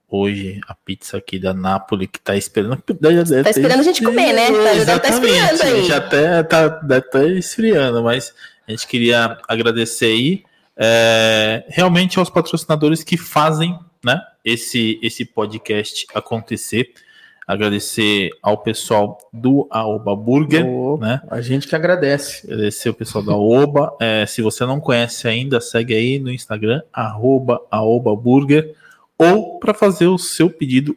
[0.08, 2.82] hoje a pizza aqui da Napoli que tá esperando.
[2.82, 4.46] Tá esperando a gente comer, né?
[4.50, 5.84] Tá- já tá esfriando aí.
[5.84, 8.34] Já até tá, tá esfriando, mas
[8.66, 10.44] a gente queria agradecer aí
[10.76, 16.92] é, realmente aos patrocinadores que fazem né, esse, esse podcast acontecer.
[17.52, 20.66] Agradecer ao pessoal do Aoba Burger.
[20.66, 21.20] Ô, né?
[21.30, 22.46] A gente que agradece.
[22.46, 23.94] Agradecer o pessoal da Oba.
[24.00, 28.74] É, se você não conhece ainda, segue aí no Instagram, arroba aobaburger,
[29.18, 30.96] ou para fazer o seu pedido,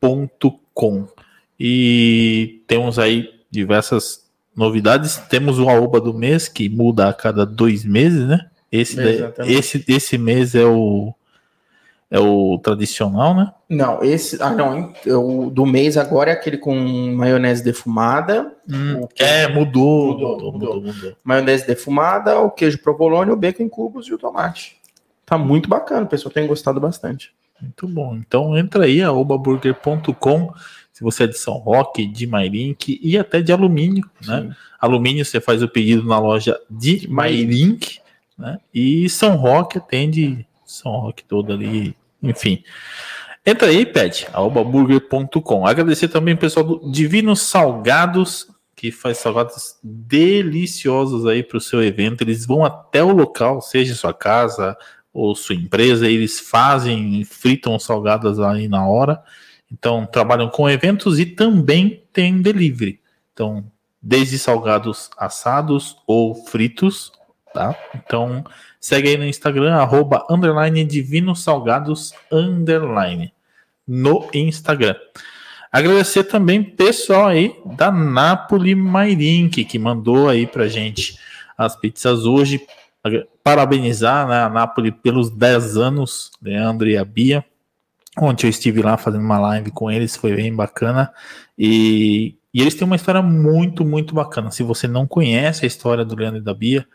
[0.00, 1.06] aobaburger.com.
[1.58, 4.24] E temos aí diversas
[4.56, 5.16] novidades.
[5.28, 8.46] Temos o Aoba do mês, que muda a cada dois meses, né?
[8.70, 9.18] Esse, daí-
[9.52, 11.14] esse, esse mês é o,
[12.14, 13.52] é o tradicional, né?
[13.68, 14.40] Não, esse.
[14.40, 14.76] Ah, não.
[14.76, 14.92] hein?
[15.06, 16.74] O do mês agora é aquele com
[17.14, 18.52] maionese defumada.
[19.14, 20.74] Que- É, mudou, Mudou, mudou, mudou.
[20.76, 21.12] mudou, mudou.
[21.24, 24.76] Maionese defumada, o queijo provolone, o bacon em cubos e o tomate.
[25.26, 27.32] Tá muito bacana, o pessoal tem gostado bastante.
[27.60, 28.14] Muito bom.
[28.16, 30.52] Então entra aí, aobaburger.com.
[30.92, 34.42] Se você é de São Roque, de Mairink e até de alumínio, né?
[34.42, 34.50] Sim.
[34.80, 37.98] Alumínio você faz o pedido na loja de Mairink,
[38.38, 38.58] né?
[38.72, 42.62] E São Roque atende São Roque todo ali, enfim.
[43.46, 45.66] Entra aí, pede, aobaburger.com.
[45.66, 51.82] Agradecer também o pessoal do Divinos Salgados, que faz salgados deliciosos aí para o seu
[51.82, 52.22] evento.
[52.22, 54.76] Eles vão até o local, seja sua casa
[55.12, 59.22] ou sua empresa, eles fazem, fritam salgadas aí na hora.
[59.70, 63.00] Então, trabalham com eventos e também tem delivery.
[63.32, 63.64] Então,
[64.00, 67.12] desde salgados assados ou fritos,
[67.52, 67.76] tá?
[67.94, 68.44] Então,
[68.84, 73.32] segue aí no Instagram, arroba, underline, divino salgados, underline,
[73.88, 74.94] no Instagram.
[75.72, 81.18] Agradecer também pessoal aí da Napoli Mairink, que mandou aí pra gente
[81.56, 82.60] as pizzas hoje.
[83.42, 87.42] Parabenizar né, a Napoli pelos 10 anos, Leandro e a Bia.
[88.18, 91.10] Ontem eu estive lá fazendo uma live com eles, foi bem bacana.
[91.58, 94.50] E, e eles têm uma história muito, muito bacana.
[94.50, 96.86] Se você não conhece a história do Leandro e da Bia,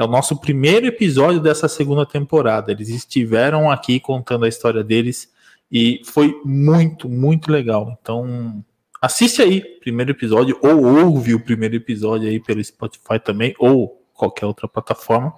[0.00, 2.72] é o nosso primeiro episódio dessa segunda temporada.
[2.72, 5.30] Eles estiveram aqui contando a história deles
[5.70, 7.98] e foi muito, muito legal.
[8.00, 8.64] Então,
[9.00, 14.46] assiste aí primeiro episódio, ou ouve o primeiro episódio aí pelo Spotify também, ou qualquer
[14.46, 15.34] outra plataforma.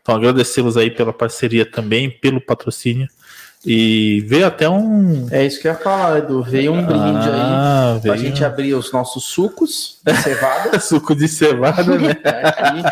[0.00, 3.08] Então, agradecê-los aí pela parceria também, pelo patrocínio.
[3.66, 5.26] E veio até um.
[5.30, 6.42] É isso que eu ia falar, Edu.
[6.42, 8.14] Veio um brinde ah, aí veio...
[8.14, 10.78] pra gente abrir os nossos sucos de cevada.
[10.80, 12.14] Suco de cevada, né?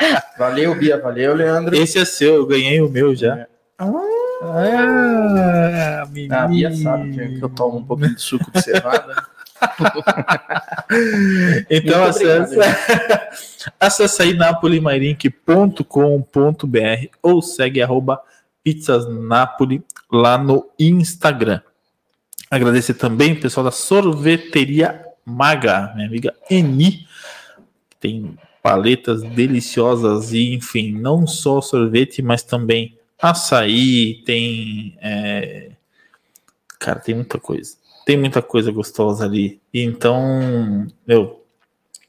[0.39, 0.99] valeu, Bia.
[0.99, 1.77] Valeu, Leandro.
[1.77, 3.37] Esse é seu, eu ganhei o meu já.
[3.37, 3.47] É.
[3.79, 3.93] Ah,
[4.43, 6.07] ah, a
[6.47, 9.15] Bia sabe que eu tomo um pouquinho de suco de cevada.
[11.71, 12.61] então acessa,
[13.79, 18.21] acessa aí napolimairink.com.br ou segue arroba
[18.63, 21.61] pizzasnapoli lá no Instagram.
[22.51, 27.07] Agradecer também o pessoal da sorveteria Maga, minha amiga Eni,
[28.01, 34.97] tem paletas deliciosas e enfim, não só sorvete, mas também açaí, tem.
[35.01, 35.71] É...
[36.79, 37.77] Cara, tem muita coisa.
[38.05, 39.61] Tem muita coisa gostosa ali.
[39.73, 41.45] Então, meu,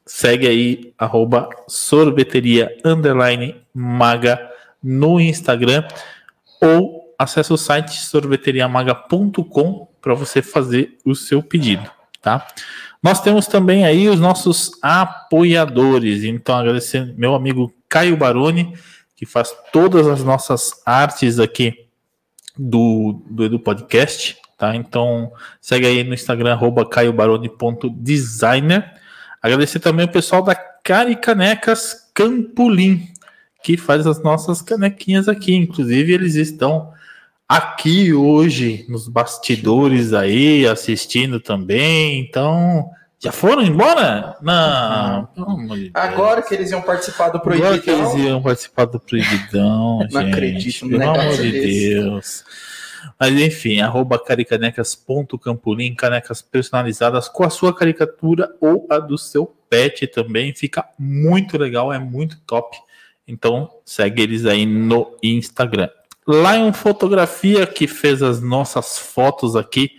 [0.06, 4.52] segue aí, arroba sorveteria underline maga
[4.82, 5.88] no Instagram
[6.64, 11.90] ou acesse o site sorveteriamaga.com para você fazer o seu pedido,
[12.22, 12.48] tá?
[13.02, 16.24] Nós temos também aí os nossos apoiadores.
[16.24, 18.74] Então, agradecer meu amigo Caio Baroni,
[19.16, 21.86] que faz todas as nossas artes aqui
[22.58, 24.74] do, do Edu Podcast, tá?
[24.74, 26.58] Então, segue aí no Instagram,
[26.90, 28.94] caiobaroni.designer.
[29.42, 33.10] Agradecer também o pessoal da Caricanecas Campolim,
[33.64, 35.56] que faz as nossas canequinhas aqui.
[35.56, 36.92] Inclusive, eles estão
[37.48, 42.20] aqui hoje nos bastidores aí, assistindo também.
[42.20, 42.90] Então,
[43.24, 44.36] já foram embora?
[44.42, 45.30] Não.
[45.94, 47.72] Agora que eles iam participar do Proibidão.
[47.72, 50.00] Agora que eles iam participar do Proibidão.
[50.12, 52.44] Não gente, acredito, Pelo amor de Deus.
[53.20, 60.06] Mas enfim, arroba caricanecas.campolim, canecas personalizadas com a sua caricatura ou a do seu pet
[60.08, 60.54] também.
[60.54, 62.78] Fica muito legal, é muito top.
[63.28, 65.90] Então segue eles aí no Instagram.
[66.28, 69.92] Lion Fotografia, que fez as nossas fotos aqui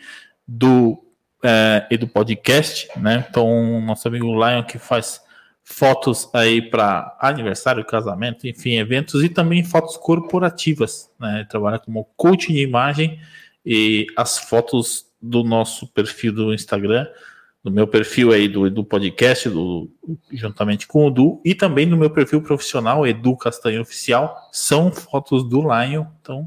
[0.47, 1.05] do
[1.43, 3.27] é, e do podcast, né?
[3.29, 5.21] Então, nosso amigo Lion que faz
[5.63, 11.37] fotos aí para aniversário, casamento, enfim, eventos e também fotos corporativas, né?
[11.41, 13.21] Ele trabalha como coach de imagem
[13.65, 17.07] e as fotos do nosso perfil do Instagram,
[17.65, 19.91] do meu perfil aí do, do podcast, do,
[20.31, 25.49] juntamente com o Du, e também no meu perfil profissional, Edu Castanho Oficial, são fotos
[25.49, 26.05] do Lion.
[26.21, 26.47] Então,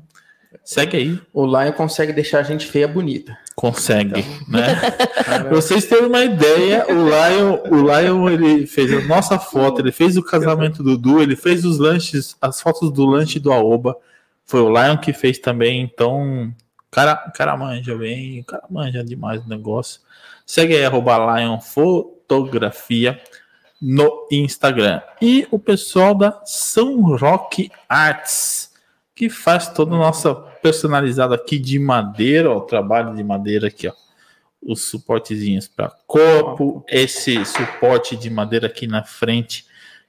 [0.63, 1.19] segue aí.
[1.33, 3.35] O Lion consegue deixar a gente feia bonita.
[3.55, 4.47] Consegue, então.
[4.47, 4.75] né?
[5.23, 9.91] pra vocês terem uma ideia, o Lion, o Lion ele fez a nossa foto, ele
[9.91, 13.97] fez o casamento do Du, ele fez os lanches, as fotos do lanche do Aoba.
[14.45, 16.53] Foi o Lion que fez também, então,
[16.91, 19.99] cara, cara manja bem, cara manja demais o negócio.
[20.49, 23.21] Segue aí, arroba Lion Fotografia
[23.81, 25.01] no Instagram.
[25.21, 28.71] E o pessoal da São Rock Arts,
[29.13, 33.89] que faz toda a nossa personalizado aqui de madeira, ó, o trabalho de madeira aqui,
[33.89, 33.93] ó.
[34.61, 39.65] Os suportezinhos para corpo, esse suporte de madeira aqui na frente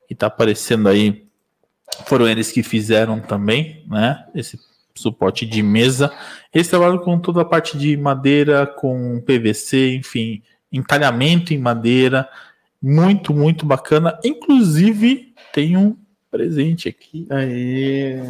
[0.06, 1.27] que tá aparecendo aí,
[2.06, 4.24] foram eles que fizeram também, né?
[4.36, 4.56] Esse
[4.99, 6.12] suporte de mesa.
[6.53, 10.43] Eles trabalham com toda a parte de madeira, com PVC, enfim,
[10.73, 12.29] entalhamento em madeira,
[12.83, 14.19] muito, muito bacana.
[14.25, 15.97] Inclusive, tem um
[16.31, 17.27] presente aqui.
[17.31, 18.20] Aí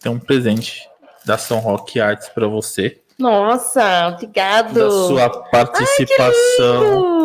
[0.00, 0.88] tem um presente
[1.24, 3.00] da São Rock Arts para você.
[3.18, 4.74] Nossa, obrigado.
[4.74, 7.18] Da sua participação.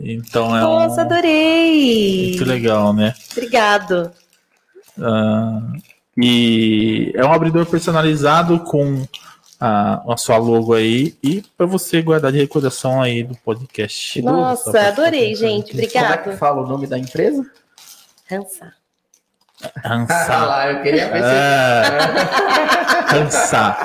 [0.00, 1.04] Ai, então é Nossa, um...
[1.04, 2.28] adorei.
[2.28, 3.14] Muito legal, né?
[3.32, 4.10] Obrigado.
[4.96, 5.78] Uh,
[6.20, 9.06] e é um abridor personalizado com
[9.60, 14.20] a, a sua logo aí e para você guardar de recordação aí do podcast.
[14.22, 15.72] Nossa, adorei, gente.
[15.72, 16.18] Obrigada.
[16.18, 17.48] Como é que fala o nome da empresa?
[18.30, 18.72] Hansa.
[19.84, 20.36] Hansa.
[20.46, 21.24] lá, eu queria ver se...
[21.24, 23.76] Ah, Hansa.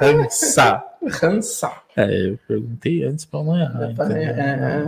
[0.00, 0.84] Hansa.
[1.22, 1.72] Hansa.
[1.96, 3.90] É, eu perguntei antes para não errar.
[3.90, 4.16] Entendeu?
[4.16, 4.80] é,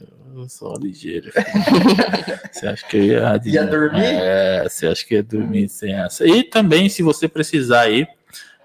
[0.00, 1.30] Eu sou ligeiro.
[2.50, 4.04] você acha que eu ia, Ia dormir?
[4.04, 6.26] É, você acha que ia dormir sem essa.
[6.26, 8.06] E também, se você precisar aí,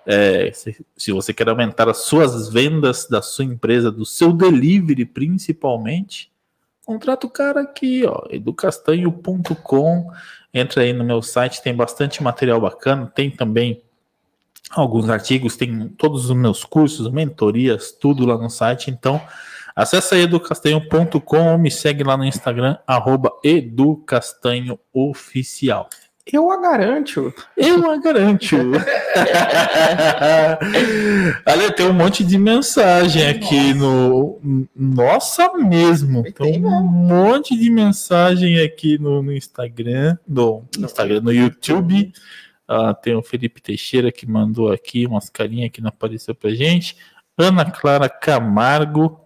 [0.05, 5.05] é, se, se você quer aumentar as suas vendas da sua empresa, do seu delivery
[5.05, 6.31] principalmente,
[6.85, 10.11] contrata o cara aqui, ó, educastanho.com.
[10.53, 13.81] Entra aí no meu site, tem bastante material bacana, tem também
[14.71, 18.89] alguns artigos, tem todos os meus cursos, mentorias, tudo lá no site.
[18.89, 19.21] Então,
[19.75, 25.89] acessa aí educastanho.com, me segue lá no Instagram, arroba educastanhooficial.
[26.31, 27.31] Eu a garanto.
[27.55, 28.55] Eu a garanto.
[31.47, 34.39] Olha, tem um monte de mensagem aqui no.
[34.75, 36.23] Nossa, mesmo.
[36.23, 36.83] Tem Tem um mesmo.
[36.83, 42.11] monte de mensagem aqui no, no Instagram, no, no Instagram, no YouTube.
[42.67, 46.97] Ah, tem o Felipe Teixeira que mandou aqui umas carinhas que não apareceu pra gente.
[47.37, 49.24] Ana Clara Camargo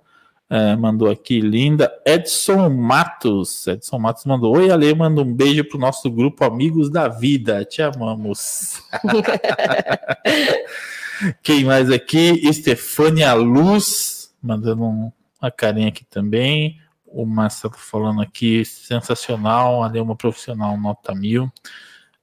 [0.50, 1.92] eh, mandou aqui, linda.
[2.06, 3.68] Edson Matos.
[3.68, 7.64] Edson Matos mandou: Oi, Ale, manda um beijo pro nosso grupo Amigos da Vida.
[7.66, 8.82] Te amamos.
[11.44, 12.40] Quem mais aqui?
[12.48, 15.12] Estefânia Luz, mandando um-
[15.42, 16.80] uma carinha aqui também.
[17.06, 19.84] O Marcelo falando aqui, sensacional.
[19.84, 21.52] Ali é uma profissional nota mil.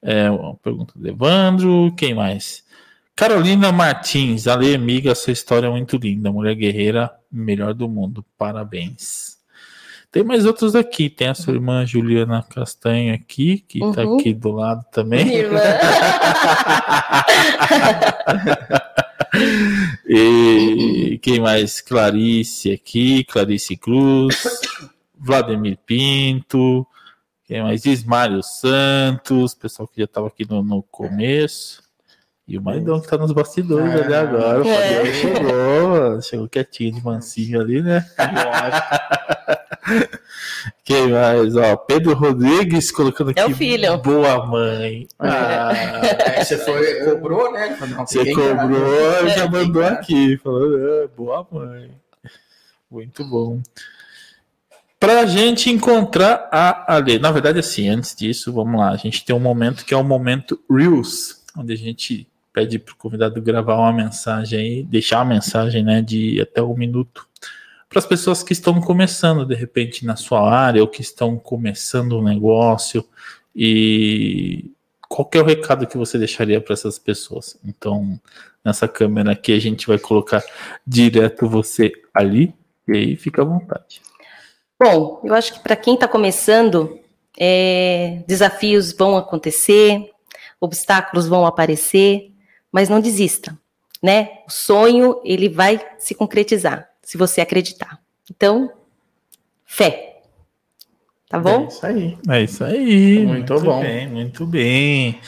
[0.03, 1.93] É, uma pergunta do Evandro.
[1.97, 2.65] Quem mais?
[3.17, 6.31] Carolina Martins, Ale, amiga, sua história é muito linda.
[6.31, 8.23] Mulher guerreira, melhor do mundo.
[8.37, 9.37] Parabéns.
[10.13, 11.09] Tem mais outros aqui.
[11.09, 14.19] Tem a sua irmã Juliana Castanho aqui, que tá Uhum.
[14.19, 15.27] aqui do lado também.
[20.09, 21.81] E quem mais?
[21.81, 24.37] Clarice aqui, Clarice Cruz,
[25.19, 26.87] Vladimir Pinto,
[27.45, 27.85] quem mais?
[27.85, 31.83] Ismário Santos, pessoal que já estava aqui no, no começo.
[32.49, 34.63] E o maridão que tá nos bastidores ali Ah, agora.
[34.63, 34.75] O é.
[34.75, 38.07] Fabiano chegou, chegou quietinho de mansinho ali, né?
[40.85, 41.57] Quem mais?
[41.57, 43.41] Ó, Pedro Rodrigues colocando aqui.
[43.41, 43.99] É o filho.
[43.99, 45.07] Boa mãe.
[45.19, 45.71] Ah,
[46.37, 47.75] Aí você foi, cobrou, né?
[47.77, 48.57] Falou, não, você casa.
[48.57, 49.95] cobrou, já É, mandou fica.
[49.95, 51.91] aqui, falando, "Ah, boa mãe.
[52.91, 53.61] Muito bom.
[54.99, 59.35] Pra gente encontrar a Ale, na verdade, assim, antes disso, vamos lá, a gente tem
[59.37, 63.93] um momento que é o momento Reels, onde a gente pede pro convidado gravar uma
[63.93, 67.29] mensagem aí, deixar uma mensagem, né, de até um minuto,
[67.87, 72.19] para as pessoas que estão começando, de repente, na sua área, ou que estão começando
[72.19, 73.07] um negócio,
[73.55, 74.71] e
[75.07, 77.59] qual é o recado que você deixaria para essas pessoas?
[77.63, 78.19] Então,
[78.65, 80.43] nessa câmera aqui, a gente vai colocar
[80.87, 82.55] direto você ali,
[82.89, 84.01] e aí fica à vontade.
[84.83, 86.99] Bom, eu acho que para quem está começando,
[87.39, 90.11] é, desafios vão acontecer,
[90.59, 92.33] obstáculos vão aparecer,
[92.77, 93.57] mas não desista,
[94.03, 94.29] né?
[94.47, 97.99] O sonho ele vai se concretizar se você acreditar.
[98.31, 98.71] Então,
[99.65, 100.21] fé.
[101.27, 101.67] Tá É bom?
[101.69, 102.19] isso aí.
[102.29, 103.25] É isso aí.
[103.25, 103.81] Muito bom.
[103.81, 105.19] bem, muito bem.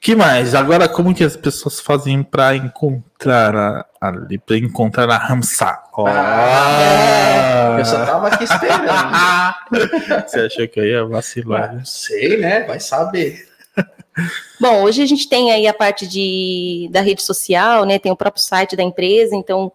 [0.00, 0.56] que mais?
[0.56, 5.84] Agora, como que as pessoas fazem para encontrar a, ali, para encontrar a Ramsa?
[5.92, 6.04] Ó.
[6.08, 8.88] Ah, Eu só tava aqui esperando.
[10.26, 11.76] Você achou que eu ia vacilar?
[11.76, 12.64] Não sei, né?
[12.64, 13.51] Vai saber.
[14.60, 17.98] Bom, hoje a gente tem aí a parte de, da rede social, né?
[17.98, 19.72] Tem o próprio site da empresa, então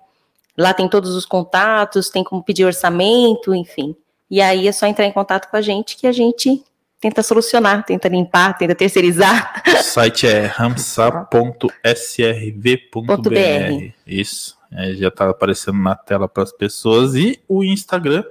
[0.57, 3.95] lá tem todos os contatos, tem como pedir orçamento, enfim.
[4.29, 6.63] E aí é só entrar em contato com a gente que a gente
[6.99, 9.63] tenta solucionar, tenta limpar, tenta terceirizar.
[9.67, 11.47] O site é ramsa.srv.br.
[13.21, 13.93] .br.
[14.05, 14.57] Isso.
[14.71, 17.15] É, já está aparecendo na tela para as pessoas.
[17.15, 18.23] E o Instagram,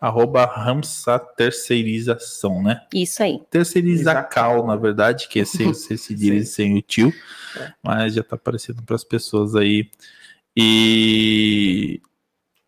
[0.00, 2.80] arroba Ramsa Terceirização, né?
[2.92, 3.40] Isso aí.
[3.50, 7.12] Terceirizacal, na verdade, que é sem, sem se dirige sem o tio.
[7.56, 7.72] É.
[7.82, 9.90] Mas já está aparecendo para as pessoas aí.
[10.56, 12.00] E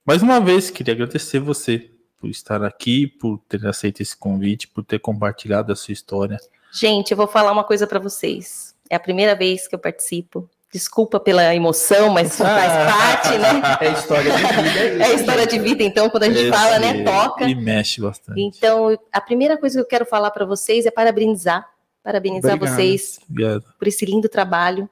[0.05, 4.85] mais uma vez, queria agradecer você por estar aqui, por ter aceito esse convite, por
[4.85, 6.39] ter compartilhado a sua história.
[6.73, 8.75] Gente, eu vou falar uma coisa para vocês.
[8.89, 10.49] É a primeira vez que eu participo.
[10.73, 13.63] Desculpa pela emoção, mas faz parte, né?
[13.81, 15.05] É história de vida.
[15.05, 17.45] É a história de vida, então, quando a gente fala, né, toca.
[17.45, 18.41] E mexe bastante.
[18.41, 21.69] Então, a primeira coisa que eu quero falar para vocês é parabenizar,
[22.03, 22.77] parabenizar Obrigado.
[22.77, 23.65] vocês Obrigado.
[23.79, 24.89] por esse lindo trabalho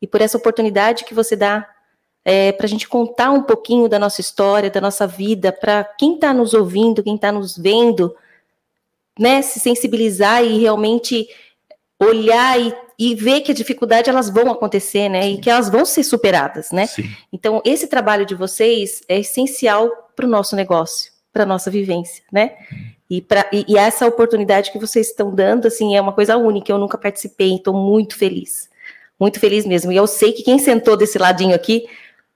[0.00, 1.68] e por essa oportunidade que você dá
[2.56, 6.32] para a gente contar um pouquinho da nossa história, da nossa vida, para quem está
[6.32, 8.14] nos ouvindo, quem está nos vendo,
[9.18, 11.28] né, se sensibilizar e realmente
[11.98, 15.30] olhar e, e ver que a dificuldade elas vão acontecer, né?
[15.30, 16.86] E que elas vão ser superadas, né?
[16.86, 17.10] Sim.
[17.32, 22.22] Então, esse trabalho de vocês é essencial para o nosso negócio, para a nossa vivência,
[22.30, 22.52] né?
[23.08, 26.70] E, pra, e, e, essa oportunidade que vocês estão dando, assim, é uma coisa única.
[26.70, 28.68] Eu nunca participei, estou muito feliz.
[29.18, 29.90] Muito feliz mesmo.
[29.90, 31.86] E eu sei que quem sentou desse ladinho aqui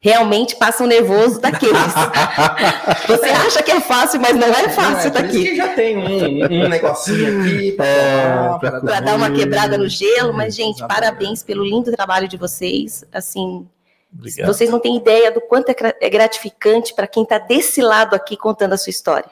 [0.04, 1.78] realmente passa um nervoso daqueles.
[3.08, 5.44] Você acha que é fácil, mas não é fácil não, é, daqui.
[5.44, 8.60] Que já tem um, um negocinho aqui para
[8.96, 11.00] é, dar uma quebrada no gelo, mas gente, Exatamente.
[11.00, 13.02] parabéns pelo lindo trabalho de vocês.
[13.10, 13.66] Assim,
[14.12, 14.46] Obrigado.
[14.46, 18.36] vocês não têm ideia do quanto é, é gratificante para quem está desse lado aqui
[18.36, 19.30] contando a sua história.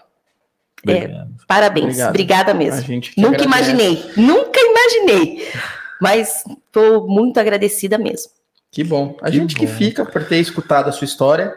[0.88, 2.08] É, parabéns, Obrigado.
[2.08, 2.80] obrigada mesmo.
[3.18, 3.44] Nunca agradece.
[3.44, 5.48] imaginei, nunca imaginei,
[6.00, 8.32] mas estou muito agradecida mesmo.
[8.72, 9.16] Que bom.
[9.20, 9.60] A que gente bom.
[9.60, 11.54] que fica por ter escutado a sua história,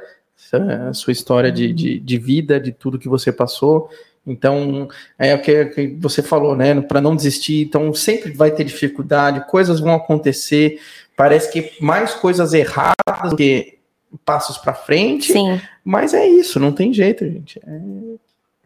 [0.88, 3.90] a sua história de, de, de vida, de tudo que você passou.
[4.28, 6.80] Então, é o que, que você falou, né?
[6.82, 7.62] Para não desistir.
[7.62, 10.80] Então, sempre vai ter dificuldade, coisas vão acontecer.
[11.16, 13.78] Parece que mais coisas erradas do que
[14.26, 15.32] passos para frente.
[15.32, 15.62] Sim.
[15.84, 17.60] Mas é isso, não tem jeito, gente.
[17.66, 17.80] É,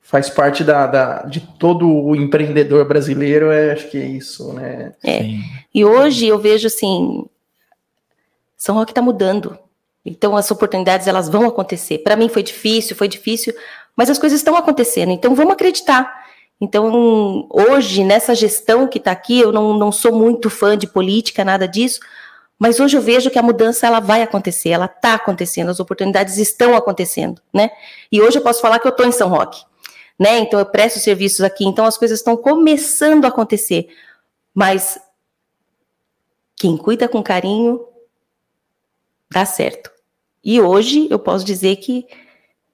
[0.01, 4.93] faz parte da, da, de todo o empreendedor brasileiro, é, acho que é isso, né?
[5.03, 5.21] É.
[5.73, 7.26] E hoje eu vejo assim,
[8.60, 9.57] são Roque está mudando.
[10.06, 11.99] Então as oportunidades elas vão acontecer.
[11.99, 13.53] Para mim foi difícil, foi difícil,
[13.95, 15.11] mas as coisas estão acontecendo.
[15.11, 16.26] Então vamos acreditar.
[16.60, 21.45] Então hoje nessa gestão que está aqui, eu não, não sou muito fã de política,
[21.45, 22.02] nada disso.
[22.60, 26.38] Mas hoje eu vejo que a mudança ela vai acontecer, ela está acontecendo, as oportunidades
[26.38, 27.72] estão acontecendo, né?
[28.11, 29.64] E hoje eu posso falar que eu estou em São Roque,
[30.19, 30.40] né?
[30.40, 33.88] Então eu presto serviços aqui, então as coisas estão começando a acontecer.
[34.53, 34.99] Mas
[36.57, 37.80] quem cuida com carinho
[39.31, 39.91] dá certo.
[40.43, 42.06] E hoje eu posso dizer que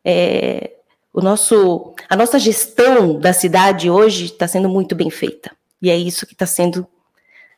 [0.04, 0.72] é,
[1.14, 5.52] o nosso, a nossa gestão da cidade hoje está sendo muito bem feita.
[5.82, 6.88] E é isso que está sendo,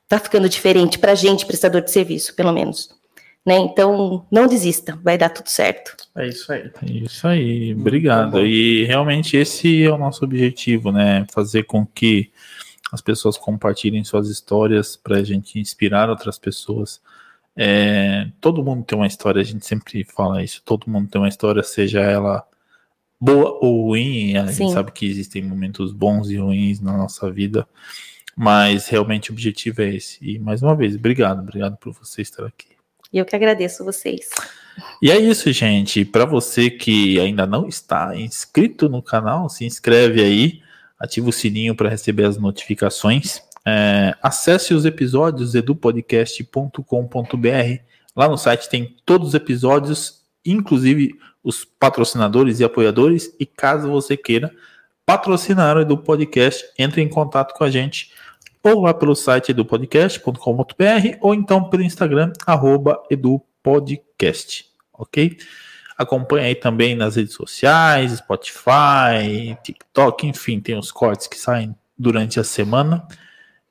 [0.04, 2.96] está ficando diferente para a gente, prestador de serviço, pelo menos.
[3.46, 3.58] Né?
[3.58, 5.96] Então, não desista, vai dar tudo certo.
[6.16, 6.72] É isso aí.
[6.82, 8.46] É isso aí, obrigado.
[8.46, 11.26] E realmente esse é o nosso objetivo, né?
[11.32, 12.30] Fazer com que
[12.92, 17.02] as pessoas compartilhem suas histórias para a gente inspirar outras pessoas
[17.58, 20.62] é, todo mundo tem uma história, a gente sempre fala isso.
[20.64, 22.46] Todo mundo tem uma história, seja ela
[23.20, 24.38] boa ou ruim.
[24.38, 24.66] A Sim.
[24.66, 27.68] gente sabe que existem momentos bons e ruins na nossa vida,
[28.36, 30.20] mas realmente o objetivo é esse.
[30.22, 32.78] E mais uma vez, obrigado, obrigado por você estar aqui.
[33.12, 34.30] Eu que agradeço vocês.
[35.02, 36.06] E é isso, gente.
[36.06, 40.62] Para você que ainda não está inscrito no canal, se inscreve aí,
[41.00, 43.42] ativa o sininho para receber as notificações.
[43.70, 47.82] É, acesse os episódios edupodcast.com.br.
[48.16, 51.14] Lá no site tem todos os episódios, inclusive
[51.44, 53.36] os patrocinadores e apoiadores.
[53.38, 54.54] E caso você queira
[55.06, 58.14] patrocinar o Edu Podcast, entre em contato com a gente
[58.64, 62.32] ou lá pelo site edupodcast.com.br ou então pelo Instagram,
[63.10, 65.38] edupodcast, ok?
[65.98, 72.40] Acompanhe aí também nas redes sociais, Spotify, TikTok, enfim, tem os cortes que saem durante
[72.40, 73.06] a semana.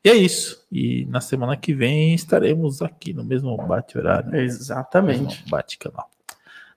[0.07, 0.65] E é isso.
[0.70, 4.37] E na semana que vem estaremos aqui no mesmo bate-horário.
[4.37, 5.43] Exatamente.
[5.51, 6.09] Bate-canal.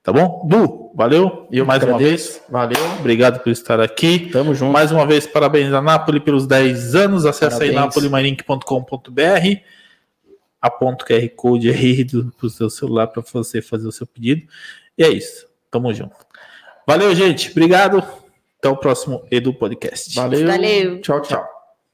[0.02, 0.48] Tá bom?
[0.48, 1.46] Du, valeu.
[1.48, 2.42] Eu mais uma vez.
[2.48, 2.84] Valeu.
[2.98, 4.30] Obrigado por estar aqui.
[4.32, 4.72] Tamo junto.
[4.72, 7.24] Mais uma vez, parabéns a Napoli pelos 10 anos.
[7.24, 9.60] Acesse aí napolimarink.com.br.
[10.60, 14.42] Aponta o QR Code aí do, pro seu celular para você fazer o seu pedido.
[14.98, 15.46] E é isso.
[15.70, 16.16] Tamo junto.
[16.84, 17.52] Valeu, gente.
[17.52, 18.02] Obrigado.
[18.58, 20.16] Até o próximo Edu Podcast.
[20.16, 20.44] Valeu.
[20.48, 21.00] Valeu.
[21.00, 21.59] Tchau, tchau.